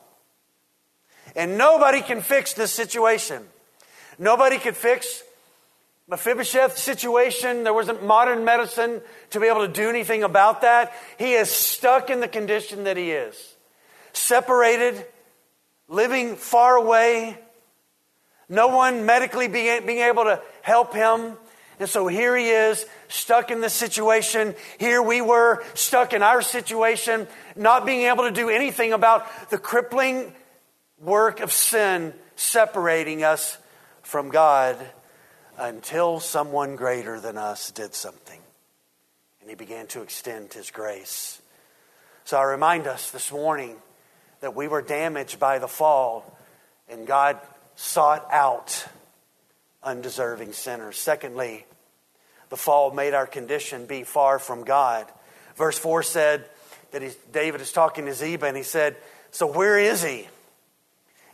And 1.36 1.60
nobody 1.60 2.02
can 2.02 2.22
fix 2.22 2.54
this 2.54 2.74
situation. 2.74 3.44
Nobody 4.18 4.58
could 4.58 4.76
fix 4.76 5.22
Mephibosheth's 6.10 6.82
situation, 6.82 7.64
there 7.64 7.74
wasn't 7.74 8.04
modern 8.04 8.44
medicine 8.44 9.00
to 9.30 9.40
be 9.40 9.48
able 9.48 9.66
to 9.66 9.72
do 9.72 9.88
anything 9.88 10.24
about 10.24 10.62
that. 10.62 10.94
He 11.18 11.34
is 11.34 11.50
stuck 11.50 12.10
in 12.10 12.20
the 12.20 12.28
condition 12.28 12.84
that 12.84 12.98
he 12.98 13.12
is. 13.12 13.56
Separated, 14.12 15.06
living 15.88 16.36
far 16.36 16.76
away, 16.76 17.38
no 18.50 18.68
one 18.68 19.06
medically 19.06 19.48
being, 19.48 19.86
being 19.86 20.00
able 20.00 20.26
to 20.26 20.42
help 20.64 20.94
him. 20.94 21.38
And 21.82 21.90
so 21.90 22.06
here 22.06 22.38
he 22.38 22.48
is, 22.48 22.86
stuck 23.08 23.50
in 23.50 23.60
this 23.60 23.74
situation. 23.74 24.54
Here 24.78 25.02
we 25.02 25.20
were, 25.20 25.64
stuck 25.74 26.14
in 26.14 26.22
our 26.22 26.44
situation, 26.44 27.28
not 27.56 27.88
being 27.88 28.02
able 28.04 28.26
to 28.26 28.32
do 28.32 28.50
anything 28.50 28.94
about 28.94 29.50
the 29.50 29.58
crippling 29.58 30.32
work 31.00 31.40
of 31.40 31.52
sin 31.52 32.14
separating 32.36 33.24
us 33.24 33.58
from 34.04 34.30
God 34.30 34.78
until 35.58 36.20
someone 36.20 36.76
greater 36.76 37.20
than 37.20 37.36
us 37.36 37.72
did 37.72 37.96
something. 37.96 38.40
And 39.42 39.50
he 39.50 39.56
began 39.56 39.88
to 39.88 40.04
extend 40.04 40.54
his 40.54 40.70
grace. 40.70 41.42
So 42.26 42.38
I 42.38 42.44
remind 42.44 42.86
us 42.86 43.10
this 43.10 43.32
morning 43.32 43.76
that 44.42 44.56
we 44.56 44.68
were 44.68 44.84
damaged 44.84 45.40
by 45.40 45.58
the 45.58 45.68
fall, 45.68 46.38
and 46.88 47.08
God 47.08 47.40
sought 47.74 48.32
out 48.32 48.86
undeserving 49.82 50.54
sinners. 50.54 51.00
Secondly, 51.00 51.66
the 52.52 52.58
fall 52.58 52.92
made 52.92 53.16
our 53.16 53.26
condition 53.26 53.86
be 53.88 54.04
far 54.04 54.38
from 54.38 54.66
God. 54.66 55.08
Verse 55.56 55.80
4 55.80 56.04
said 56.04 56.46
that 56.92 57.02
he, 57.02 57.12
David 57.32 57.62
is 57.62 57.72
talking 57.72 58.06
to 58.06 58.14
Ziba, 58.14 58.46
and 58.46 58.58
he 58.58 58.64
said, 58.64 58.98
So 59.32 59.48
where 59.48 59.80
is 59.80 60.04
he? 60.04 60.28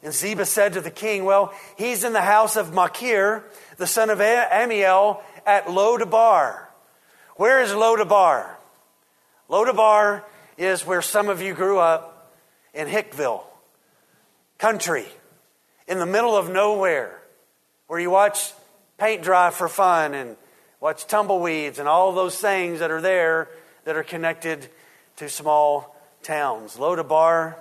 And 0.03 0.13
Ziba 0.13 0.45
said 0.45 0.74
to 0.74 0.82
the 0.82 0.91
king, 0.91 1.26
Well, 1.26 1.51
he's 1.76 2.03
in 2.03 2.13
the 2.13 2.22
house 2.22 2.55
of 2.55 2.72
Machir, 2.72 3.43
the 3.78 3.88
son 3.88 4.11
of 4.11 4.20
Ammiel, 4.20 5.22
at 5.45 5.65
Lodabar. 5.65 6.59
Where 7.36 7.63
is 7.63 7.72
Lodabar? 7.72 8.47
Lodabar 9.49 10.22
is 10.55 10.86
where 10.86 11.01
some 11.01 11.30
of 11.30 11.41
you 11.41 11.55
grew 11.55 11.80
up 11.80 12.32
in 12.76 12.88
Hickville, 12.88 13.43
country, 14.59 15.07
in 15.88 15.97
the 15.97 16.05
middle 16.05 16.38
of 16.38 16.47
nowhere, 16.47 17.20
where 17.88 17.99
you 17.99 18.11
watch 18.11 18.53
paint 18.99 19.24
dry 19.24 19.49
for 19.49 19.68
fun 19.68 20.13
and 20.13 20.38
watch 20.80 21.07
tumbleweeds 21.07 21.80
and 21.80 21.88
all 21.88 22.11
those 22.11 22.38
things 22.38 22.80
that 22.80 22.91
are 22.91 23.01
there 23.01 23.49
that 23.86 23.95
are 23.95 24.03
connected 24.03 24.67
to 25.17 25.30
small 25.30 25.95
towns. 26.23 26.78
Lodabar 26.78 27.55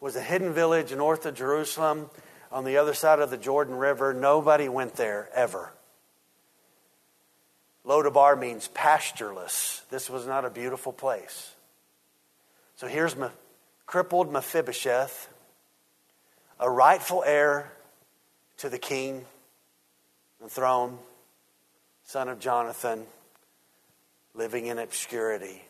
was 0.00 0.16
a 0.16 0.22
hidden 0.22 0.52
village 0.52 0.92
north 0.92 1.26
of 1.26 1.34
Jerusalem 1.34 2.10
on 2.50 2.64
the 2.64 2.76
other 2.76 2.94
side 2.94 3.18
of 3.18 3.30
the 3.30 3.36
Jordan 3.36 3.74
River. 3.74 4.12
Nobody 4.12 4.68
went 4.68 4.96
there 4.96 5.28
ever. 5.34 5.72
Lodabar 7.86 8.38
means 8.38 8.68
pastureless. 8.68 9.82
This 9.90 10.08
was 10.08 10.26
not 10.26 10.44
a 10.44 10.50
beautiful 10.50 10.92
place. 10.92 11.52
So 12.76 12.86
here's 12.86 13.14
crippled 13.86 14.32
Mephibosheth, 14.32 15.28
a 16.58 16.70
rightful 16.70 17.22
heir 17.24 17.72
to 18.58 18.68
the 18.68 18.78
king, 18.78 19.24
the 20.40 20.48
throne, 20.48 20.98
son 22.04 22.28
of 22.28 22.38
Jonathan, 22.38 23.06
living 24.34 24.66
in 24.66 24.78
obscurity. 24.78 25.62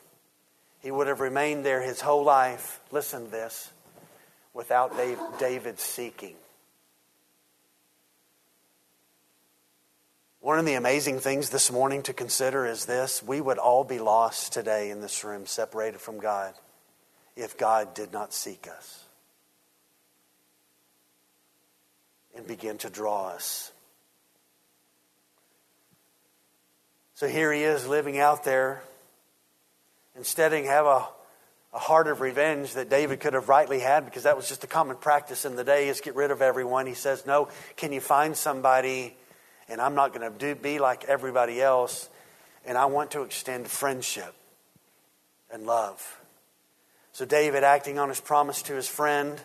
He 0.80 0.91
would 0.91 1.07
have 1.07 1.20
remained 1.20 1.64
there 1.64 1.80
his 1.80 2.01
whole 2.01 2.24
life. 2.24 2.80
Listen 2.91 3.24
to 3.24 3.30
this 3.30 3.70
without 4.53 4.97
David 5.39 5.78
seeking. 5.78 6.37
One 10.41 10.59
of 10.59 10.66
the 10.66 10.74
amazing 10.74 11.20
things 11.20 11.49
this 11.49 11.72
morning 11.72 12.03
to 12.03 12.12
consider 12.12 12.66
is 12.66 12.85
this 12.85 13.22
we 13.22 13.41
would 13.41 13.57
all 13.57 13.82
be 13.82 13.99
lost 13.99 14.53
today 14.53 14.91
in 14.91 15.01
this 15.01 15.24
room, 15.24 15.47
separated 15.47 16.03
from 16.03 16.18
God, 16.18 16.53
if 17.35 17.57
God 17.57 17.95
did 17.95 18.12
not 18.12 18.35
seek 18.35 18.68
us 18.68 19.05
and 22.37 22.47
begin 22.47 22.76
to 22.78 22.91
draw 22.91 23.28
us. 23.28 23.72
So 27.14 27.28
here 27.28 27.52
he 27.52 27.62
is 27.62 27.86
living 27.86 28.18
out 28.18 28.44
there. 28.44 28.82
Instead 30.16 30.52
of 30.52 30.64
have 30.64 30.86
a 30.86 31.06
a 31.74 31.78
heart 31.78 32.06
of 32.06 32.20
revenge 32.20 32.74
that 32.74 32.88
David 32.88 33.18
could 33.18 33.34
have 33.34 33.48
rightly 33.48 33.80
had 33.80 34.04
because 34.04 34.22
that 34.22 34.36
was 34.36 34.48
just 34.48 34.62
a 34.62 34.68
common 34.68 34.96
practice 34.96 35.44
in 35.44 35.56
the 35.56 35.64
day 35.64 35.88
is 35.88 36.00
get 36.00 36.14
rid 36.14 36.30
of 36.30 36.40
everyone. 36.40 36.86
He 36.86 36.94
says, 36.94 37.26
No, 37.26 37.48
can 37.76 37.92
you 37.92 38.00
find 38.00 38.36
somebody? 38.36 39.16
And 39.68 39.80
I'm 39.80 39.96
not 39.96 40.14
going 40.14 40.38
to 40.38 40.54
be 40.54 40.78
like 40.78 41.04
everybody 41.06 41.60
else. 41.60 42.08
And 42.64 42.78
I 42.78 42.86
want 42.86 43.10
to 43.12 43.22
extend 43.22 43.66
friendship 43.66 44.32
and 45.52 45.66
love. 45.66 46.20
So 47.12 47.24
David, 47.24 47.64
acting 47.64 47.98
on 47.98 48.08
his 48.08 48.20
promise 48.20 48.62
to 48.62 48.74
his 48.74 48.88
friend, 48.88 49.40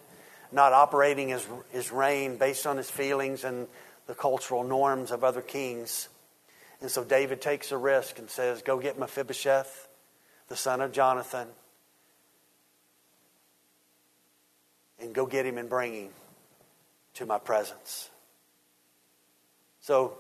not 0.51 0.72
operating 0.72 1.30
his, 1.30 1.45
his 1.72 1.91
reign 1.91 2.38
based 2.38 2.67
on 2.67 2.78
his 2.78 2.91
feelings 2.91 3.43
and 3.43 3.67
the 4.05 4.13
cultural 4.13 4.63
norms 4.63 5.09
of 5.11 5.24
other 5.24 5.41
kings. 5.41 6.09
And 6.82 6.90
so 6.90 7.04
David 7.04 7.42
takes 7.42 7.72
a 7.72 7.78
risk 7.78 8.20
and 8.20 8.30
says, 8.30 8.62
Go 8.62 8.80
get 8.80 8.98
Mephibosheth, 8.98 9.88
the 10.48 10.56
son 10.56 10.82
of 10.82 10.92
Jonathan 10.92 11.48
and 15.02 15.14
go 15.14 15.26
get 15.26 15.46
him 15.46 15.58
and 15.58 15.70
bring 15.70 15.94
him 15.94 16.10
to 17.16 17.26
my 17.26 17.40
presence. 17.40 18.10
So 19.82 20.18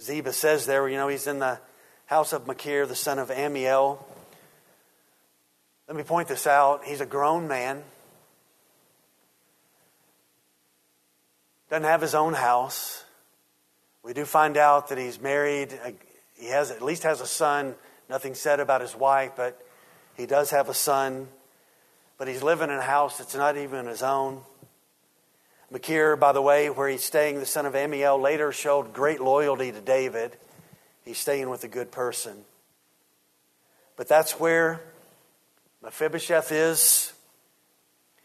Ziba 0.00 0.32
says 0.32 0.66
there, 0.66 0.88
you 0.88 0.96
know, 0.96 1.08
he's 1.08 1.26
in 1.26 1.38
the 1.38 1.58
house 2.06 2.32
of 2.32 2.46
Machir, 2.46 2.86
the 2.86 2.94
son 2.94 3.18
of 3.18 3.30
Ammiel. 3.30 3.98
Let 5.88 5.96
me 5.96 6.02
point 6.02 6.28
this 6.28 6.46
out. 6.46 6.84
He's 6.84 7.00
a 7.00 7.06
grown 7.06 7.48
man. 7.48 7.82
Doesn't 11.70 11.84
have 11.84 12.00
his 12.00 12.14
own 12.14 12.34
house. 12.34 13.04
We 14.08 14.14
do 14.14 14.24
find 14.24 14.56
out 14.56 14.88
that 14.88 14.98
he's 14.98 15.20
married. 15.20 15.78
Uh, 15.84 15.92
he 16.34 16.48
has 16.48 16.72
at 16.72 16.82
least 16.82 17.04
has 17.04 17.20
a 17.20 17.26
son. 17.26 17.76
Nothing 18.10 18.34
said 18.34 18.58
about 18.58 18.80
his 18.80 18.96
wife, 18.96 19.34
but 19.36 19.64
he 20.16 20.26
does 20.26 20.50
have 20.50 20.68
a 20.68 20.74
son 20.74 21.28
but 22.18 22.26
he's 22.26 22.42
living 22.42 22.68
in 22.68 22.76
a 22.76 22.82
house 22.82 23.18
that's 23.18 23.36
not 23.36 23.56
even 23.56 23.86
his 23.86 24.02
own. 24.02 24.42
Machir, 25.70 26.16
by 26.16 26.32
the 26.32 26.42
way, 26.42 26.68
where 26.68 26.88
he's 26.88 27.04
staying, 27.04 27.38
the 27.38 27.46
son 27.46 27.64
of 27.64 27.74
Ammiel, 27.74 28.20
later 28.20 28.50
showed 28.52 28.92
great 28.92 29.20
loyalty 29.20 29.70
to 29.70 29.80
David. 29.80 30.36
He's 31.04 31.18
staying 31.18 31.48
with 31.48 31.62
a 31.62 31.68
good 31.68 31.92
person. 31.92 32.36
But 33.96 34.08
that's 34.08 34.32
where 34.40 34.80
Mephibosheth 35.82 36.50
is, 36.50 37.12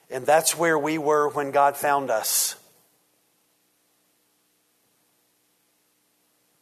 and 0.10 0.26
that's 0.26 0.58
where 0.58 0.78
we 0.78 0.98
were 0.98 1.30
when 1.30 1.52
God 1.52 1.78
found 1.78 2.10
us. 2.10 2.56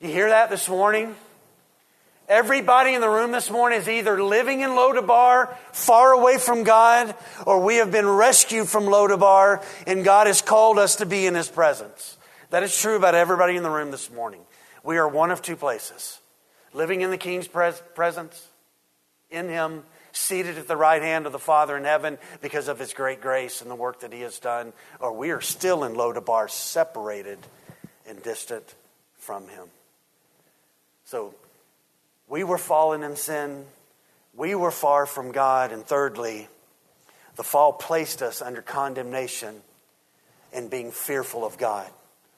You 0.01 0.07
hear 0.07 0.29
that 0.29 0.49
this 0.49 0.67
morning? 0.67 1.15
Everybody 2.27 2.95
in 2.95 3.01
the 3.01 3.09
room 3.09 3.31
this 3.31 3.51
morning 3.51 3.79
is 3.79 3.87
either 3.87 4.23
living 4.23 4.61
in 4.61 4.71
Lodabar, 4.71 5.55
far 5.73 6.13
away 6.13 6.39
from 6.39 6.63
God, 6.63 7.13
or 7.45 7.63
we 7.63 7.75
have 7.75 7.91
been 7.91 8.07
rescued 8.07 8.67
from 8.67 8.85
Lodabar, 8.85 9.63
and 9.85 10.03
God 10.03 10.25
has 10.25 10.41
called 10.41 10.79
us 10.79 10.95
to 10.95 11.05
be 11.05 11.27
in 11.27 11.35
His 11.35 11.49
presence. 11.49 12.17
That 12.49 12.63
is 12.63 12.75
true 12.75 12.95
about 12.95 13.13
everybody 13.13 13.55
in 13.55 13.61
the 13.61 13.69
room 13.69 13.91
this 13.91 14.09
morning. 14.09 14.41
We 14.83 14.97
are 14.97 15.07
one 15.07 15.29
of 15.29 15.43
two 15.43 15.55
places 15.55 16.19
living 16.73 17.01
in 17.01 17.11
the 17.11 17.17
King's 17.17 17.47
pres- 17.47 17.83
presence, 17.93 18.47
in 19.29 19.49
Him, 19.49 19.83
seated 20.13 20.57
at 20.57 20.67
the 20.67 20.77
right 20.77 21.03
hand 21.03 21.27
of 21.27 21.31
the 21.31 21.37
Father 21.37 21.77
in 21.77 21.83
heaven 21.83 22.17
because 22.41 22.69
of 22.69 22.79
His 22.79 22.93
great 22.93 23.21
grace 23.21 23.61
and 23.61 23.69
the 23.69 23.75
work 23.75 23.99
that 23.99 24.11
He 24.11 24.21
has 24.21 24.39
done, 24.39 24.73
or 24.99 25.13
we 25.13 25.29
are 25.29 25.41
still 25.41 25.83
in 25.83 25.93
Lodabar, 25.93 26.49
separated 26.49 27.37
and 28.07 28.23
distant 28.23 28.73
from 29.19 29.47
Him. 29.47 29.67
So, 31.11 31.35
we 32.29 32.45
were 32.45 32.57
fallen 32.57 33.03
in 33.03 33.17
sin. 33.17 33.65
We 34.33 34.55
were 34.55 34.71
far 34.71 35.05
from 35.05 35.33
God. 35.33 35.73
And 35.73 35.85
thirdly, 35.85 36.47
the 37.35 37.43
fall 37.43 37.73
placed 37.73 38.21
us 38.21 38.41
under 38.41 38.61
condemnation 38.61 39.61
and 40.53 40.69
being 40.69 40.89
fearful 40.89 41.43
of 41.43 41.57
God. 41.57 41.91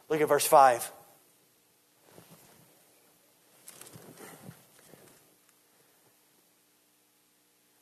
Look 0.09 0.21
at 0.21 0.27
verse 0.27 0.47
5. 0.47 0.91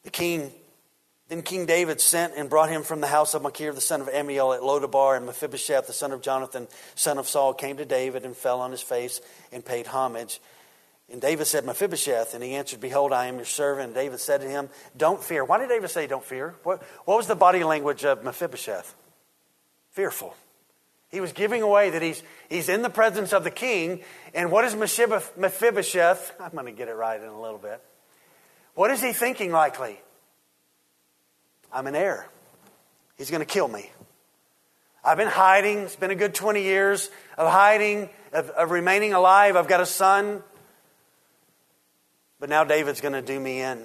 The 0.03 0.09
king, 0.09 0.51
then 1.29 1.41
King 1.41 1.65
David 1.65 2.01
sent 2.01 2.33
and 2.35 2.49
brought 2.49 2.69
him 2.69 2.83
from 2.83 2.99
the 2.99 3.07
house 3.07 3.33
of 3.33 3.43
Machir, 3.43 3.71
the 3.71 3.79
son 3.79 4.01
of 4.01 4.09
Ammiel, 4.09 4.53
at 4.53 4.61
Lodabar, 4.61 5.15
and 5.15 5.25
Mephibosheth, 5.25 5.87
the 5.87 5.93
son 5.93 6.11
of 6.11 6.21
Jonathan, 6.21 6.67
son 6.95 7.17
of 7.17 7.29
Saul, 7.29 7.53
came 7.53 7.77
to 7.77 7.85
David 7.85 8.25
and 8.25 8.35
fell 8.35 8.59
on 8.59 8.71
his 8.71 8.81
face 8.81 9.21
and 9.53 9.63
paid 9.63 9.87
homage. 9.87 10.41
And 11.11 11.21
David 11.21 11.45
said, 11.45 11.65
Mephibosheth. 11.65 12.33
And 12.33 12.43
he 12.43 12.53
answered, 12.53 12.79
Behold, 12.79 13.11
I 13.11 13.25
am 13.25 13.35
your 13.35 13.45
servant. 13.45 13.87
And 13.87 13.95
David 13.95 14.19
said 14.19 14.41
to 14.41 14.49
him, 14.49 14.69
Don't 14.95 15.21
fear. 15.21 15.43
Why 15.43 15.59
did 15.59 15.69
David 15.69 15.89
say, 15.89 16.07
Don't 16.07 16.23
fear? 16.23 16.55
What, 16.63 16.81
what 17.05 17.17
was 17.17 17.27
the 17.27 17.35
body 17.35 17.63
language 17.63 18.05
of 18.05 18.23
Mephibosheth? 18.23 18.95
Fearful. 19.91 20.35
He 21.09 21.19
was 21.19 21.33
giving 21.33 21.61
away 21.61 21.89
that 21.89 22.01
he's, 22.01 22.23
he's 22.49 22.69
in 22.69 22.81
the 22.81 22.89
presence 22.89 23.33
of 23.33 23.43
the 23.43 23.51
king. 23.51 24.01
And 24.33 24.49
what 24.49 24.63
is 24.63 24.73
Mephibosheth? 24.73 26.33
I'm 26.39 26.51
going 26.51 26.65
to 26.65 26.71
get 26.71 26.87
it 26.87 26.93
right 26.93 27.19
in 27.19 27.27
a 27.27 27.41
little 27.41 27.57
bit. 27.57 27.83
What 28.73 28.91
is 28.91 29.01
he 29.01 29.11
thinking 29.11 29.51
likely? 29.51 29.99
I'm 31.73 31.87
an 31.87 31.95
heir. 31.95 32.29
He's 33.17 33.29
going 33.29 33.41
to 33.41 33.45
kill 33.45 33.67
me. 33.67 33.91
I've 35.03 35.17
been 35.17 35.27
hiding. 35.27 35.79
It's 35.79 35.95
been 35.97 36.11
a 36.11 36.15
good 36.15 36.33
20 36.33 36.63
years 36.63 37.09
of 37.37 37.51
hiding, 37.51 38.09
of, 38.31 38.49
of 38.51 38.71
remaining 38.71 39.13
alive. 39.13 39.57
I've 39.57 39.67
got 39.67 39.81
a 39.81 39.85
son. 39.85 40.43
But 42.41 42.49
now 42.49 42.63
David's 42.63 43.01
going 43.01 43.13
to 43.13 43.21
do 43.21 43.39
me 43.39 43.61
in. 43.61 43.79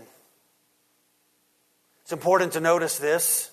It's 2.03 2.13
important 2.13 2.55
to 2.55 2.61
notice 2.61 2.99
this. 2.99 3.51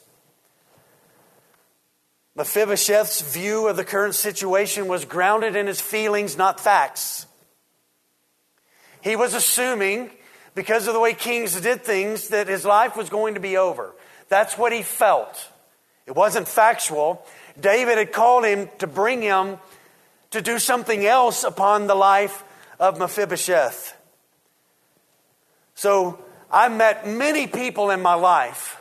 Mephibosheth's 2.36 3.20
view 3.34 3.68
of 3.68 3.76
the 3.76 3.84
current 3.84 4.16
situation 4.16 4.88
was 4.88 5.04
grounded 5.04 5.58
in 5.58 5.68
his 5.68 5.82
feelings, 5.82 6.38
not 6.38 6.58
facts. 6.58 7.26
He 9.02 9.18
was 9.18 9.34
assuming, 9.34 10.10
because 10.56 10.88
of 10.88 10.94
the 10.94 11.02
way 11.02 11.14
kings 11.14 11.60
did 11.60 11.84
things, 11.84 12.30
that 12.30 12.48
his 12.48 12.64
life 12.64 12.96
was 12.96 13.10
going 13.10 13.34
to 13.34 13.42
be 13.42 13.58
over. 13.58 13.94
That's 14.30 14.58
what 14.58 14.72
he 14.72 14.84
felt. 14.84 15.50
It 16.06 16.16
wasn't 16.16 16.48
factual. 16.48 17.26
David 17.60 17.98
had 17.98 18.14
called 18.14 18.46
him 18.46 18.70
to 18.80 18.88
bring 18.88 19.22
him 19.22 19.58
to 20.32 20.42
do 20.42 20.60
something 20.60 21.06
else 21.06 21.44
upon 21.44 21.88
the 21.88 21.96
life 21.96 22.46
of 22.80 22.98
Mephibosheth. 22.98 23.98
So 25.76 26.24
I've 26.52 26.76
met 26.76 27.08
many 27.08 27.48
people 27.48 27.90
in 27.90 28.02
my 28.02 28.14
life 28.14 28.80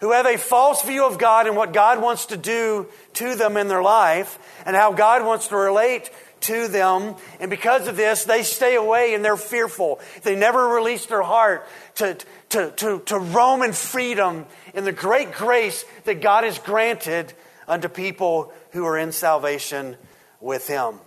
who 0.00 0.12
have 0.12 0.26
a 0.26 0.38
false 0.38 0.82
view 0.82 1.06
of 1.06 1.18
God 1.18 1.46
and 1.46 1.56
what 1.56 1.72
God 1.72 2.00
wants 2.00 2.26
to 2.26 2.36
do 2.36 2.86
to 3.14 3.34
them 3.34 3.56
in 3.56 3.68
their 3.68 3.82
life 3.82 4.38
and 4.64 4.74
how 4.74 4.92
God 4.92 5.24
wants 5.24 5.48
to 5.48 5.56
relate 5.56 6.10
to 6.42 6.68
them. 6.68 7.16
And 7.38 7.50
because 7.50 7.86
of 7.86 7.96
this, 7.96 8.24
they 8.24 8.42
stay 8.42 8.76
away 8.76 9.14
and 9.14 9.24
they're 9.24 9.36
fearful. 9.36 10.00
They 10.22 10.36
never 10.36 10.68
release 10.68 11.04
their 11.06 11.22
heart 11.22 11.66
to, 11.96 12.16
to, 12.50 12.70
to, 12.70 13.00
to 13.06 13.18
roam 13.18 13.62
in 13.62 13.72
freedom 13.72 14.46
in 14.72 14.84
the 14.84 14.92
great 14.92 15.32
grace 15.32 15.84
that 16.04 16.22
God 16.22 16.44
has 16.44 16.58
granted 16.58 17.32
unto 17.68 17.88
people 17.88 18.52
who 18.72 18.86
are 18.86 18.96
in 18.96 19.12
salvation 19.12 19.96
with 20.40 20.66
Him. 20.66 20.98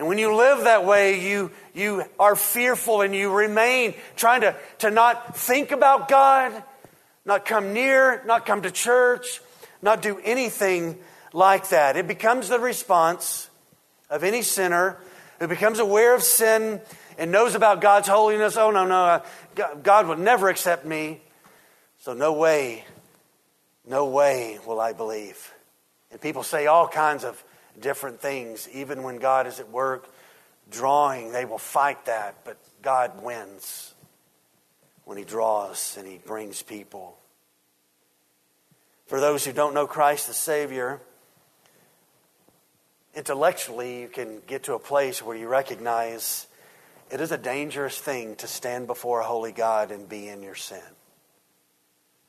And 0.00 0.08
when 0.08 0.16
you 0.16 0.34
live 0.34 0.64
that 0.64 0.86
way, 0.86 1.20
you, 1.20 1.50
you 1.74 2.04
are 2.18 2.34
fearful 2.34 3.02
and 3.02 3.14
you 3.14 3.30
remain 3.30 3.92
trying 4.16 4.40
to, 4.40 4.56
to 4.78 4.90
not 4.90 5.36
think 5.36 5.72
about 5.72 6.08
God 6.08 6.64
not 7.26 7.44
come 7.44 7.74
near, 7.74 8.22
not 8.24 8.46
come 8.46 8.62
to 8.62 8.70
church, 8.70 9.42
not 9.82 10.00
do 10.00 10.18
anything 10.24 10.98
like 11.34 11.68
that. 11.68 11.98
It 11.98 12.08
becomes 12.08 12.48
the 12.48 12.58
response 12.58 13.50
of 14.08 14.24
any 14.24 14.40
sinner 14.40 14.96
who 15.38 15.48
becomes 15.48 15.78
aware 15.78 16.14
of 16.14 16.22
sin 16.22 16.80
and 17.18 17.30
knows 17.30 17.54
about 17.54 17.80
God's 17.80 18.08
holiness. 18.08 18.56
Oh, 18.56 18.70
no, 18.70 18.86
no, 18.86 19.04
uh, 19.04 19.20
God 19.82 20.06
will 20.08 20.16
never 20.16 20.48
accept 20.48 20.86
me. 20.86 21.20
So, 21.98 22.14
no 22.14 22.32
way, 22.32 22.86
no 23.86 24.06
way 24.06 24.58
will 24.66 24.80
I 24.80 24.94
believe. 24.94 25.52
And 26.10 26.18
people 26.20 26.42
say 26.42 26.66
all 26.66 26.88
kinds 26.88 27.22
of 27.22 27.44
different 27.80 28.20
things, 28.20 28.68
even 28.72 29.02
when 29.02 29.16
God 29.16 29.46
is 29.46 29.60
at 29.60 29.70
work 29.70 30.08
drawing, 30.70 31.32
they 31.32 31.44
will 31.44 31.58
fight 31.58 32.06
that, 32.06 32.44
but 32.44 32.56
God 32.82 33.22
wins 33.22 33.94
when 35.04 35.18
He 35.18 35.24
draws 35.24 35.96
and 35.98 36.06
He 36.06 36.18
brings 36.18 36.62
people. 36.62 37.16
For 39.06 39.20
those 39.20 39.44
who 39.44 39.52
don't 39.52 39.74
know 39.74 39.86
Christ 39.86 40.28
the 40.28 40.34
Savior, 40.34 41.00
intellectually 43.14 44.02
you 44.02 44.08
can 44.08 44.40
get 44.46 44.64
to 44.64 44.74
a 44.74 44.78
place 44.78 45.22
where 45.22 45.36
you 45.36 45.48
recognize 45.48 46.46
it 47.10 47.20
is 47.20 47.32
a 47.32 47.38
dangerous 47.38 47.98
thing 47.98 48.36
to 48.36 48.46
stand 48.46 48.86
before 48.86 49.20
a 49.20 49.24
holy 49.24 49.50
God 49.50 49.90
and 49.90 50.08
be 50.08 50.28
in 50.28 50.44
your 50.44 50.54
sin. 50.54 50.78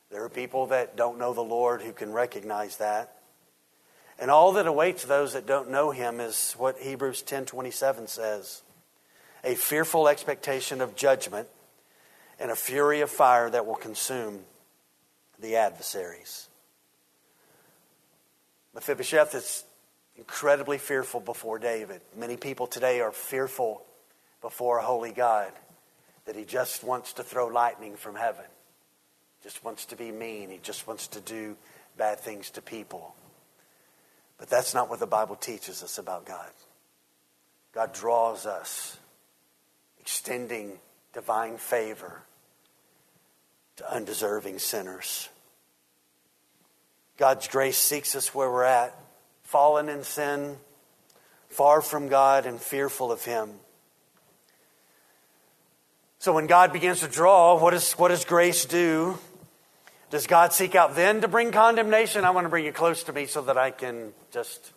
There 0.09 0.23
are 0.23 0.29
people 0.29 0.67
that 0.67 0.97
don't 0.97 1.19
know 1.19 1.33
the 1.33 1.41
Lord 1.41 1.81
who 1.83 1.93
can 1.93 2.11
recognize 2.11 2.77
that. 2.77 3.20
And 4.21 4.29
all 4.29 4.51
that 4.51 4.67
awaits 4.67 5.03
those 5.03 5.33
that 5.33 5.47
don't 5.47 5.71
know 5.71 5.89
him 5.89 6.19
is 6.19 6.53
what 6.53 6.77
Hebrews 6.77 7.23
10:27 7.23 8.07
says. 8.07 8.61
A 9.43 9.55
fearful 9.55 10.07
expectation 10.07 10.79
of 10.79 10.95
judgment 10.95 11.49
and 12.39 12.51
a 12.51 12.55
fury 12.55 13.01
of 13.01 13.09
fire 13.09 13.49
that 13.49 13.65
will 13.65 13.75
consume 13.75 14.45
the 15.39 15.55
adversaries. 15.55 16.47
Mephibosheth 18.75 19.33
is 19.33 19.63
incredibly 20.15 20.77
fearful 20.77 21.19
before 21.19 21.57
David. 21.57 22.01
Many 22.15 22.37
people 22.37 22.67
today 22.67 23.01
are 23.01 23.11
fearful 23.11 23.83
before 24.39 24.77
a 24.77 24.83
holy 24.83 25.13
God 25.13 25.51
that 26.25 26.35
he 26.35 26.45
just 26.45 26.83
wants 26.83 27.13
to 27.13 27.23
throw 27.23 27.47
lightning 27.47 27.97
from 27.97 28.15
heaven, 28.15 28.45
just 29.41 29.63
wants 29.63 29.85
to 29.87 29.95
be 29.95 30.11
mean, 30.11 30.51
he 30.51 30.59
just 30.59 30.85
wants 30.85 31.07
to 31.07 31.19
do 31.21 31.57
bad 31.97 32.19
things 32.19 32.51
to 32.51 32.61
people. 32.61 33.15
But 34.41 34.49
that's 34.49 34.73
not 34.73 34.89
what 34.89 34.99
the 34.99 35.05
Bible 35.05 35.35
teaches 35.35 35.83
us 35.83 35.99
about 35.99 36.25
God. 36.25 36.49
God 37.75 37.93
draws 37.93 38.47
us, 38.47 38.97
extending 39.99 40.79
divine 41.13 41.57
favor 41.57 42.23
to 43.75 43.93
undeserving 43.93 44.57
sinners. 44.57 45.29
God's 47.17 47.47
grace 47.49 47.77
seeks 47.77 48.15
us 48.15 48.33
where 48.33 48.49
we're 48.49 48.63
at, 48.63 48.97
fallen 49.43 49.89
in 49.89 50.03
sin, 50.03 50.57
far 51.49 51.79
from 51.79 52.07
God, 52.07 52.47
and 52.47 52.59
fearful 52.59 53.11
of 53.11 53.23
Him. 53.23 53.51
So 56.17 56.33
when 56.33 56.47
God 56.47 56.73
begins 56.73 57.01
to 57.01 57.07
draw, 57.07 57.61
what, 57.61 57.75
is, 57.75 57.93
what 57.93 58.07
does 58.07 58.25
grace 58.25 58.65
do? 58.65 59.19
Does 60.11 60.27
God 60.27 60.53
seek 60.53 60.75
out 60.75 60.95
then 60.95 61.21
to 61.21 61.27
bring 61.27 61.51
condemnation? 61.51 62.23
I 62.23 62.29
want 62.29 62.45
to 62.45 62.49
bring 62.49 62.65
you 62.65 62.71
close 62.71 63.03
to 63.05 63.13
me 63.13 63.25
so 63.25 63.41
that 63.41 63.57
I 63.57 63.71
can 63.71 64.13
just 64.31 64.73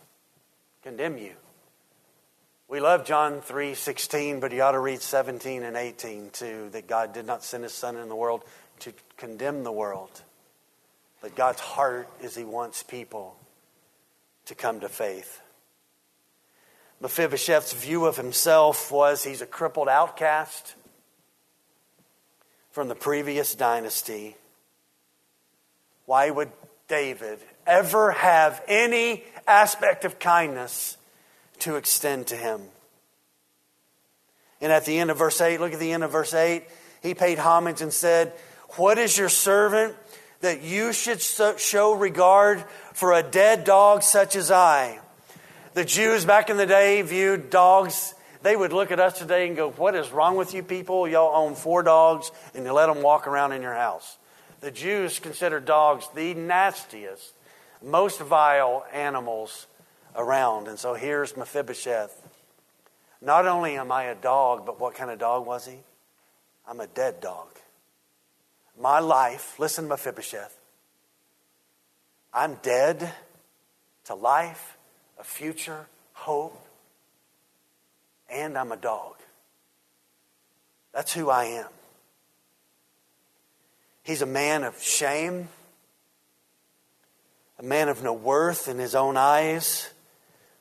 condemn 0.83 1.19
you. 1.19 1.33
We 2.69 2.81
love 2.81 3.05
John 3.05 3.43
3 3.43 3.75
16, 3.75 4.41
but 4.41 4.53
you 4.53 4.63
ought 4.63 4.73
to 4.73 4.79
read 4.79 5.03
17 5.03 5.63
and 5.63 5.77
18 5.77 6.31
too, 6.31 6.71
that 6.73 6.87
God 6.87 7.13
did 7.13 7.27
not 7.27 7.45
send 7.45 7.65
his 7.65 7.75
Son 7.75 7.97
in 7.97 8.09
the 8.09 8.17
world 8.17 8.43
to 8.81 8.95
condemn 9.19 9.63
the 9.63 9.73
world 9.73 10.23
but 11.25 11.35
God's 11.35 11.61
heart 11.61 12.07
is 12.21 12.37
He 12.37 12.45
wants 12.45 12.83
people 12.83 13.35
to 14.45 14.55
come 14.55 14.81
to 14.81 14.91
faith. 14.91 15.41
Mephibosheth's 17.01 17.73
view 17.73 18.05
of 18.05 18.19
himself 18.19 18.93
was 18.93 19.25
he's 19.25 19.41
a 19.41 19.47
crippled 19.47 19.89
outcast 19.89 20.75
from 22.73 22.89
the 22.89 22.95
previous 22.95 23.55
dynasty. 23.55 24.37
Why 26.07 26.31
would 26.31 26.51
David 26.89 27.39
ever 27.67 28.13
have 28.13 28.63
any 28.69 29.25
aspect 29.47 30.05
of 30.05 30.19
kindness 30.19 30.97
to 31.61 31.77
extend 31.77 32.29
to 32.29 32.37
him? 32.37 32.63
And 34.61 34.73
at 34.73 34.85
the 34.85 34.99
end 34.99 35.11
of 35.11 35.19
verse 35.19 35.41
8, 35.41 35.61
look 35.61 35.73
at 35.73 35.81
the 35.81 35.93
end 35.93 36.05
of 36.05 36.13
verse 36.13 36.35
8, 36.35 36.65
he 37.03 37.15
paid 37.15 37.39
homage 37.39 37.83
and 37.83 37.93
said, 37.93 38.33
What 38.77 38.99
is 38.99 39.17
your 39.17 39.29
servant 39.29 39.95
that 40.45 40.63
you 40.63 40.93
should 40.93 41.23
show 41.23 41.95
regard 41.95 42.63
for 42.93 43.15
a 43.15 43.23
dead 43.23 43.65
dog 43.65 44.03
such 44.03 44.37
as 44.37 44.51
I. 44.51 45.01
The 45.73 45.87
Jews 45.87 46.25
back 46.27 46.51
in 46.51 46.59
the 46.59 46.67
day 46.67 47.01
viewed 47.03 47.49
dogs, 47.49 48.15
they 48.43 48.55
would 48.55 48.73
look 48.73 48.91
at 48.93 49.01
us 49.01 49.19
today 49.19 49.47
and 49.47 49.57
go, 49.57 49.71
What 49.71 49.95
is 49.95 50.13
wrong 50.13 50.37
with 50.37 50.53
you 50.55 50.63
people? 50.63 51.09
Y'all 51.09 51.35
own 51.35 51.55
four 51.55 51.83
dogs 51.83 52.31
and 52.55 52.65
you 52.65 52.73
let 52.73 52.93
them 52.93 53.03
walk 53.03 53.27
around 53.27 53.53
in 53.53 53.63
your 53.63 53.75
house. 53.75 54.19
The 54.65 54.71
Jews 54.71 55.19
considered 55.19 55.67
dogs 55.67 56.09
the 56.15 56.35
nastiest, 56.35 57.35
most 57.83 58.21
vile 58.21 58.85
animals 58.93 59.67
around. 60.17 60.69
And 60.69 60.79
so 60.79 60.95
here's 60.95 61.37
Mephibosheth. 61.37 62.29
Not 63.21 63.47
only 63.47 63.77
am 63.77 63.93
I 63.93 64.05
a 64.05 64.15
dog, 64.15 64.65
but 64.65 64.81
what 64.81 64.95
kind 64.95 65.11
of 65.11 65.19
dog 65.19 65.47
was 65.47 65.67
he? 65.67 65.79
I'm 66.67 66.81
a 66.81 66.87
dead 66.87 67.21
dog 67.21 67.49
my 68.79 68.99
life, 68.99 69.59
listen, 69.59 69.89
Mephibosheth, 69.89 70.59
I'm 72.33 72.57
dead 72.63 73.13
to 74.05 74.15
life, 74.15 74.77
a 75.19 75.25
future, 75.25 75.87
hope, 76.13 76.61
and 78.29 78.59
I'm 78.59 78.73
a 78.73 78.77
dog. 78.77 79.15
That's 80.93 81.13
who 81.13 81.31
I 81.31 81.45
am. 81.45 81.69
He's 84.05 84.23
a 84.23 84.27
man 84.27 84.65
of 84.65 84.81
shame, 84.81 85.49
a 87.59 87.63
man 87.63 87.89
of 87.89 88.03
no 88.03 88.13
worth 88.13 88.69
in 88.69 88.79
his 88.79 88.95
own 88.95 89.17
eyes. 89.17 89.91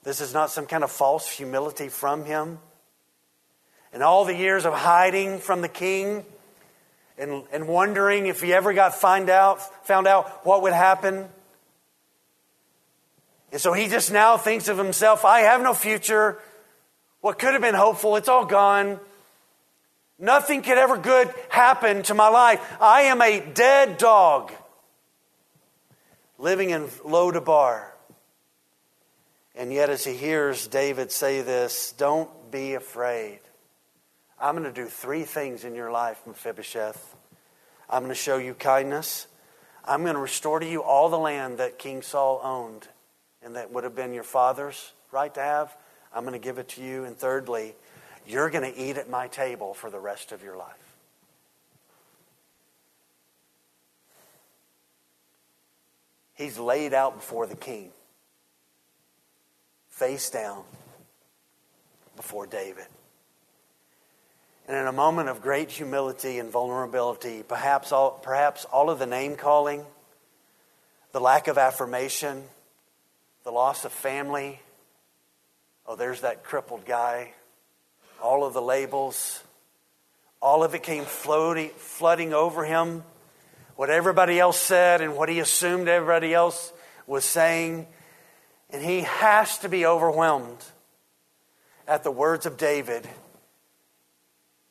This 0.03 0.21
is 0.21 0.33
not 0.33 0.49
some 0.49 0.65
kind 0.65 0.83
of 0.83 0.91
false 0.91 1.29
humility 1.29 1.89
from 1.89 2.25
him. 2.25 2.59
In 3.93 4.01
all 4.01 4.25
the 4.25 4.35
years 4.35 4.65
of 4.65 4.73
hiding 4.73 5.39
from 5.39 5.61
the 5.61 5.67
king, 5.67 6.25
and, 7.17 7.43
and 7.51 7.67
wondering 7.67 8.27
if 8.27 8.41
he 8.41 8.53
ever 8.53 8.73
got 8.73 8.95
find 8.95 9.29
out, 9.29 9.61
found 9.85 10.07
out 10.07 10.45
what 10.45 10.61
would 10.63 10.73
happen. 10.73 11.27
And 13.51 13.61
so 13.61 13.73
he 13.73 13.87
just 13.87 14.11
now 14.11 14.37
thinks 14.37 14.67
of 14.67 14.77
himself 14.77 15.25
I 15.25 15.41
have 15.41 15.61
no 15.61 15.73
future. 15.73 16.39
What 17.21 17.39
could 17.39 17.53
have 17.53 17.61
been 17.61 17.75
hopeful, 17.75 18.15
it's 18.15 18.27
all 18.27 18.45
gone. 18.45 18.99
Nothing 20.23 20.61
could 20.61 20.77
ever 20.77 20.97
good 20.97 21.33
happen 21.49 22.01
to 22.03 22.13
my 22.13 22.29
life. 22.29 22.61
I 22.79 23.01
am 23.01 23.21
a 23.21 23.41
dead 23.41 23.97
dog 23.97 24.53
living 26.37 26.69
in 26.69 26.87
Lodabar. 27.05 27.87
And 29.53 29.73
yet, 29.73 29.89
as 29.89 30.05
he 30.05 30.13
hears 30.13 30.65
David 30.67 31.11
say 31.11 31.41
this, 31.41 31.93
don't 31.97 32.29
be 32.51 32.73
afraid. 32.75 33.41
I'm 34.39 34.55
going 34.55 34.73
to 34.73 34.81
do 34.81 34.87
three 34.87 35.23
things 35.23 35.65
in 35.65 35.75
your 35.75 35.91
life, 35.91 36.21
Mephibosheth. 36.25 37.15
I'm 37.89 38.03
going 38.03 38.09
to 38.09 38.15
show 38.15 38.37
you 38.37 38.53
kindness. 38.53 39.27
I'm 39.83 40.03
going 40.03 40.15
to 40.15 40.21
restore 40.21 40.61
to 40.61 40.65
you 40.65 40.83
all 40.83 41.09
the 41.09 41.19
land 41.19 41.57
that 41.57 41.77
King 41.77 42.01
Saul 42.01 42.39
owned 42.41 42.87
and 43.43 43.57
that 43.57 43.73
would 43.73 43.83
have 43.83 43.93
been 43.93 44.13
your 44.13 44.23
father's 44.23 44.93
right 45.11 45.33
to 45.33 45.41
have. 45.41 45.75
I'm 46.15 46.23
going 46.23 46.39
to 46.39 46.39
give 46.39 46.59
it 46.59 46.69
to 46.69 46.81
you. 46.81 47.03
And 47.03 47.17
thirdly, 47.17 47.75
you're 48.25 48.49
going 48.49 48.71
to 48.71 48.79
eat 48.79 48.97
at 48.97 49.09
my 49.09 49.27
table 49.27 49.73
for 49.73 49.89
the 49.89 49.99
rest 49.99 50.31
of 50.31 50.43
your 50.43 50.57
life. 50.57 50.71
He's 56.35 56.57
laid 56.57 56.93
out 56.93 57.15
before 57.15 57.45
the 57.45 57.55
king, 57.55 57.89
face 59.89 60.29
down 60.29 60.63
before 62.15 62.47
David. 62.47 62.85
And 64.67 64.77
in 64.77 64.87
a 64.87 64.93
moment 64.93 65.29
of 65.29 65.41
great 65.41 65.69
humility 65.69 66.39
and 66.39 66.49
vulnerability, 66.49 67.43
perhaps 67.43 67.91
all, 67.91 68.11
perhaps 68.11 68.65
all 68.65 68.89
of 68.89 68.97
the 68.97 69.05
name 69.05 69.35
calling, 69.35 69.85
the 71.11 71.19
lack 71.19 71.47
of 71.47 71.57
affirmation, 71.57 72.43
the 73.43 73.51
loss 73.51 73.85
of 73.85 73.91
family, 73.91 74.59
oh, 75.85 75.95
there's 75.95 76.21
that 76.21 76.43
crippled 76.43 76.85
guy, 76.85 77.33
all 78.23 78.45
of 78.45 78.53
the 78.53 78.61
labels, 78.61 79.43
all 80.41 80.63
of 80.63 80.73
it 80.73 80.81
came 80.81 81.03
floating, 81.03 81.69
flooding 81.77 82.33
over 82.33 82.63
him. 82.63 83.03
What 83.75 83.89
everybody 83.89 84.39
else 84.39 84.57
said 84.57 85.01
and 85.01 85.15
what 85.15 85.29
he 85.29 85.39
assumed 85.39 85.87
everybody 85.87 86.33
else 86.33 86.71
was 87.05 87.25
saying. 87.25 87.85
And 88.69 88.81
he 88.81 89.01
has 89.01 89.57
to 89.59 89.69
be 89.69 89.85
overwhelmed 89.85 90.63
at 91.87 92.03
the 92.03 92.11
words 92.11 92.45
of 92.45 92.57
David 92.57 93.07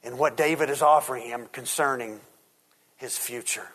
and 0.03 0.19
what 0.19 0.37
David 0.37 0.71
is 0.71 0.81
offering 0.81 1.29
him 1.29 1.47
concerning 1.53 2.21
his 2.97 3.19
future. 3.19 3.69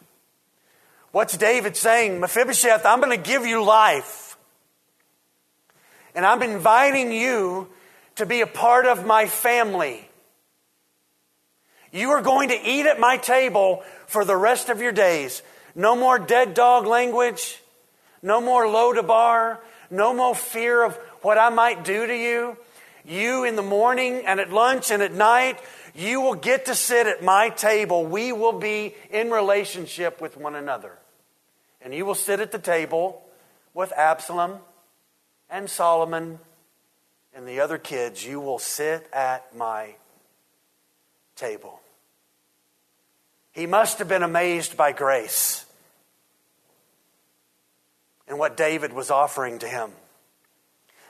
What's 1.12 1.38
David 1.38 1.76
saying? 1.76 2.20
Mephibosheth, 2.20 2.86
I'm 2.86 3.00
going 3.00 3.16
to 3.16 3.30
give 3.30 3.46
you 3.46 3.64
life. 3.64 4.38
And 6.16 6.26
I'm 6.26 6.42
inviting 6.42 7.12
you 7.12 7.70
to 8.18 8.26
be 8.26 8.42
a 8.42 8.48
part 8.48 8.86
of 8.86 9.06
my 9.06 9.26
family. 9.26 10.08
You 11.92 12.10
are 12.12 12.22
going 12.22 12.50
to 12.50 12.56
eat 12.56 12.86
at 12.86 13.00
my 13.00 13.18
table 13.18 13.84
for 14.08 14.26
the 14.26 14.36
rest 14.36 14.70
of 14.70 14.82
your 14.82 14.92
days. 14.92 15.42
No 15.76 15.96
more 15.96 16.20
dead 16.20 16.54
dog 16.54 16.86
language. 16.86 17.62
No 18.22 18.42
more 18.42 18.66
Lodabar. 18.66 19.60
No 19.90 20.14
more 20.14 20.36
fear 20.36 20.84
of 20.84 20.96
what 21.22 21.38
I 21.38 21.50
might 21.50 21.86
do 21.86 22.06
to 22.06 22.16
you. 22.16 22.58
You 23.06 23.46
in 23.46 23.56
the 23.56 23.62
morning 23.62 24.26
and 24.26 24.40
at 24.40 24.52
lunch 24.52 24.92
and 24.92 25.02
at 25.02 25.14
night, 25.14 25.60
you 25.96 26.20
will 26.20 26.36
get 26.36 26.66
to 26.66 26.76
sit 26.76 27.08
at 27.08 27.24
my 27.24 27.50
table. 27.50 28.06
We 28.06 28.32
will 28.32 28.60
be 28.60 28.96
in 29.10 29.32
relationship 29.32 30.20
with 30.20 30.38
one 30.38 30.56
another. 30.56 30.92
And 31.82 31.94
you 31.94 32.06
will 32.06 32.16
sit 32.16 32.40
at 32.40 32.52
the 32.52 32.60
table 32.60 33.24
with 33.74 33.94
Absalom 33.94 34.58
and 35.50 35.70
Solomon 35.70 36.40
and 37.38 37.48
the 37.48 37.60
other 37.60 37.78
kids. 37.78 38.26
You 38.26 38.40
will 38.40 38.58
sit 38.58 39.08
at 39.14 39.56
my 39.56 39.94
table. 41.36 41.80
He 43.52 43.68
must 43.68 44.00
have 44.00 44.08
been 44.08 44.24
amazed 44.24 44.76
by 44.76 44.92
grace 44.92 45.66
and 48.28 48.40
what 48.40 48.58
David 48.58 48.92
was 48.92 49.12
offering 49.12 49.60
to 49.60 49.68
him. 49.68 49.92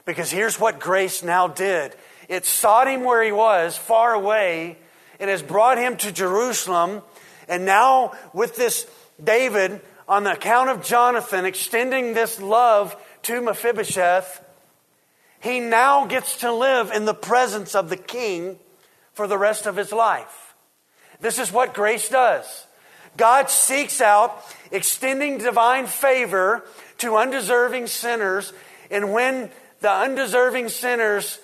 Because 0.06 0.30
here's 0.30 0.60
what 0.60 0.80
grace 0.80 1.24
now 1.24 1.48
did 1.48 1.96
it 2.28 2.46
sought 2.46 2.90
him 2.90 3.06
where 3.06 3.24
he 3.24 3.32
was, 3.32 3.78
far 3.78 4.14
away. 4.14 4.78
It 5.20 5.30
has 5.30 5.42
brought 5.42 5.78
him 5.78 5.96
to 5.98 6.12
Jerusalem. 6.12 7.02
And 7.48 7.66
now, 7.66 8.12
with 8.34 8.58
this 8.58 8.86
David, 9.24 9.80
on 10.10 10.26
the 10.26 10.34
account 10.34 10.70
of 10.70 10.84
Jonathan, 10.84 11.46
extending 11.46 12.14
this 12.14 12.42
love 12.42 12.96
to 13.24 13.42
Mephibosheth, 13.42 14.44
he 15.48 15.60
now 15.60 16.06
gets 16.06 16.38
to 16.38 16.52
live 16.52 16.92
in 16.92 17.06
the 17.06 17.14
presence 17.14 17.74
of 17.74 17.90
the 17.90 17.98
king 17.98 18.60
for 19.14 19.28
the 19.28 19.38
rest 19.38 19.66
of 19.66 19.76
his 19.76 19.92
life. 19.92 20.56
This 21.20 21.40
is 21.40 21.52
what 21.52 21.74
grace 21.74 22.10
does. 22.10 22.66
God 23.16 23.50
seeks 23.50 24.00
out 24.02 24.44
extending 24.72 25.40
divine 25.40 25.88
favor 25.88 26.64
to 27.00 27.16
undeserving 27.16 27.88
sinners, 27.88 28.54
and 28.92 29.12
when 29.12 29.50
the 29.80 29.92
undeserving 29.92 30.70
sinners 30.70 31.40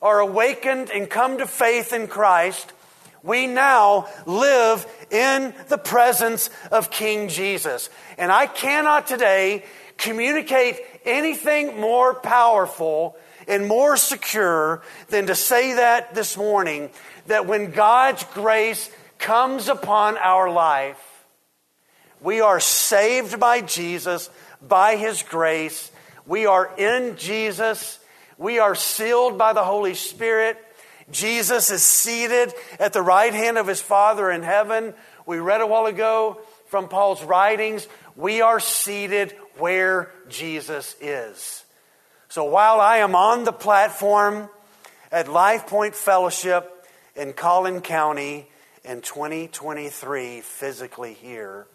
are 0.00 0.20
awakened 0.20 0.90
and 0.90 1.10
come 1.10 1.38
to 1.38 1.46
faith 1.46 1.92
in 1.92 2.06
Christ, 2.06 2.72
we 3.22 3.46
now 3.46 4.06
live 4.24 4.86
in 5.10 5.52
the 5.68 5.78
presence 5.78 6.48
of 6.70 6.90
King 6.90 7.28
Jesus. 7.28 7.90
And 8.18 8.30
I 8.30 8.46
cannot 8.46 9.06
today 9.08 9.64
communicate 9.96 10.80
anything 11.04 11.80
more 11.80 12.14
powerful 12.14 13.16
and 13.46 13.66
more 13.66 13.96
secure 13.96 14.82
than 15.08 15.26
to 15.26 15.34
say 15.34 15.74
that 15.74 16.14
this 16.14 16.36
morning 16.36 16.90
that 17.26 17.46
when 17.46 17.70
God's 17.70 18.24
grace 18.34 18.90
comes 19.18 19.68
upon 19.68 20.16
our 20.18 20.50
life, 20.50 21.00
we 22.20 22.40
are 22.40 22.60
saved 22.60 23.38
by 23.38 23.60
Jesus, 23.60 24.30
by 24.66 24.96
His 24.96 25.22
grace. 25.22 25.90
We 26.26 26.46
are 26.46 26.70
in 26.76 27.16
Jesus. 27.16 27.98
We 28.38 28.58
are 28.58 28.74
sealed 28.74 29.38
by 29.38 29.52
the 29.52 29.64
Holy 29.64 29.94
Spirit. 29.94 30.58
Jesus 31.10 31.70
is 31.70 31.82
seated 31.82 32.52
at 32.78 32.92
the 32.92 33.02
right 33.02 33.32
hand 33.32 33.58
of 33.58 33.66
his 33.66 33.80
Father 33.80 34.30
in 34.30 34.42
heaven. 34.42 34.92
We 35.24 35.38
read 35.38 35.60
a 35.60 35.66
while 35.66 35.86
ago 35.86 36.40
from 36.66 36.88
Paul's 36.88 37.22
writings. 37.22 37.86
We 38.16 38.40
are 38.40 38.58
seated 38.58 39.32
where 39.58 40.10
Jesus 40.28 40.96
is. 41.00 41.64
So 42.28 42.44
while 42.44 42.80
I 42.80 42.98
am 42.98 43.14
on 43.14 43.44
the 43.44 43.52
platform 43.52 44.50
at 45.12 45.28
Life 45.28 45.66
Point 45.66 45.94
Fellowship 45.94 46.86
in 47.14 47.32
Collin 47.32 47.80
County 47.80 48.48
in 48.84 49.00
2023, 49.00 50.40
physically 50.40 51.14
here, 51.14 51.66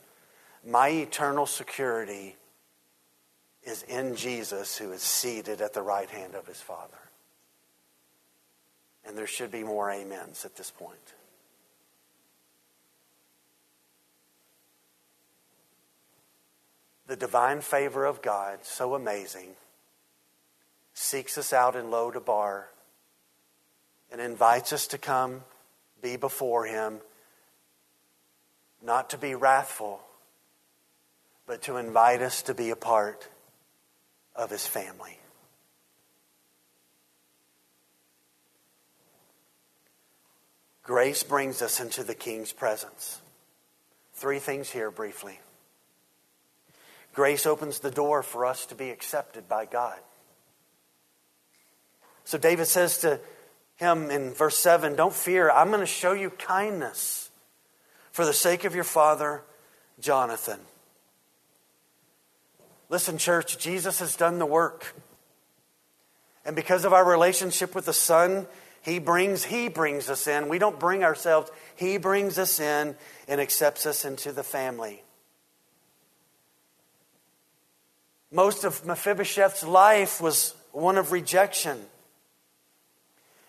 my 0.65 0.89
eternal 0.89 1.45
security 1.45 2.35
is 3.63 3.83
in 3.83 4.15
Jesus 4.15 4.77
who 4.77 4.91
is 4.91 5.01
seated 5.01 5.61
at 5.61 5.73
the 5.73 5.81
right 5.81 6.09
hand 6.09 6.35
of 6.35 6.47
his 6.47 6.59
Father. 6.59 6.97
And 9.05 9.17
there 9.17 9.27
should 9.27 9.51
be 9.51 9.63
more 9.63 9.89
amens 9.89 10.45
at 10.45 10.55
this 10.55 10.71
point. 10.71 11.13
The 17.07 17.15
divine 17.15 17.61
favor 17.61 18.05
of 18.05 18.21
God, 18.21 18.59
so 18.63 18.95
amazing, 18.95 19.55
seeks 20.93 21.37
us 21.37 21.53
out 21.53 21.75
in 21.75 21.85
Lodabar 21.85 22.65
and 24.11 24.19
invites 24.19 24.73
us 24.73 24.87
to 24.87 24.97
come 24.97 25.43
be 26.01 26.17
before 26.17 26.65
Him, 26.65 26.99
not 28.83 29.11
to 29.11 29.17
be 29.17 29.35
wrathful, 29.35 30.01
but 31.45 31.61
to 31.63 31.77
invite 31.77 32.21
us 32.21 32.41
to 32.43 32.53
be 32.53 32.69
a 32.69 32.75
part 32.75 33.27
of 34.35 34.49
His 34.49 34.65
family. 34.65 35.17
Grace 40.83 41.23
brings 41.23 41.61
us 41.61 41.79
into 41.79 42.03
the 42.03 42.15
King's 42.15 42.51
presence. 42.51 43.21
Three 44.13 44.39
things 44.39 44.69
here 44.69 44.91
briefly. 44.91 45.39
Grace 47.13 47.45
opens 47.45 47.79
the 47.79 47.91
door 47.91 48.23
for 48.23 48.45
us 48.45 48.65
to 48.67 48.75
be 48.75 48.89
accepted 48.89 49.47
by 49.47 49.65
God. 49.65 49.99
So 52.25 52.37
David 52.37 52.65
says 52.65 52.99
to 52.99 53.19
him 53.75 54.11
in 54.11 54.33
verse 54.33 54.57
7 54.57 54.95
Don't 54.95 55.13
fear, 55.13 55.49
I'm 55.49 55.69
going 55.69 55.81
to 55.81 55.85
show 55.85 56.13
you 56.13 56.29
kindness 56.29 57.29
for 58.11 58.25
the 58.25 58.33
sake 58.33 58.63
of 58.63 58.75
your 58.75 58.83
father, 58.83 59.43
Jonathan. 59.99 60.59
Listen, 62.89 63.17
church, 63.17 63.57
Jesus 63.57 63.99
has 63.99 64.15
done 64.15 64.37
the 64.37 64.45
work. 64.45 64.95
And 66.43 66.55
because 66.55 66.85
of 66.85 66.93
our 66.93 67.07
relationship 67.07 67.73
with 67.73 67.85
the 67.85 67.93
Son, 67.93 68.47
he 68.81 68.99
brings, 68.99 69.45
he 69.45 69.69
brings 69.69 70.09
us 70.09 70.27
in. 70.27 70.49
We 70.49 70.59
don't 70.59 70.79
bring 70.79 71.03
ourselves. 71.03 71.51
He 71.75 71.97
brings 71.97 72.39
us 72.39 72.59
in 72.59 72.95
and 73.27 73.39
accepts 73.39 73.85
us 73.85 74.05
into 74.05 74.31
the 74.31 74.43
family. 74.43 75.03
Most 78.31 78.63
of 78.63 78.85
Mephibosheth's 78.85 79.63
life 79.63 80.19
was 80.19 80.55
one 80.71 80.97
of 80.97 81.11
rejection. 81.11 81.79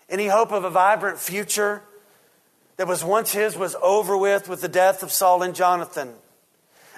Any 0.09 0.27
hope 0.27 0.51
of 0.51 0.63
a 0.63 0.69
vibrant 0.69 1.19
future 1.19 1.81
that 2.77 2.87
was 2.87 3.03
once 3.03 3.31
his 3.31 3.57
was 3.57 3.75
over 3.81 4.17
with 4.17 4.49
with 4.49 4.61
the 4.61 4.67
death 4.67 5.03
of 5.03 5.11
Saul 5.11 5.43
and 5.43 5.55
Jonathan 5.55 6.13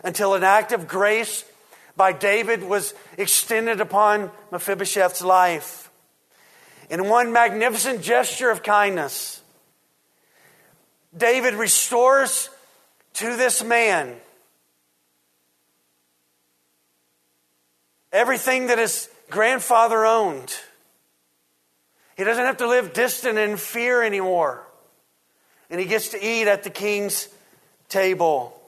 until 0.03 0.33
an 0.33 0.43
act 0.43 0.71
of 0.71 0.87
grace 0.87 1.45
by 1.95 2.11
David 2.11 2.63
was 2.63 2.93
extended 3.17 3.79
upon 3.79 4.31
Mephibosheth's 4.51 5.21
life. 5.21 5.89
In 6.89 7.09
one 7.09 7.31
magnificent 7.31 8.01
gesture 8.01 8.49
of 8.49 8.63
kindness, 8.63 9.41
David 11.15 11.53
restores 11.53 12.49
to 13.13 13.37
this 13.37 13.63
man 13.63 14.15
everything 18.11 18.67
that 18.67 18.77
his 18.77 19.09
grandfather 19.29 20.05
owned. 20.05 20.53
He 22.15 22.23
doesn't 22.23 22.45
have 22.45 22.57
to 22.57 22.67
live 22.67 22.93
distant 22.93 23.37
in 23.37 23.57
fear 23.57 24.01
anymore. 24.01 24.65
And 25.69 25.79
he 25.79 25.85
gets 25.85 26.09
to 26.09 26.23
eat 26.23 26.47
at 26.47 26.63
the 26.63 26.69
king's 26.69 27.27
table. 27.89 28.59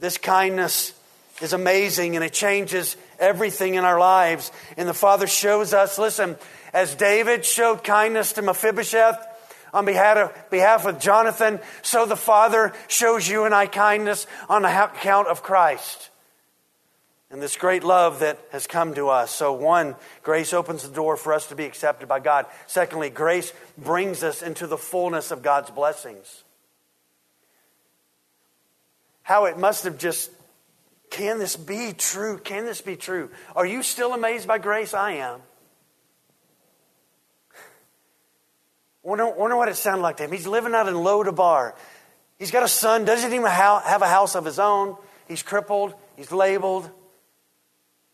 This 0.00 0.18
kindness 0.18 0.92
is 1.40 1.52
amazing 1.52 2.16
and 2.16 2.24
it 2.24 2.32
changes 2.32 2.96
everything 3.18 3.74
in 3.74 3.84
our 3.84 3.98
lives. 3.98 4.50
And 4.76 4.88
the 4.88 4.94
Father 4.94 5.26
shows 5.26 5.72
us 5.72 5.98
listen, 5.98 6.36
as 6.72 6.94
David 6.94 7.44
showed 7.44 7.84
kindness 7.84 8.32
to 8.34 8.42
Mephibosheth 8.42 9.24
on 9.72 9.84
behalf 9.84 10.16
of, 10.16 10.50
behalf 10.50 10.86
of 10.86 11.00
Jonathan, 11.00 11.60
so 11.82 12.06
the 12.06 12.16
Father 12.16 12.72
shows 12.86 13.28
you 13.28 13.44
and 13.44 13.54
I 13.54 13.66
kindness 13.66 14.26
on 14.48 14.64
account 14.64 15.28
of 15.28 15.42
Christ 15.42 16.10
and 17.34 17.42
this 17.42 17.56
great 17.56 17.82
love 17.82 18.20
that 18.20 18.38
has 18.52 18.68
come 18.68 18.94
to 18.94 19.08
us. 19.08 19.28
So, 19.28 19.52
one, 19.52 19.96
grace 20.22 20.52
opens 20.52 20.84
the 20.88 20.94
door 20.94 21.16
for 21.16 21.32
us 21.32 21.48
to 21.48 21.56
be 21.56 21.64
accepted 21.64 22.06
by 22.08 22.20
God. 22.20 22.46
Secondly, 22.68 23.10
grace 23.10 23.52
brings 23.76 24.22
us 24.22 24.40
into 24.40 24.68
the 24.68 24.78
fullness 24.78 25.32
of 25.32 25.42
God's 25.42 25.68
blessings. 25.70 26.44
How 29.24 29.46
it 29.46 29.58
must 29.58 29.82
have 29.82 29.98
just, 29.98 30.30
can 31.10 31.40
this 31.40 31.56
be 31.56 31.92
true? 31.92 32.38
Can 32.38 32.66
this 32.66 32.80
be 32.80 32.94
true? 32.94 33.30
Are 33.56 33.66
you 33.66 33.82
still 33.82 34.14
amazed 34.14 34.46
by 34.46 34.58
grace? 34.58 34.94
I 34.94 35.14
am. 35.14 35.40
Wonder, 39.02 39.28
wonder 39.30 39.56
what 39.56 39.68
it 39.68 39.74
sounded 39.74 40.02
like 40.02 40.18
to 40.18 40.22
him. 40.22 40.30
He's 40.30 40.46
living 40.46 40.72
out 40.72 40.86
in 40.86 40.94
Lo-debar. 40.94 41.74
He's 42.38 42.52
got 42.52 42.62
a 42.62 42.68
son, 42.68 43.04
doesn't 43.04 43.32
even 43.32 43.44
have 43.44 44.02
a 44.02 44.08
house 44.08 44.36
of 44.36 44.44
his 44.44 44.60
own. 44.60 44.96
He's 45.26 45.42
crippled, 45.42 45.94
he's 46.14 46.30
labeled. 46.30 46.88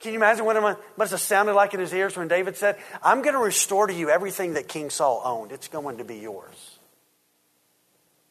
Can 0.01 0.13
you 0.13 0.19
imagine 0.19 0.47
what 0.47 0.57
it 0.57 0.79
must 0.97 1.11
have 1.11 1.21
sounded 1.21 1.53
like 1.53 1.75
in 1.75 1.81
his 1.81 1.93
ears 1.93 2.17
when 2.17 2.27
David 2.27 2.57
said, 2.57 2.79
I'm 3.03 3.21
going 3.21 3.35
to 3.35 3.41
restore 3.41 3.87
to 3.87 3.93
you 3.93 4.09
everything 4.09 4.55
that 4.55 4.67
King 4.67 4.89
Saul 4.89 5.21
owned. 5.25 5.53
It's 5.53 5.69
going 5.69 5.99
to 5.99 6.05
be 6.05 6.17
yours. 6.17 6.79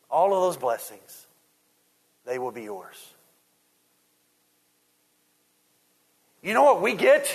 All 0.10 0.34
of 0.34 0.42
those 0.42 0.58
blessings, 0.58 1.28
they 2.26 2.40
will 2.40 2.52
be 2.52 2.64
yours. 2.64 3.14
You 6.42 6.56
know 6.56 6.64
what 6.64 6.82
we 6.82 6.96
get? 6.96 7.28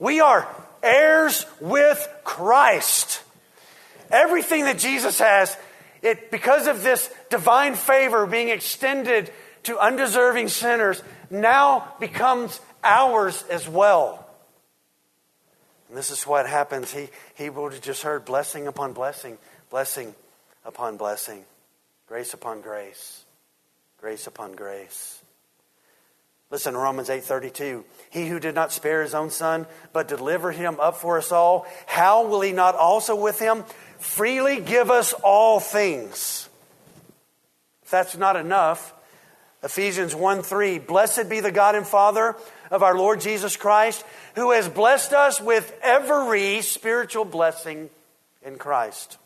We 0.00 0.20
are 0.20 0.48
heirs 0.82 1.46
with 1.60 2.08
Christ. 2.24 3.22
Everything 4.10 4.64
that 4.64 4.78
Jesus 4.78 5.20
has, 5.20 5.56
it 6.02 6.32
because 6.32 6.66
of 6.66 6.82
this 6.82 7.08
divine 7.30 7.76
favor 7.76 8.26
being 8.26 8.48
extended 8.48 9.30
to 9.64 9.78
undeserving 9.78 10.48
sinners, 10.48 11.00
now 11.30 11.94
becomes 12.00 12.60
ours 12.82 13.44
as 13.50 13.68
well. 13.68 14.26
And 15.88 15.96
this 15.98 16.10
is 16.10 16.26
what 16.26 16.48
happens. 16.48 16.92
He, 16.92 17.08
he 17.34 17.50
would 17.50 17.74
have 17.74 17.82
just 17.82 18.02
heard 18.02 18.24
blessing 18.24 18.66
upon 18.66 18.92
blessing, 18.92 19.38
blessing 19.70 20.14
upon 20.64 20.96
blessing, 20.96 21.44
grace 22.06 22.32
upon 22.32 22.60
grace, 22.60 23.24
grace 23.98 24.26
upon 24.26 24.52
grace. 24.52 25.22
Listen, 26.52 26.74
to 26.74 26.78
Romans 26.78 27.08
8:32. 27.08 27.82
He 28.10 28.28
who 28.28 28.38
did 28.38 28.54
not 28.54 28.72
spare 28.72 29.02
his 29.02 29.14
own 29.14 29.30
son, 29.30 29.66
but 29.94 30.06
delivered 30.06 30.52
him 30.52 30.78
up 30.80 30.98
for 30.98 31.16
us 31.16 31.32
all, 31.32 31.66
how 31.86 32.26
will 32.26 32.42
he 32.42 32.52
not 32.52 32.74
also 32.74 33.14
with 33.14 33.38
him 33.38 33.64
freely 33.98 34.60
give 34.60 34.90
us 34.90 35.14
all 35.14 35.60
things? 35.60 36.50
If 37.84 37.90
that's 37.90 38.16
not 38.18 38.36
enough, 38.36 38.92
Ephesians 39.62 40.14
1 40.14 40.42
3, 40.42 40.78
blessed 40.78 41.30
be 41.30 41.40
the 41.40 41.52
God 41.52 41.74
and 41.74 41.86
Father 41.86 42.36
of 42.72 42.82
our 42.82 42.96
Lord 42.96 43.20
Jesus 43.20 43.56
Christ, 43.56 44.02
who 44.34 44.50
has 44.50 44.66
blessed 44.66 45.12
us 45.12 45.40
with 45.40 45.78
every 45.82 46.62
spiritual 46.62 47.26
blessing 47.26 47.90
in 48.42 48.56
Christ. 48.56 49.18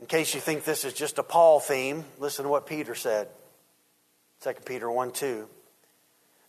In 0.00 0.06
case 0.06 0.34
you 0.34 0.40
think 0.40 0.64
this 0.64 0.84
is 0.84 0.92
just 0.92 1.18
a 1.18 1.22
Paul 1.22 1.60
theme, 1.60 2.04
listen 2.18 2.44
to 2.44 2.50
what 2.50 2.66
Peter 2.66 2.94
said. 2.94 3.28
2 4.42 4.52
Peter 4.66 4.90
1 4.90 5.12
2. 5.12 5.48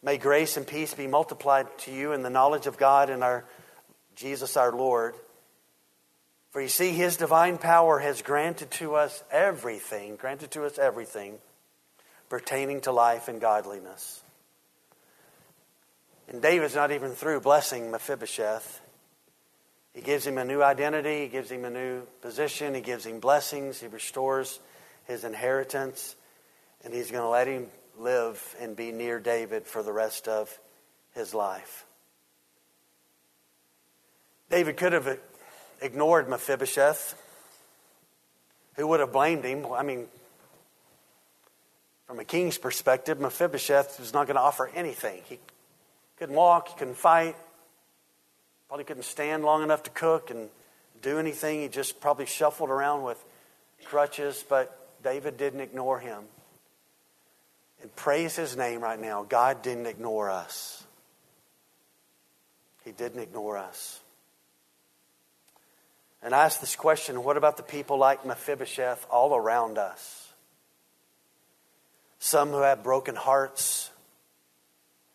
May 0.03 0.17
grace 0.17 0.57
and 0.57 0.67
peace 0.67 0.93
be 0.93 1.07
multiplied 1.07 1.67
to 1.79 1.91
you 1.91 2.11
in 2.11 2.21
the 2.21 2.29
knowledge 2.29 2.67
of 2.67 2.77
God 2.77 3.09
and 3.09 3.23
our 3.23 3.45
Jesus 4.15 4.57
our 4.57 4.73
Lord. 4.73 5.15
For 6.49 6.61
you 6.61 6.67
see, 6.67 6.91
his 6.91 7.15
divine 7.15 7.57
power 7.57 7.99
has 7.99 8.21
granted 8.21 8.71
to 8.71 8.95
us 8.95 9.23
everything, 9.31 10.17
granted 10.17 10.51
to 10.51 10.65
us 10.65 10.77
everything 10.77 11.37
pertaining 12.31 12.79
to 12.79 12.93
life 12.93 13.27
and 13.27 13.41
godliness. 13.41 14.23
And 16.29 16.41
David's 16.41 16.73
not 16.73 16.93
even 16.93 17.11
through 17.11 17.41
blessing 17.41 17.91
Mephibosheth. 17.91 18.79
He 19.93 19.99
gives 19.99 20.25
him 20.25 20.37
a 20.37 20.45
new 20.45 20.63
identity, 20.63 21.23
he 21.23 21.27
gives 21.27 21.51
him 21.51 21.65
a 21.65 21.69
new 21.69 22.03
position, 22.21 22.73
he 22.73 22.79
gives 22.79 23.05
him 23.05 23.19
blessings, 23.19 23.81
he 23.81 23.87
restores 23.87 24.61
his 25.03 25.25
inheritance, 25.25 26.15
and 26.85 26.93
he's 26.93 27.11
going 27.11 27.21
to 27.21 27.27
let 27.27 27.47
him 27.47 27.67
live 27.99 28.55
and 28.61 28.77
be 28.77 28.93
near 28.93 29.19
David 29.19 29.67
for 29.67 29.83
the 29.83 29.91
rest 29.91 30.29
of 30.29 30.57
his 31.13 31.33
life. 31.33 31.85
David 34.49 34.77
could 34.77 34.93
have 34.93 35.19
ignored 35.81 36.29
Mephibosheth. 36.29 37.13
Who 38.77 38.87
would 38.87 39.01
have 39.01 39.11
blamed 39.11 39.43
him? 39.43 39.65
I 39.65 39.83
mean, 39.83 40.07
from 42.11 42.19
a 42.19 42.25
king's 42.25 42.57
perspective, 42.57 43.21
Mephibosheth 43.21 43.97
was 43.97 44.13
not 44.13 44.27
going 44.27 44.35
to 44.35 44.41
offer 44.41 44.69
anything. 44.75 45.21
He 45.29 45.39
couldn't 46.17 46.35
walk, 46.35 46.67
he 46.67 46.77
couldn't 46.77 46.97
fight, 46.97 47.37
probably 48.67 48.83
couldn't 48.83 49.03
stand 49.03 49.45
long 49.45 49.63
enough 49.63 49.83
to 49.83 49.91
cook 49.91 50.29
and 50.29 50.49
do 51.01 51.19
anything. 51.19 51.61
He 51.61 51.69
just 51.69 52.01
probably 52.01 52.25
shuffled 52.25 52.69
around 52.69 53.03
with 53.03 53.23
crutches, 53.85 54.43
but 54.49 54.77
David 55.01 55.37
didn't 55.37 55.61
ignore 55.61 55.99
him. 55.99 56.25
And 57.81 57.95
praise 57.95 58.35
his 58.35 58.57
name 58.57 58.81
right 58.81 58.99
now. 58.99 59.23
God 59.23 59.61
didn't 59.61 59.85
ignore 59.85 60.29
us. 60.29 60.83
He 62.83 62.91
didn't 62.91 63.21
ignore 63.21 63.55
us. 63.55 64.01
And 66.21 66.35
I 66.35 66.43
ask 66.43 66.59
this 66.59 66.75
question 66.75 67.23
what 67.23 67.37
about 67.37 67.55
the 67.55 67.63
people 67.63 67.97
like 67.97 68.25
Mephibosheth 68.25 69.07
all 69.09 69.33
around 69.33 69.77
us? 69.77 70.20
Some 72.23 72.51
who 72.51 72.61
have 72.61 72.83
broken 72.83 73.15
hearts, 73.15 73.89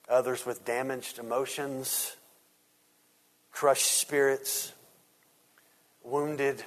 others 0.09 0.45
with 0.45 0.65
damaged 0.65 1.21
emotions, 1.21 2.17
crushed 3.53 3.87
spirits, 3.87 4.73
wounded 6.03 6.65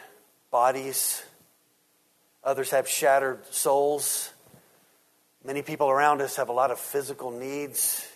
bodies. 0.50 1.22
Others 2.42 2.72
have 2.72 2.88
shattered 2.88 3.46
souls. 3.54 4.32
Many 5.44 5.62
people 5.62 5.90
around 5.90 6.22
us 6.22 6.38
have 6.38 6.48
a 6.48 6.54
lot 6.54 6.72
of 6.72 6.80
physical 6.80 7.32
needs. 7.32 8.08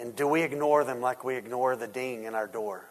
And 0.00 0.16
do 0.16 0.26
we 0.26 0.42
ignore 0.42 0.82
them 0.82 1.00
like 1.00 1.22
we 1.22 1.36
ignore 1.36 1.76
the 1.76 1.86
ding 1.86 2.24
in 2.24 2.34
our 2.34 2.48
door? 2.48 2.84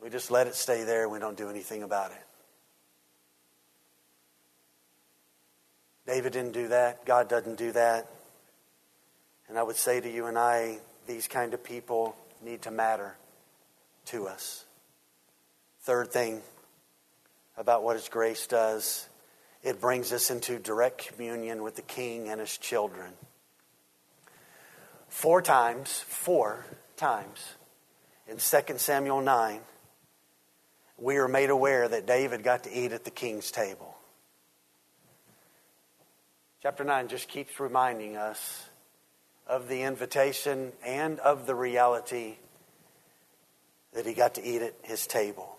We 0.00 0.10
just 0.10 0.30
let 0.30 0.46
it 0.46 0.54
stay 0.54 0.84
there 0.84 1.08
we 1.08 1.18
don't 1.18 1.36
do 1.36 1.50
anything 1.50 1.82
about 1.82 2.12
it. 2.12 2.22
David 6.06 6.32
didn't 6.32 6.52
do 6.52 6.68
that. 6.68 7.04
God 7.04 7.28
doesn't 7.28 7.56
do 7.56 7.72
that. 7.72 8.08
And 9.48 9.58
I 9.58 9.62
would 9.62 9.76
say 9.76 10.00
to 10.00 10.10
you 10.10 10.26
and 10.26 10.38
I, 10.38 10.78
these 11.06 11.28
kind 11.28 11.54
of 11.54 11.62
people 11.62 12.16
need 12.42 12.62
to 12.62 12.70
matter 12.70 13.16
to 14.06 14.26
us. 14.26 14.64
Third 15.82 16.12
thing 16.12 16.42
about 17.56 17.82
what 17.82 17.96
His 17.96 18.08
grace 18.08 18.46
does, 18.46 19.08
it 19.62 19.80
brings 19.80 20.12
us 20.12 20.30
into 20.30 20.58
direct 20.58 21.06
communion 21.06 21.62
with 21.62 21.76
the 21.76 21.82
King 21.82 22.28
and 22.28 22.40
His 22.40 22.56
children. 22.56 23.12
Four 25.08 25.42
times, 25.42 26.00
four 26.08 26.64
times 26.96 27.44
in 28.26 28.38
2 28.38 28.78
Samuel 28.78 29.20
9, 29.20 29.60
we 30.98 31.16
are 31.16 31.28
made 31.28 31.50
aware 31.50 31.86
that 31.86 32.06
David 32.06 32.42
got 32.42 32.64
to 32.64 32.72
eat 32.72 32.92
at 32.92 33.04
the 33.04 33.10
king's 33.10 33.50
table. 33.50 33.91
Chapter 36.62 36.84
9 36.84 37.08
just 37.08 37.26
keeps 37.26 37.58
reminding 37.58 38.16
us 38.16 38.66
of 39.48 39.66
the 39.66 39.82
invitation 39.82 40.70
and 40.86 41.18
of 41.18 41.44
the 41.44 41.56
reality 41.56 42.36
that 43.94 44.06
he 44.06 44.14
got 44.14 44.34
to 44.34 44.44
eat 44.44 44.62
at 44.62 44.74
his 44.84 45.08
table. 45.08 45.56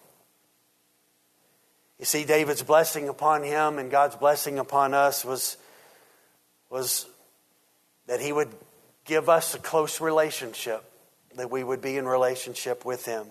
You 2.00 2.06
see, 2.06 2.24
David's 2.24 2.64
blessing 2.64 3.10
upon 3.10 3.44
him 3.44 3.80
and 3.80 3.92
God's 3.92 4.16
blessing 4.16 4.60
upon 4.60 4.94
us 4.94 5.26
was, 5.26 5.58
was 6.70 7.06
that 8.08 8.22
he 8.22 8.32
would 8.32 8.56
give 9.04 9.28
us 9.28 9.54
a 9.56 9.60
close 9.60 10.00
relationship, 10.00 10.86
that 11.36 11.52
we 11.52 11.66
would 11.66 11.82
be 11.82 11.98
in 11.98 12.06
relationship 12.08 12.86
with 12.86 13.06
him. 13.06 13.28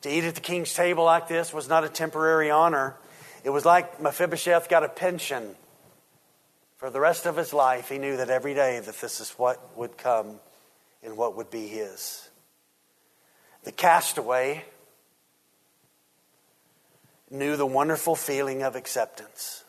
To 0.00 0.10
eat 0.10 0.24
at 0.24 0.34
the 0.34 0.40
king's 0.40 0.74
table 0.74 1.04
like 1.04 1.28
this 1.28 1.54
was 1.54 1.68
not 1.68 1.84
a 1.84 1.88
temporary 1.88 2.50
honor. 2.50 2.96
It 3.44 3.50
was 3.50 3.64
like 3.64 4.02
Mephibosheth 4.02 4.68
got 4.68 4.82
a 4.82 4.88
pension. 4.88 5.54
For 6.84 6.90
the 6.90 7.00
rest 7.00 7.24
of 7.24 7.38
his 7.38 7.54
life, 7.54 7.88
he 7.88 7.96
knew 7.96 8.18
that 8.18 8.28
every 8.28 8.52
day 8.52 8.78
that 8.78 9.00
this 9.00 9.18
is 9.18 9.30
what 9.38 9.74
would 9.74 9.96
come 9.96 10.38
and 11.02 11.16
what 11.16 11.34
would 11.34 11.50
be 11.50 11.66
his. 11.66 12.28
The 13.62 13.72
castaway 13.72 14.66
knew 17.30 17.56
the 17.56 17.64
wonderful 17.64 18.14
feeling 18.14 18.62
of 18.62 18.76
acceptance. 18.76 19.64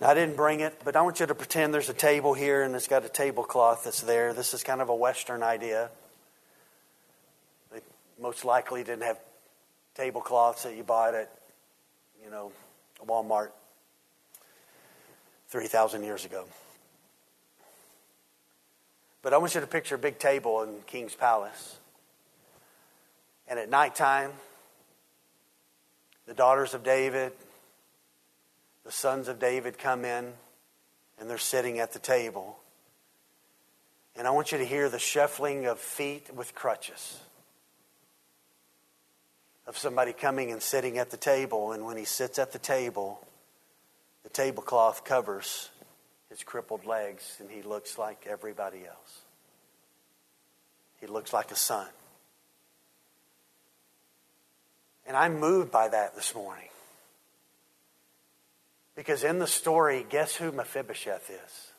Now, 0.00 0.08
I 0.08 0.14
didn't 0.14 0.34
bring 0.34 0.58
it, 0.58 0.80
but 0.84 0.96
I 0.96 1.02
want 1.02 1.20
you 1.20 1.26
to 1.26 1.36
pretend 1.36 1.72
there's 1.72 1.88
a 1.88 1.94
table 1.94 2.34
here 2.34 2.64
and 2.64 2.74
it's 2.74 2.88
got 2.88 3.04
a 3.04 3.08
tablecloth 3.08 3.84
that's 3.84 4.00
there. 4.00 4.34
This 4.34 4.54
is 4.54 4.64
kind 4.64 4.80
of 4.80 4.88
a 4.88 4.96
Western 4.96 5.44
idea. 5.44 5.88
They 7.70 7.78
most 8.20 8.44
likely 8.44 8.82
didn't 8.82 9.04
have 9.04 9.20
tablecloths 9.94 10.64
that 10.64 10.76
you 10.76 10.82
bought 10.82 11.14
at, 11.14 11.30
you 12.24 12.28
know, 12.28 12.50
Walmart 13.06 13.50
3,000 15.54 16.02
years 16.02 16.24
ago. 16.24 16.46
But 19.22 19.32
I 19.32 19.38
want 19.38 19.54
you 19.54 19.60
to 19.60 19.68
picture 19.68 19.94
a 19.94 19.98
big 19.98 20.18
table 20.18 20.64
in 20.64 20.80
King's 20.88 21.14
Palace. 21.14 21.78
And 23.46 23.60
at 23.60 23.70
nighttime, 23.70 24.32
the 26.26 26.34
daughters 26.34 26.74
of 26.74 26.82
David, 26.82 27.30
the 28.84 28.90
sons 28.90 29.28
of 29.28 29.38
David 29.38 29.78
come 29.78 30.04
in 30.04 30.32
and 31.20 31.30
they're 31.30 31.38
sitting 31.38 31.78
at 31.78 31.92
the 31.92 32.00
table. 32.00 32.56
And 34.16 34.26
I 34.26 34.32
want 34.32 34.50
you 34.50 34.58
to 34.58 34.66
hear 34.66 34.88
the 34.88 34.98
shuffling 34.98 35.66
of 35.66 35.78
feet 35.78 36.34
with 36.34 36.52
crutches 36.56 37.20
of 39.68 39.78
somebody 39.78 40.12
coming 40.12 40.50
and 40.50 40.60
sitting 40.60 40.98
at 40.98 41.12
the 41.12 41.16
table. 41.16 41.70
And 41.70 41.84
when 41.84 41.96
he 41.96 42.04
sits 42.04 42.40
at 42.40 42.50
the 42.50 42.58
table, 42.58 43.24
the 44.24 44.30
tablecloth 44.30 45.04
covers 45.04 45.70
his 46.30 46.42
crippled 46.42 46.84
legs, 46.84 47.36
and 47.38 47.48
he 47.48 47.62
looks 47.62 47.96
like 47.96 48.26
everybody 48.28 48.84
else. 48.84 49.20
He 51.00 51.06
looks 51.06 51.32
like 51.32 51.52
a 51.52 51.56
son. 51.56 51.86
And 55.06 55.16
I'm 55.16 55.38
moved 55.38 55.70
by 55.70 55.88
that 55.88 56.16
this 56.16 56.34
morning. 56.34 56.68
Because 58.96 59.22
in 59.22 59.38
the 59.38 59.46
story, 59.46 60.06
guess 60.08 60.34
who 60.34 60.50
Mephibosheth 60.50 61.30
is? 61.30 61.72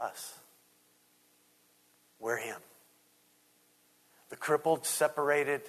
Us. 0.00 0.34
We're 2.18 2.38
him. 2.38 2.60
The 4.30 4.36
crippled, 4.36 4.86
separated, 4.86 5.62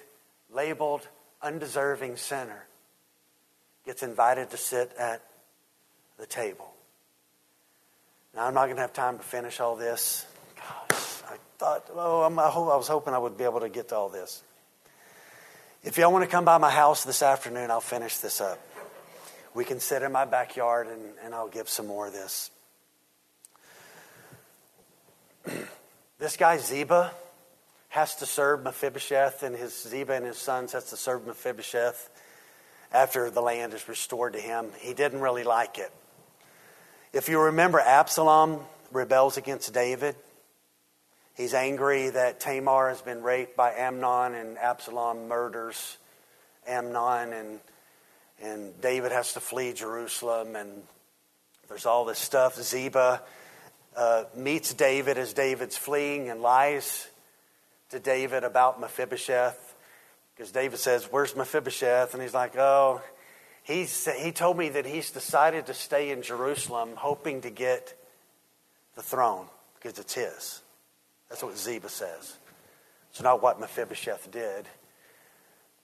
labeled, 0.50 1.06
undeserving 1.42 2.16
sinner 2.16 2.66
gets 3.84 4.02
invited 4.02 4.50
to 4.50 4.56
sit 4.56 4.92
at 4.98 5.22
the 6.18 6.26
table. 6.26 6.72
Now, 8.34 8.46
I'm 8.46 8.54
not 8.54 8.66
going 8.66 8.76
to 8.76 8.82
have 8.82 8.92
time 8.92 9.18
to 9.18 9.24
finish 9.24 9.60
all 9.60 9.76
this. 9.76 10.26
Gosh, 10.56 11.22
I 11.28 11.36
thought, 11.58 11.86
oh, 11.94 12.22
I'm, 12.22 12.38
I, 12.38 12.48
hope, 12.48 12.70
I 12.70 12.76
was 12.76 12.88
hoping 12.88 13.14
I 13.14 13.18
would 13.18 13.38
be 13.38 13.44
able 13.44 13.60
to 13.60 13.68
get 13.68 13.88
to 13.88 13.96
all 13.96 14.08
this. 14.08 14.42
If 15.82 15.98
y'all 15.98 16.12
want 16.12 16.24
to 16.24 16.30
come 16.30 16.44
by 16.44 16.58
my 16.58 16.70
house 16.70 17.04
this 17.04 17.22
afternoon, 17.22 17.70
I'll 17.70 17.80
finish 17.80 18.18
this 18.18 18.40
up. 18.40 18.58
We 19.54 19.64
can 19.64 19.80
sit 19.80 20.02
in 20.02 20.12
my 20.12 20.24
backyard 20.26 20.88
and, 20.88 21.00
and 21.24 21.34
I'll 21.34 21.48
give 21.48 21.68
some 21.68 21.86
more 21.86 22.08
of 22.08 22.12
this. 22.12 22.50
this 26.18 26.36
guy, 26.36 26.58
Ziba, 26.58 27.12
has 27.88 28.16
to 28.16 28.26
serve 28.26 28.62
Mephibosheth, 28.62 29.42
and 29.42 29.56
his 29.56 29.82
Ziba 29.82 30.12
and 30.12 30.26
his 30.26 30.36
sons 30.36 30.72
has 30.72 30.90
to 30.90 30.96
serve 30.96 31.26
Mephibosheth 31.26 32.10
after 32.92 33.30
the 33.30 33.40
land 33.40 33.72
is 33.72 33.88
restored 33.88 34.34
to 34.34 34.40
him. 34.40 34.66
He 34.80 34.92
didn't 34.92 35.20
really 35.20 35.44
like 35.44 35.78
it. 35.78 35.90
If 37.16 37.30
you 37.30 37.40
remember, 37.40 37.80
Absalom 37.80 38.60
rebels 38.92 39.38
against 39.38 39.72
David. 39.72 40.16
He's 41.34 41.54
angry 41.54 42.10
that 42.10 42.40
Tamar 42.40 42.90
has 42.90 43.00
been 43.00 43.22
raped 43.22 43.56
by 43.56 43.72
Amnon, 43.72 44.34
and 44.34 44.58
Absalom 44.58 45.26
murders 45.26 45.96
Amnon, 46.66 47.32
and, 47.32 47.60
and 48.42 48.78
David 48.82 49.12
has 49.12 49.32
to 49.32 49.40
flee 49.40 49.72
Jerusalem, 49.72 50.56
and 50.56 50.82
there's 51.70 51.86
all 51.86 52.04
this 52.04 52.18
stuff. 52.18 52.60
Ziba 52.60 53.22
uh, 53.96 54.24
meets 54.34 54.74
David 54.74 55.16
as 55.16 55.32
David's 55.32 55.78
fleeing 55.78 56.28
and 56.28 56.42
lies 56.42 57.08
to 57.92 57.98
David 57.98 58.44
about 58.44 58.78
Mephibosheth 58.78 59.74
because 60.34 60.52
David 60.52 60.78
says, 60.78 61.08
Where's 61.10 61.34
Mephibosheth? 61.34 62.12
And 62.12 62.22
he's 62.22 62.34
like, 62.34 62.58
Oh, 62.58 63.00
he's, 63.66 64.08
he 64.18 64.32
told 64.32 64.56
me 64.56 64.70
that 64.70 64.86
he's 64.86 65.10
decided 65.10 65.66
to 65.66 65.74
stay 65.74 66.10
in 66.10 66.22
Jerusalem 66.22 66.90
hoping 66.96 67.42
to 67.42 67.50
get 67.50 67.94
the 68.94 69.02
throne 69.02 69.46
because 69.74 69.98
it's 69.98 70.14
his. 70.14 70.62
That's 71.28 71.42
what 71.42 71.58
Ziba 71.58 71.88
says. 71.88 72.36
It's 73.10 73.22
not 73.22 73.42
what 73.42 73.60
Mephibosheth 73.60 74.30
did. 74.30 74.66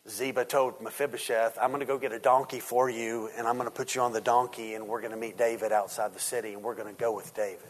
Ziba 0.08 0.44
told 0.44 0.80
Mephibosheth, 0.80 1.56
I'm 1.60 1.70
going 1.70 1.80
to 1.80 1.86
go 1.86 1.96
get 1.98 2.12
a 2.12 2.18
donkey 2.18 2.58
for 2.58 2.90
you, 2.90 3.30
and 3.36 3.46
I'm 3.46 3.54
going 3.56 3.68
to 3.68 3.74
put 3.74 3.94
you 3.94 4.00
on 4.00 4.12
the 4.12 4.20
donkey, 4.20 4.74
and 4.74 4.88
we're 4.88 5.00
going 5.00 5.12
to 5.12 5.18
meet 5.18 5.38
David 5.38 5.70
outside 5.70 6.12
the 6.12 6.20
city, 6.20 6.54
and 6.54 6.62
we're 6.62 6.74
going 6.74 6.92
to 6.92 7.00
go 7.00 7.14
with 7.14 7.34
David. 7.34 7.60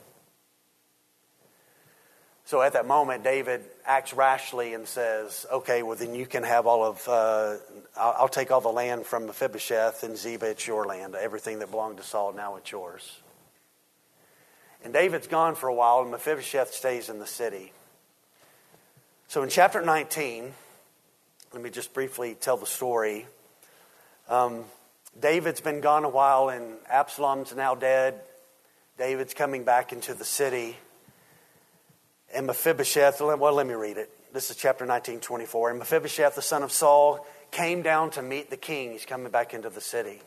So 2.53 2.61
at 2.61 2.75
that 2.75 2.87
moment, 2.87 3.25
David 3.25 3.63
acts 3.87 4.13
rashly 4.13 4.75
and 4.75 4.87
says, 4.87 5.47
Okay, 5.51 5.83
well, 5.83 5.97
then 5.97 6.15
you 6.15 6.27
can 6.27 6.43
have 6.43 6.67
all 6.67 6.85
of, 6.85 7.09
uh, 7.09 7.55
I'll, 7.97 8.15
I'll 8.19 8.29
take 8.29 8.51
all 8.51 8.61
the 8.61 8.69
land 8.69 9.07
from 9.07 9.25
Mephibosheth, 9.25 10.03
and 10.03 10.19
Ziba, 10.19 10.51
it's 10.51 10.67
your 10.67 10.85
land. 10.85 11.15
Everything 11.15 11.61
that 11.61 11.71
belonged 11.71 11.97
to 11.97 12.03
Saul, 12.03 12.35
now 12.35 12.57
it's 12.57 12.71
yours. 12.71 13.21
And 14.85 14.93
David's 14.93 15.29
gone 15.29 15.55
for 15.55 15.71
a 15.71 15.75
while, 15.75 16.03
and 16.03 16.11
Mephibosheth 16.11 16.75
stays 16.75 17.09
in 17.09 17.19
the 17.19 17.27
city. 17.27 17.73
So 19.29 19.43
in 19.43 19.49
chapter 19.49 19.81
19, 19.81 20.53
let 21.55 21.63
me 21.63 21.71
just 21.71 21.95
briefly 21.95 22.37
tell 22.39 22.59
the 22.59 22.67
story. 22.67 23.25
Um, 24.29 24.65
David's 25.19 25.63
been 25.63 25.81
gone 25.81 26.05
a 26.05 26.11
while, 26.11 26.51
and 26.51 26.75
Absalom's 26.87 27.57
now 27.57 27.75
dead. 27.75 28.21
David's 28.99 29.33
coming 29.33 29.65
back 29.65 29.95
into 29.95 30.13
the 30.13 30.27
city. 30.27 30.77
And 32.35 32.47
Mephibosheth, 32.47 33.21
well, 33.21 33.53
let 33.53 33.67
me 33.67 33.75
read 33.75 33.99
it. 33.99 34.11
This 34.33 34.51
is 34.51 34.57
chapter 34.57 34.87
19, 34.87 35.21
24. 35.21 35.71
And 35.71 35.79
Mephibosheth, 35.79 36.35
the 36.35 36.43
son 36.43 36.63
of 36.63 36.73
Saul, 36.73 37.27
came 37.51 37.83
down 37.83 38.11
to 38.13 38.23
meet 38.23 38.49
the 38.49 38.57
king. 38.57 38.93
He's 38.93 39.05
coming 39.05 39.31
back 39.31 39.53
into 39.53 39.69
the 39.69 39.81
city. 39.81 40.21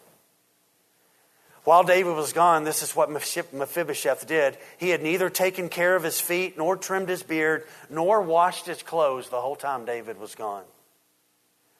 While 1.63 1.83
David 1.83 2.15
was 2.15 2.31
gone, 2.31 2.63
this 2.63 2.83
is 2.83 2.95
what 2.95 3.09
Mephibosheth 3.09 4.27
did. 4.27 4.55
He 4.77 4.89
had 4.89 5.01
neither 5.01 5.31
taken 5.31 5.67
care 5.67 5.95
of 5.95 6.03
his 6.03 6.21
feet, 6.21 6.59
nor 6.59 6.77
trimmed 6.77 7.09
his 7.09 7.23
beard, 7.23 7.65
nor 7.89 8.21
washed 8.21 8.67
his 8.67 8.83
clothes 8.83 9.29
the 9.29 9.41
whole 9.41 9.55
time 9.55 9.83
David 9.83 10.19
was 10.19 10.35
gone. 10.35 10.63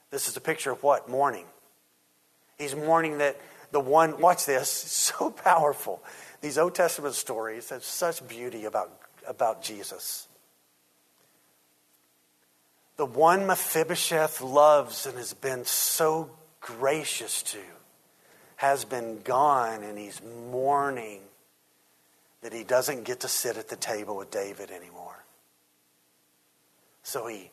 This 0.09 0.27
is 0.27 0.35
a 0.37 0.41
picture 0.41 0.71
of 0.71 0.81
what? 0.81 1.07
Mourning. 1.07 1.45
He's 2.57 2.75
mourning 2.75 3.19
that 3.19 3.39
the 3.71 3.79
one, 3.79 4.19
watch 4.19 4.45
this, 4.47 4.69
so 5.13 5.29
powerful. 5.29 6.01
These 6.41 6.57
Old 6.57 6.73
Testament 6.73 7.13
stories 7.13 7.69
have 7.69 7.83
such 7.83 8.27
beauty 8.27 8.65
about, 8.65 8.91
about 9.27 9.61
Jesus. 9.61 10.27
The 12.97 13.05
one 13.05 13.45
Mephibosheth 13.45 14.41
loves 14.41 15.05
and 15.05 15.17
has 15.17 15.33
been 15.33 15.65
so 15.65 16.29
gracious 16.61 17.43
to 17.43 17.59
has 18.57 18.85
been 18.85 19.19
gone 19.21 19.83
and 19.83 19.97
he's 19.97 20.21
mourning 20.49 21.19
that 22.41 22.53
he 22.53 22.63
doesn't 22.63 23.03
get 23.03 23.19
to 23.21 23.27
sit 23.27 23.57
at 23.57 23.67
the 23.67 23.75
table 23.75 24.15
with 24.15 24.31
David 24.31 24.71
anymore. 24.71 25.23
So 27.03 27.27
he 27.27 27.51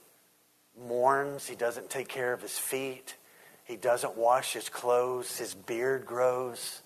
mourns, 0.80 1.46
he 1.46 1.56
doesn't 1.56 1.90
take 1.90 2.08
care 2.08 2.32
of 2.32 2.40
his 2.40 2.56
feet, 2.56 3.16
he 3.64 3.76
doesn't 3.76 4.16
wash 4.16 4.52
his 4.52 4.68
clothes, 4.68 5.38
his 5.38 5.54
beard 5.54 6.06
grows 6.06 6.82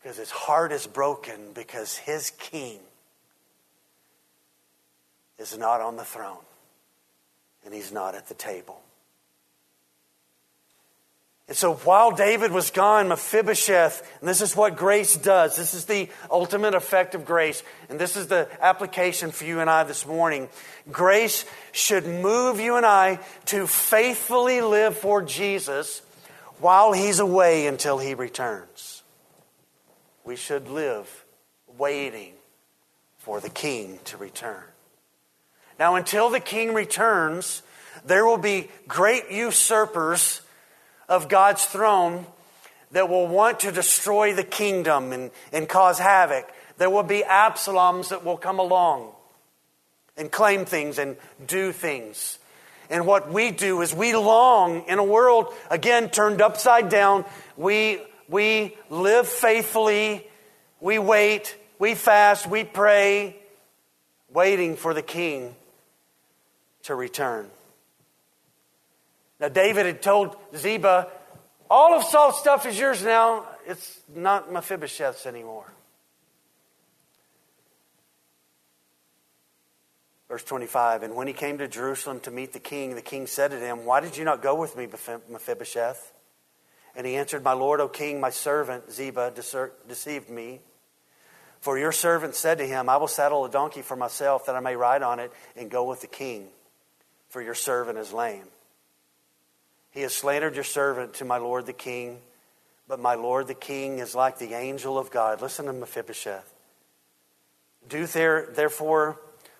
because 0.00 0.16
his 0.16 0.30
heart 0.30 0.72
is 0.72 0.86
broken 0.86 1.52
because 1.54 1.96
his 1.96 2.30
king 2.30 2.78
is 5.38 5.56
not 5.56 5.80
on 5.80 5.96
the 5.96 6.04
throne 6.04 6.44
and 7.64 7.74
he's 7.74 7.92
not 7.92 8.14
at 8.14 8.28
the 8.28 8.34
table. 8.34 8.80
And 11.48 11.56
so 11.56 11.74
while 11.76 12.10
David 12.10 12.52
was 12.52 12.70
gone, 12.70 13.08
Mephibosheth, 13.08 14.06
and 14.20 14.28
this 14.28 14.42
is 14.42 14.54
what 14.54 14.76
grace 14.76 15.16
does, 15.16 15.56
this 15.56 15.72
is 15.72 15.86
the 15.86 16.10
ultimate 16.30 16.74
effect 16.74 17.14
of 17.14 17.24
grace, 17.24 17.62
and 17.88 17.98
this 17.98 18.16
is 18.18 18.26
the 18.26 18.48
application 18.60 19.30
for 19.30 19.46
you 19.46 19.60
and 19.60 19.70
I 19.70 19.84
this 19.84 20.06
morning. 20.06 20.50
Grace 20.92 21.46
should 21.72 22.06
move 22.06 22.60
you 22.60 22.76
and 22.76 22.84
I 22.84 23.18
to 23.46 23.66
faithfully 23.66 24.60
live 24.60 24.98
for 24.98 25.22
Jesus 25.22 26.02
while 26.60 26.92
he's 26.92 27.18
away 27.18 27.66
until 27.66 27.96
he 27.96 28.12
returns. 28.12 29.02
We 30.24 30.36
should 30.36 30.68
live 30.68 31.24
waiting 31.78 32.34
for 33.16 33.40
the 33.40 33.50
king 33.50 34.00
to 34.04 34.18
return. 34.18 34.64
Now, 35.78 35.94
until 35.94 36.28
the 36.28 36.40
king 36.40 36.74
returns, 36.74 37.62
there 38.04 38.26
will 38.26 38.38
be 38.38 38.68
great 38.88 39.30
usurpers 39.30 40.40
of 41.08 41.28
God's 41.28 41.64
throne 41.64 42.26
that 42.90 43.08
will 43.08 43.28
want 43.28 43.60
to 43.60 43.70
destroy 43.70 44.34
the 44.34 44.42
kingdom 44.42 45.12
and, 45.12 45.30
and 45.52 45.68
cause 45.68 45.98
havoc. 45.98 46.50
There 46.78 46.90
will 46.90 47.04
be 47.04 47.22
Absaloms 47.22 48.08
that 48.08 48.24
will 48.24 48.36
come 48.36 48.58
along 48.58 49.12
and 50.16 50.32
claim 50.32 50.64
things 50.64 50.98
and 50.98 51.16
do 51.46 51.70
things. 51.70 52.38
And 52.90 53.06
what 53.06 53.30
we 53.30 53.50
do 53.50 53.82
is 53.82 53.94
we 53.94 54.16
long 54.16 54.84
in 54.88 54.98
a 54.98 55.04
world, 55.04 55.52
again, 55.70 56.08
turned 56.10 56.40
upside 56.40 56.88
down. 56.88 57.24
We, 57.56 58.00
we 58.28 58.76
live 58.90 59.28
faithfully, 59.28 60.26
we 60.80 60.98
wait, 60.98 61.54
we 61.78 61.94
fast, 61.94 62.48
we 62.48 62.64
pray, 62.64 63.36
waiting 64.32 64.76
for 64.76 64.94
the 64.94 65.02
king 65.02 65.54
to 66.84 66.94
return. 66.94 67.50
Now, 69.40 69.48
David 69.48 69.86
had 69.86 70.02
told 70.02 70.36
Ziba, 70.56 71.08
All 71.70 71.94
of 71.94 72.04
Saul's 72.04 72.38
stuff 72.38 72.66
is 72.66 72.78
yours 72.78 73.02
now. 73.02 73.46
It's 73.66 74.00
not 74.14 74.52
Mephibosheth's 74.52 75.26
anymore. 75.26 75.72
Verse 80.28 80.44
25 80.44 81.02
And 81.02 81.14
when 81.14 81.26
he 81.26 81.32
came 81.32 81.58
to 81.58 81.68
Jerusalem 81.68 82.20
to 82.20 82.30
meet 82.30 82.52
the 82.52 82.60
king, 82.60 82.94
the 82.94 83.02
king 83.02 83.26
said 83.26 83.50
to 83.50 83.58
him, 83.58 83.84
Why 83.84 84.00
did 84.00 84.16
you 84.16 84.24
not 84.24 84.42
go 84.42 84.54
with 84.54 84.76
me, 84.76 84.86
Mephibosheth? 84.86 86.12
And 86.94 87.06
he 87.06 87.16
answered, 87.16 87.42
My 87.42 87.52
lord, 87.52 87.80
O 87.80 87.88
king, 87.88 88.20
my 88.20 88.30
servant 88.30 88.90
Ziba 88.90 89.32
deceived 89.86 90.28
me. 90.28 90.60
For 91.60 91.78
your 91.78 91.92
servant 91.92 92.34
said 92.34 92.58
to 92.58 92.66
him, 92.66 92.88
I 92.88 92.98
will 92.98 93.08
saddle 93.08 93.44
a 93.44 93.50
donkey 93.50 93.82
for 93.82 93.96
myself 93.96 94.46
that 94.46 94.54
I 94.54 94.60
may 94.60 94.76
ride 94.76 95.02
on 95.02 95.18
it 95.18 95.32
and 95.56 95.70
go 95.70 95.84
with 95.84 96.00
the 96.00 96.06
king, 96.06 96.48
for 97.28 97.42
your 97.42 97.54
servant 97.54 97.98
is 97.98 98.12
lame. 98.12 98.44
He 99.90 100.02
has 100.02 100.14
slandered 100.14 100.54
your 100.54 100.64
servant 100.64 101.14
to 101.14 101.24
my 101.24 101.38
lord 101.38 101.66
the 101.66 101.72
king, 101.72 102.18
but 102.86 103.00
my 103.00 103.14
lord 103.14 103.46
the 103.46 103.54
king 103.54 103.98
is 103.98 104.14
like 104.14 104.38
the 104.38 104.54
angel 104.54 104.98
of 104.98 105.10
God. 105.10 105.42
Listen 105.42 105.66
to 105.66 105.72
Mephibosheth. 105.72 106.54
Do 107.88 108.06
there, 108.06 108.46
therefore 108.54 109.18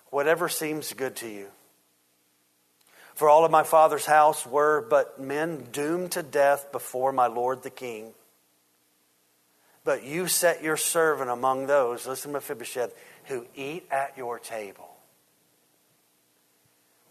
whatever 0.09 0.49
seems 0.49 0.93
good 0.93 1.15
to 1.17 1.29
you. 1.29 1.47
For 3.15 3.29
all 3.29 3.43
of 3.43 3.51
my 3.51 3.63
father's 3.63 4.05
house 4.05 4.45
were 4.45 4.85
but 4.89 5.19
men 5.19 5.67
doomed 5.71 6.13
to 6.13 6.23
death 6.23 6.71
before 6.71 7.11
my 7.11 7.27
lord 7.27 7.63
the 7.63 7.69
king. 7.69 8.13
But 9.83 10.03
you 10.03 10.27
set 10.27 10.63
your 10.63 10.77
servant 10.77 11.29
among 11.29 11.67
those, 11.67 12.07
listen 12.07 12.31
Mephibosheth, 12.31 12.95
who 13.25 13.45
eat 13.55 13.87
at 13.91 14.17
your 14.17 14.39
table. 14.39 14.88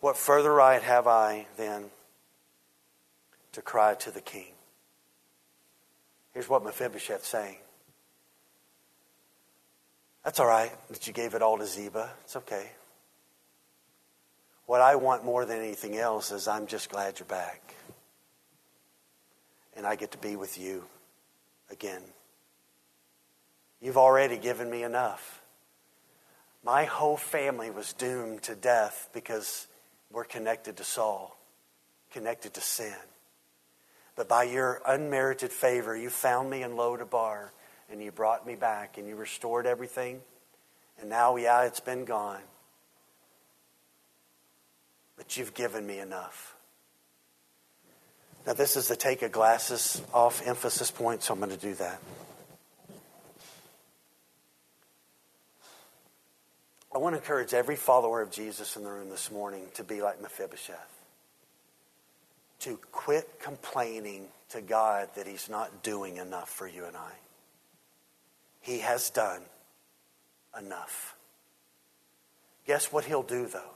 What 0.01 0.16
further 0.16 0.53
right 0.53 0.82
have 0.82 1.07
I 1.07 1.46
then? 1.57 1.90
to 3.59 3.62
cry 3.62 3.94
to 3.94 4.12
the 4.12 4.20
king. 4.20 4.53
Here's 6.32 6.49
what 6.49 6.62
Mephibosheth's 6.62 7.26
saying. 7.26 7.57
That's 10.24 10.38
all 10.38 10.46
right 10.46 10.70
that 10.90 11.07
you 11.09 11.12
gave 11.12 11.34
it 11.34 11.42
all 11.42 11.59
to 11.59 11.66
Ziba. 11.66 12.11
It's 12.22 12.36
okay. 12.36 12.70
What 14.66 14.80
I 14.80 14.96
want 14.96 15.24
more 15.24 15.44
than 15.44 15.59
anything 15.59 15.96
else 15.96 16.30
is 16.30 16.46
I'm 16.46 16.68
just 16.68 16.90
glad 16.90 17.18
you're 17.18 17.26
back. 17.26 17.74
And 19.76 19.86
I 19.86 19.96
get 19.96 20.12
to 20.12 20.18
be 20.18 20.36
with 20.36 20.57
you 20.57 20.84
again. 21.70 22.03
You've 23.80 23.96
already 23.96 24.36
given 24.36 24.70
me 24.70 24.84
enough. 24.84 25.42
My 26.62 26.84
whole 26.84 27.16
family 27.16 27.70
was 27.70 27.92
doomed 27.92 28.42
to 28.42 28.55
death 28.55 29.09
because 29.12 29.66
we're 30.12 30.24
connected 30.24 30.76
to 30.78 30.84
Saul, 30.84 31.38
connected 32.12 32.54
to 32.54 32.61
sin. 32.61 32.94
But 34.16 34.28
by 34.28 34.44
your 34.44 34.82
unmerited 34.86 35.52
favor, 35.52 35.96
you 35.96 36.11
found 36.11 36.50
me 36.50 36.62
in 36.62 36.72
Lodabar 36.72 37.50
and 37.90 38.02
you 38.02 38.11
brought 38.11 38.46
me 38.46 38.56
back 38.56 38.98
and 38.98 39.06
you 39.06 39.14
restored 39.16 39.66
everything. 39.66 40.20
And 41.00 41.09
now, 41.09 41.36
yeah, 41.36 41.62
it's 41.62 41.80
been 41.80 42.04
gone. 42.04 42.40
But 45.16 45.36
you've 45.36 45.54
given 45.54 45.86
me 45.86 46.00
enough. 46.00 46.56
Now, 48.46 48.54
this 48.54 48.76
is 48.76 48.88
the 48.88 48.96
take 48.96 49.22
a 49.22 49.28
glasses 49.28 50.02
off 50.12 50.46
emphasis 50.46 50.90
point, 50.90 51.22
so 51.22 51.34
I'm 51.34 51.40
going 51.40 51.50
to 51.50 51.56
do 51.56 51.74
that. 51.74 52.00
I 56.93 56.99
want 56.99 57.14
to 57.14 57.18
encourage 57.18 57.53
every 57.53 57.76
follower 57.76 58.22
of 58.22 58.30
Jesus 58.30 58.76
in 58.76 58.82
the 58.82 58.91
room 58.91 59.11
this 59.11 59.30
morning 59.30 59.66
to 59.74 59.84
be 59.84 60.01
like 60.01 60.22
Mephibosheth 60.22 60.99
to 62.61 62.78
quit 62.91 63.41
complaining 63.41 64.26
to 64.51 64.61
God 64.61 65.11
that 65.14 65.26
He's 65.26 65.49
not 65.49 65.82
doing 65.82 66.16
enough 66.16 66.49
for 66.49 66.66
you 66.66 66.84
and 66.86 66.97
I. 66.97 67.12
He 68.61 68.78
has 68.80 69.11
done 69.11 69.43
enough. 70.59 71.14
Guess 72.66 72.93
what 72.93 73.05
He'll 73.05 73.22
do, 73.22 73.47
though? 73.47 73.74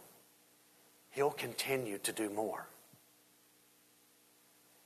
He'll 1.10 1.30
continue 1.30 1.98
to 1.98 2.12
do 2.12 2.30
more. 2.30 2.66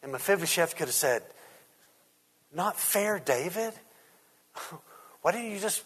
And 0.02 0.12
Mephibosheth 0.12 0.76
could 0.76 0.88
have 0.88 0.94
said, 0.94 1.22
Not 2.54 2.78
fair, 2.78 3.18
David. 3.18 3.72
Why 5.22 5.32
didn't 5.32 5.52
you 5.52 5.58
just 5.58 5.82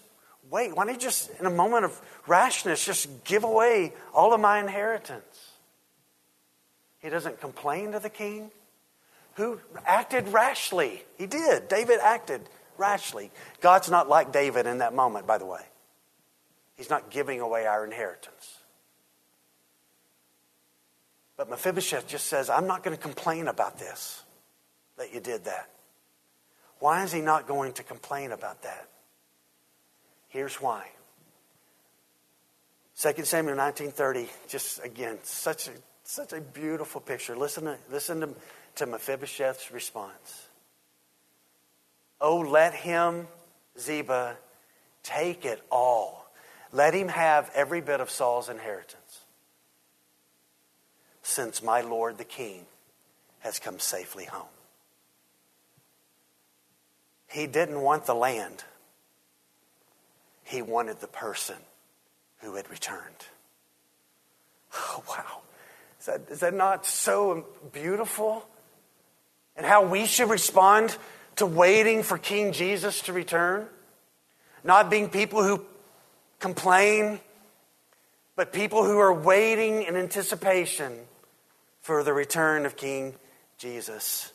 wait? 0.49 0.75
Why 0.77 0.85
don't 0.85 0.95
you 0.95 1.01
just, 1.01 1.31
in 1.41 1.47
a 1.47 1.51
moment 1.51 1.85
of 1.85 2.01
rashness, 2.27 2.85
just 2.85 3.25
give 3.25 3.45
away 3.45 3.93
all 4.15 4.33
of 4.33 4.41
my 4.41 4.61
inheritance? 4.61 5.51
He 7.01 7.09
doesn't 7.09 7.41
complain 7.41 7.93
to 7.93 8.01
the 8.01 8.11
king. 8.11 8.51
Who 9.35 9.61
acted 9.87 10.29
rashly? 10.29 11.03
He 11.17 11.27
did. 11.27 11.69
David 11.69 11.99
acted 12.03 12.43
rashly. 12.77 13.31
God's 13.61 13.91
not 13.91 14.09
like 14.09 14.33
David 14.33 14.67
in 14.67 14.79
that 14.79 14.95
moment, 14.95 15.27
by 15.27 15.39
the 15.39 15.47
way. 15.47 15.63
He's 16.77 16.91
not 16.91 17.11
giving 17.11 17.41
away 17.41 17.67
our 17.67 17.85
inheritance. 17.85 18.59
But 21.37 21.49
Mephibosheth 21.49 22.07
just 22.07 22.27
says, 22.27 22.51
I'm 22.51 22.67
not 22.67 22.83
going 22.83 22.97
to 22.97 23.03
complain 23.03 23.49
about 23.49 23.79
this, 23.79 24.23
that 24.99 25.15
you 25.15 25.21
did 25.21 25.45
that. 25.45 25.71
Why 26.81 27.03
is 27.05 27.13
he 27.13 27.21
not 27.21 27.47
going 27.47 27.73
to 27.75 27.83
complain 27.83 28.33
about 28.33 28.63
that? 28.63 28.89
Here's 30.31 30.57
why. 30.57 30.89
2 32.97 33.25
Samuel 33.25 33.57
19:30, 33.57 34.29
just 34.49 34.83
again, 34.85 35.19
such 35.23 35.69
a 35.69 35.73
such 36.11 36.33
a 36.33 36.41
beautiful 36.41 37.01
picture. 37.01 37.37
Listen 37.37 37.65
to, 37.65 37.79
listen 37.91 38.21
to, 38.21 38.29
to 38.77 38.87
Mephibosheth's 38.87 39.71
response. 39.71 40.49
Oh, 42.21 42.39
let 42.39 42.75
him, 42.75 43.29
Ziba, 43.79 44.37
take 45.03 45.45
it 45.45 45.63
all. 45.71 46.27
Let 46.73 46.95
him 46.95 47.09
have 47.09 47.51
every 47.55 47.81
bit 47.81 48.01
of 48.01 48.11
Saul's 48.11 48.49
inheritance. 48.49 49.21
Since 51.23 51.63
my 51.63 51.81
Lord 51.81 52.19
the 52.19 52.25
King 52.25 52.67
has 53.41 53.59
come 53.59 53.79
safely 53.79 54.25
home. 54.25 54.49
He 57.29 57.47
didn't 57.47 57.81
want 57.81 58.07
the 58.07 58.15
land, 58.15 58.65
he 60.51 60.63
wanted 60.63 61.01
the 61.01 61.07
person 61.07 61.55
who 62.39 62.57
had 62.57 62.69
returned. 62.71 63.25
Oh, 64.75 65.03
wow. 65.09 65.43
Is 66.01 66.07
that, 66.07 66.21
is 66.29 66.41
that 66.41 66.55
not 66.55 66.85
so 66.85 67.47
beautiful? 67.73 68.45
And 69.57 69.65
how 69.65 69.87
we 69.87 70.07
should 70.07 70.29
respond 70.29 70.97
to 71.37 71.47
waiting 71.47 72.03
for 72.03 72.19
King 72.19 72.53
Jesus 72.53 73.03
to 73.03 73.13
return? 73.13 73.67
Not 74.65 74.91
being 74.91 75.09
people 75.09 75.45
who 75.45 75.65
complain, 76.41 77.21
but 78.35 78.53
people 78.53 78.85
who 78.85 78.99
are 78.99 79.15
waiting 79.15 79.85
in 79.85 79.95
anticipation 79.95 80.99
for 81.81 82.03
the 82.03 82.13
return 82.13 82.67
of 82.67 82.77
King 82.77 83.15
Jesus. 83.57 84.33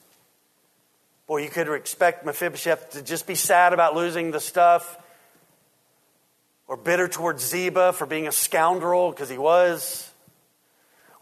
Boy, 1.28 1.44
you 1.44 1.50
could 1.50 1.68
expect 1.74 2.26
Mephibosheth 2.26 2.92
to 2.92 3.02
just 3.02 3.28
be 3.28 3.36
sad 3.36 3.74
about 3.74 3.96
losing 3.96 4.32
the 4.32 4.40
stuff, 4.40 4.98
or 6.68 6.78
bitter 6.78 7.08
towards 7.08 7.46
Ziba 7.46 7.94
for 7.94 8.06
being 8.06 8.28
a 8.28 8.32
scoundrel, 8.32 9.12
because 9.12 9.30
he 9.30 9.38
was 9.38 10.12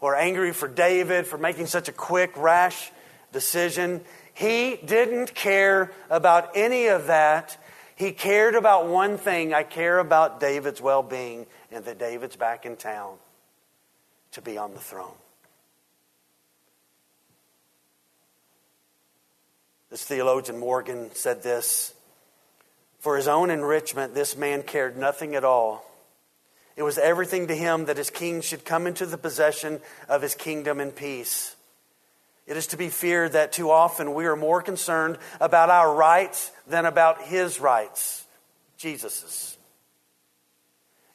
or 0.00 0.14
angry 0.14 0.52
for 0.52 0.68
David 0.68 1.26
for 1.26 1.38
making 1.38 1.66
such 1.66 1.88
a 1.88 1.92
quick, 1.92 2.36
rash 2.36 2.92
decision. 3.32 4.02
He 4.34 4.76
didn't 4.84 5.34
care 5.34 5.92
about 6.10 6.50
any 6.54 6.88
of 6.88 7.06
that. 7.06 7.56
He 7.96 8.12
cared 8.12 8.54
about 8.54 8.86
one 8.86 9.16
thing 9.16 9.54
I 9.54 9.62
care 9.62 9.98
about 9.98 10.40
David's 10.40 10.80
well 10.80 11.02
being 11.02 11.46
and 11.70 11.84
that 11.86 11.98
David's 11.98 12.36
back 12.36 12.66
in 12.66 12.76
town 12.76 13.16
to 14.32 14.42
be 14.42 14.58
on 14.58 14.74
the 14.74 14.80
throne. 14.80 15.14
This 19.90 20.04
theologian 20.04 20.58
Morgan 20.58 21.14
said 21.14 21.42
this 21.42 21.93
For 23.04 23.18
his 23.18 23.28
own 23.28 23.50
enrichment, 23.50 24.14
this 24.14 24.34
man 24.34 24.62
cared 24.62 24.96
nothing 24.96 25.34
at 25.34 25.44
all. 25.44 25.84
It 26.74 26.84
was 26.84 26.96
everything 26.96 27.48
to 27.48 27.54
him 27.54 27.84
that 27.84 27.98
his 27.98 28.08
king 28.08 28.40
should 28.40 28.64
come 28.64 28.86
into 28.86 29.04
the 29.04 29.18
possession 29.18 29.82
of 30.08 30.22
his 30.22 30.34
kingdom 30.34 30.80
in 30.80 30.90
peace. 30.90 31.54
It 32.46 32.56
is 32.56 32.68
to 32.68 32.78
be 32.78 32.88
feared 32.88 33.32
that 33.32 33.52
too 33.52 33.70
often 33.70 34.14
we 34.14 34.24
are 34.24 34.36
more 34.36 34.62
concerned 34.62 35.18
about 35.38 35.68
our 35.68 35.94
rights 35.94 36.50
than 36.66 36.86
about 36.86 37.20
his 37.20 37.60
rights, 37.60 38.24
Jesus's. 38.78 39.58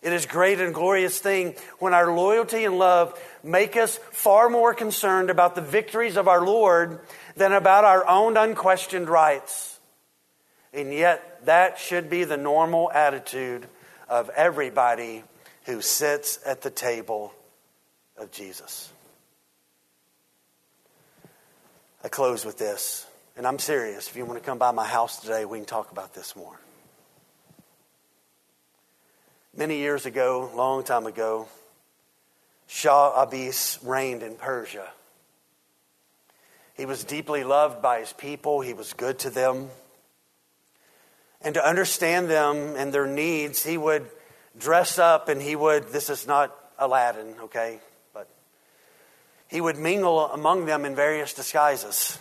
It 0.03 0.13
is 0.13 0.27
great 0.27 0.61
and 0.61 0.75
glorious 0.75 1.17
thing 1.17 1.55
when 1.79 1.95
our 1.95 2.13
loyalty 2.13 2.65
and 2.65 2.77
love 2.77 3.19
make 3.41 3.75
us 3.75 3.97
far 4.11 4.47
more 4.47 4.75
concerned 4.75 5.31
about 5.31 5.55
the 5.55 5.61
victories 5.61 6.17
of 6.17 6.27
our 6.27 6.45
Lord 6.45 6.99
than 7.35 7.51
about 7.51 7.83
our 7.83 8.07
own 8.07 8.37
unquestioned 8.37 9.09
rights. 9.09 9.78
And 10.73 10.93
yet, 10.93 11.45
that 11.45 11.79
should 11.79 12.09
be 12.09 12.23
the 12.23 12.37
normal 12.37 12.91
attitude 12.91 13.67
of 14.07 14.29
everybody 14.29 15.23
who 15.65 15.81
sits 15.81 16.39
at 16.45 16.61
the 16.61 16.69
table 16.69 17.33
of 18.17 18.31
Jesus. 18.31 18.91
I 22.03 22.07
close 22.07 22.45
with 22.45 22.57
this, 22.57 23.05
and 23.35 23.45
I'm 23.45 23.59
serious. 23.59 24.07
If 24.07 24.15
you 24.15 24.25
want 24.25 24.39
to 24.39 24.45
come 24.45 24.57
by 24.57 24.71
my 24.71 24.85
house 24.85 25.19
today, 25.21 25.45
we 25.45 25.57
can 25.57 25.65
talk 25.65 25.91
about 25.91 26.13
this 26.13 26.35
more. 26.35 26.59
Many 29.55 29.77
years 29.77 30.05
ago, 30.05 30.49
long 30.55 30.83
time 30.83 31.05
ago, 31.05 31.47
Shah 32.67 33.21
Abbas 33.21 33.79
reigned 33.83 34.23
in 34.23 34.35
Persia. 34.35 34.87
He 36.75 36.85
was 36.85 37.03
deeply 37.03 37.43
loved 37.43 37.81
by 37.81 37.99
his 37.99 38.13
people, 38.13 38.61
he 38.61 38.73
was 38.73 38.93
good 38.93 39.19
to 39.19 39.29
them. 39.29 39.69
And 41.41 41.53
to 41.53 41.65
understand 41.65 42.29
them 42.29 42.75
and 42.75 42.93
their 42.93 43.07
needs, 43.07 43.63
he 43.63 43.77
would 43.77 44.05
dress 44.57 44.99
up 44.99 45.29
and 45.29 45.41
he 45.41 45.55
would, 45.55 45.89
this 45.89 46.09
is 46.09 46.27
not 46.27 46.55
Aladdin, 46.77 47.35
okay? 47.43 47.79
But 48.13 48.27
he 49.47 49.61
would 49.61 49.77
mingle 49.77 50.25
among 50.25 50.65
them 50.65 50.85
in 50.85 50.95
various 50.95 51.33
disguises. 51.33 52.19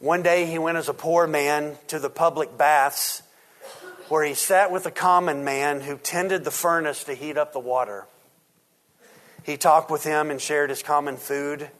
One 0.00 0.22
day 0.22 0.46
he 0.46 0.58
went 0.58 0.76
as 0.76 0.88
a 0.88 0.94
poor 0.94 1.26
man 1.26 1.76
to 1.86 1.98
the 1.98 2.10
public 2.10 2.58
baths 2.58 3.22
where 4.08 4.24
he 4.24 4.34
sat 4.34 4.70
with 4.70 4.86
a 4.86 4.90
common 4.90 5.44
man 5.44 5.80
who 5.80 5.96
tended 5.96 6.44
the 6.44 6.50
furnace 6.50 7.04
to 7.04 7.14
heat 7.14 7.38
up 7.38 7.52
the 7.52 7.60
water. 7.60 8.06
He 9.44 9.56
talked 9.56 9.90
with 9.90 10.04
him 10.04 10.30
and 10.30 10.40
shared 10.40 10.70
his 10.70 10.82
common 10.82 11.16
food. 11.16 11.70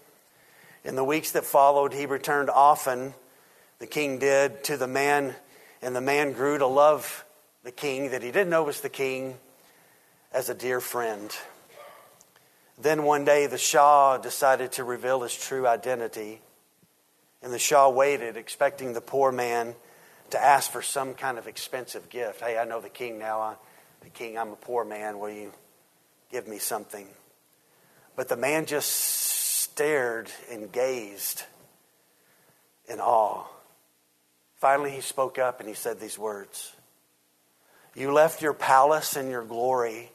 In 0.84 0.96
the 0.96 1.04
weeks 1.04 1.32
that 1.32 1.44
followed, 1.44 1.92
he 1.92 2.06
returned 2.06 2.50
often, 2.50 3.14
the 3.78 3.86
king 3.86 4.18
did, 4.18 4.64
to 4.64 4.76
the 4.76 4.86
man, 4.86 5.34
and 5.84 5.94
the 5.94 6.00
man 6.00 6.32
grew 6.32 6.56
to 6.56 6.66
love 6.66 7.26
the 7.62 7.70
king 7.70 8.10
that 8.10 8.22
he 8.22 8.30
didn't 8.30 8.48
know 8.48 8.62
was 8.62 8.80
the 8.80 8.88
king 8.88 9.36
as 10.32 10.48
a 10.48 10.54
dear 10.54 10.80
friend. 10.80 11.30
Then 12.80 13.04
one 13.04 13.26
day 13.26 13.46
the 13.46 13.58
Shah 13.58 14.16
decided 14.16 14.72
to 14.72 14.84
reveal 14.84 15.20
his 15.20 15.36
true 15.36 15.66
identity, 15.66 16.40
and 17.42 17.52
the 17.52 17.58
Shah 17.58 17.90
waited, 17.90 18.38
expecting 18.38 18.94
the 18.94 19.02
poor 19.02 19.30
man 19.30 19.74
to 20.30 20.42
ask 20.42 20.72
for 20.72 20.80
some 20.80 21.12
kind 21.12 21.36
of 21.36 21.46
expensive 21.46 22.08
gift. 22.08 22.40
Hey, 22.40 22.58
I 22.58 22.64
know 22.64 22.80
the 22.80 22.88
king 22.88 23.18
now. 23.18 23.40
I, 23.40 23.54
the 24.00 24.08
king, 24.08 24.38
I'm 24.38 24.52
a 24.52 24.56
poor 24.56 24.86
man. 24.86 25.18
Will 25.18 25.30
you 25.30 25.52
give 26.32 26.48
me 26.48 26.58
something? 26.58 27.06
But 28.16 28.28
the 28.28 28.36
man 28.36 28.64
just 28.64 28.90
stared 28.90 30.30
and 30.50 30.72
gazed 30.72 31.44
in 32.88 33.00
awe. 33.00 33.44
Finally, 34.64 34.92
he 34.92 35.02
spoke 35.02 35.38
up 35.38 35.60
and 35.60 35.68
he 35.68 35.74
said 35.74 36.00
these 36.00 36.18
words 36.18 36.72
You 37.94 38.14
left 38.14 38.40
your 38.40 38.54
palace 38.54 39.14
and 39.14 39.28
your 39.28 39.44
glory 39.44 40.10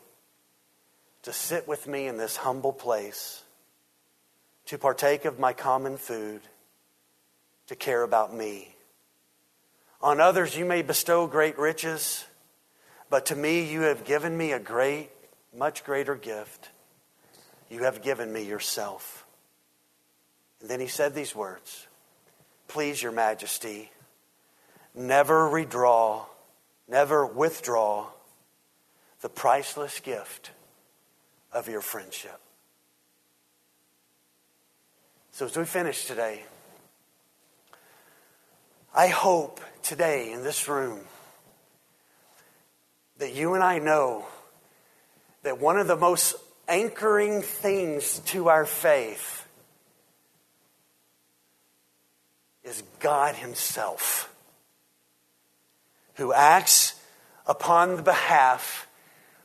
to 1.21 1.31
sit 1.31 1.67
with 1.67 1.85
me 1.85 2.07
in 2.07 2.17
this 2.17 2.35
humble 2.35 2.73
place, 2.73 3.43
to 4.65 4.79
partake 4.79 5.25
of 5.25 5.37
my 5.37 5.53
common 5.53 5.97
food, 5.97 6.41
to 7.67 7.75
care 7.75 8.01
about 8.01 8.33
me. 8.33 8.73
On 10.01 10.19
others 10.19 10.57
you 10.57 10.65
may 10.65 10.81
bestow 10.81 11.27
great 11.27 11.59
riches, 11.59 12.25
but 13.11 13.27
to 13.27 13.35
me 13.35 13.71
you 13.71 13.81
have 13.81 14.03
given 14.03 14.35
me 14.35 14.51
a 14.51 14.59
great, 14.59 15.11
much 15.55 15.83
greater 15.83 16.15
gift. 16.15 16.69
You 17.69 17.83
have 17.83 18.01
given 18.01 18.33
me 18.33 18.45
yourself. 18.45 19.27
And 20.59 20.67
then 20.67 20.79
he 20.79 20.87
said 20.87 21.13
these 21.13 21.35
words 21.35 21.85
Please, 22.67 23.03
your 23.03 23.11
majesty, 23.11 23.91
never 24.95 25.49
redraw, 25.49 26.25
never 26.87 27.25
withdraw 27.25 28.07
the 29.21 29.29
priceless 29.29 29.99
gift 29.99 30.51
of 31.51 31.67
your 31.67 31.81
friendship. 31.81 32.39
So, 35.31 35.45
as 35.45 35.57
we 35.57 35.65
finish 35.65 36.05
today, 36.05 36.43
I 38.93 39.07
hope 39.07 39.61
today 39.83 40.31
in 40.31 40.43
this 40.43 40.67
room 40.67 40.99
that 43.19 43.33
you 43.33 43.53
and 43.53 43.63
I 43.63 43.79
know 43.79 44.25
that 45.43 45.59
one 45.59 45.77
of 45.77 45.87
the 45.87 45.95
most 45.95 46.35
anchoring 46.67 47.41
things 47.41 48.19
to 48.19 48.49
our 48.49 48.65
faith 48.65 49.47
is 52.63 52.83
God 52.99 53.35
Himself, 53.35 54.28
who 56.19 56.33
acts 56.33 56.93
upon 57.47 57.95
the 57.95 58.03
behalf 58.03 58.87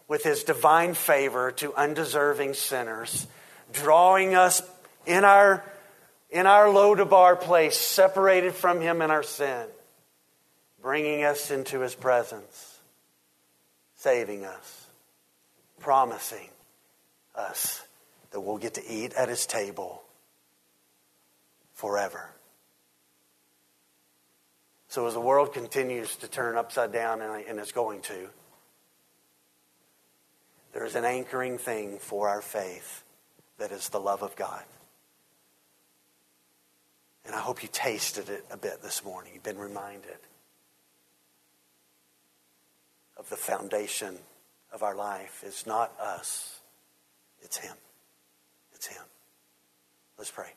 with 0.06 0.22
His 0.22 0.44
divine 0.44 0.94
favor 0.94 1.50
to 1.52 1.74
undeserving 1.74 2.54
sinners, 2.54 3.26
drawing 3.72 4.34
us 4.34 4.62
in 5.06 5.24
our 5.24 5.64
in 6.30 6.46
our 6.46 6.66
Lodabar 6.66 7.40
place, 7.40 7.76
separated 7.76 8.54
from 8.54 8.80
Him 8.80 9.00
in 9.00 9.10
our 9.10 9.22
sin, 9.22 9.66
bringing 10.82 11.22
us 11.22 11.50
into 11.50 11.80
His 11.80 11.94
presence, 11.94 12.78
saving 13.96 14.44
us, 14.44 14.86
promising 15.78 16.48
us 17.36 17.82
that 18.32 18.40
we'll 18.40 18.58
get 18.58 18.74
to 18.74 18.82
eat 18.86 19.14
at 19.14 19.28
His 19.28 19.46
table 19.46 20.02
forever. 21.74 22.30
So, 24.94 25.08
as 25.08 25.14
the 25.14 25.20
world 25.20 25.52
continues 25.52 26.14
to 26.18 26.28
turn 26.28 26.56
upside 26.56 26.92
down, 26.92 27.20
and 27.20 27.58
it's 27.58 27.72
going 27.72 28.00
to, 28.02 28.28
there 30.72 30.84
is 30.84 30.94
an 30.94 31.04
anchoring 31.04 31.58
thing 31.58 31.98
for 31.98 32.28
our 32.28 32.40
faith 32.40 33.02
that 33.58 33.72
is 33.72 33.88
the 33.88 33.98
love 33.98 34.22
of 34.22 34.36
God. 34.36 34.62
And 37.26 37.34
I 37.34 37.40
hope 37.40 37.64
you 37.64 37.68
tasted 37.72 38.28
it 38.28 38.44
a 38.52 38.56
bit 38.56 38.82
this 38.84 39.04
morning. 39.04 39.32
You've 39.34 39.42
been 39.42 39.58
reminded 39.58 40.20
of 43.16 43.28
the 43.30 43.36
foundation 43.36 44.16
of 44.72 44.84
our 44.84 44.94
life. 44.94 45.42
It's 45.44 45.66
not 45.66 45.92
us, 45.98 46.60
it's 47.42 47.56
Him. 47.56 47.74
It's 48.74 48.86
Him. 48.86 49.02
Let's 50.18 50.30
pray. 50.30 50.52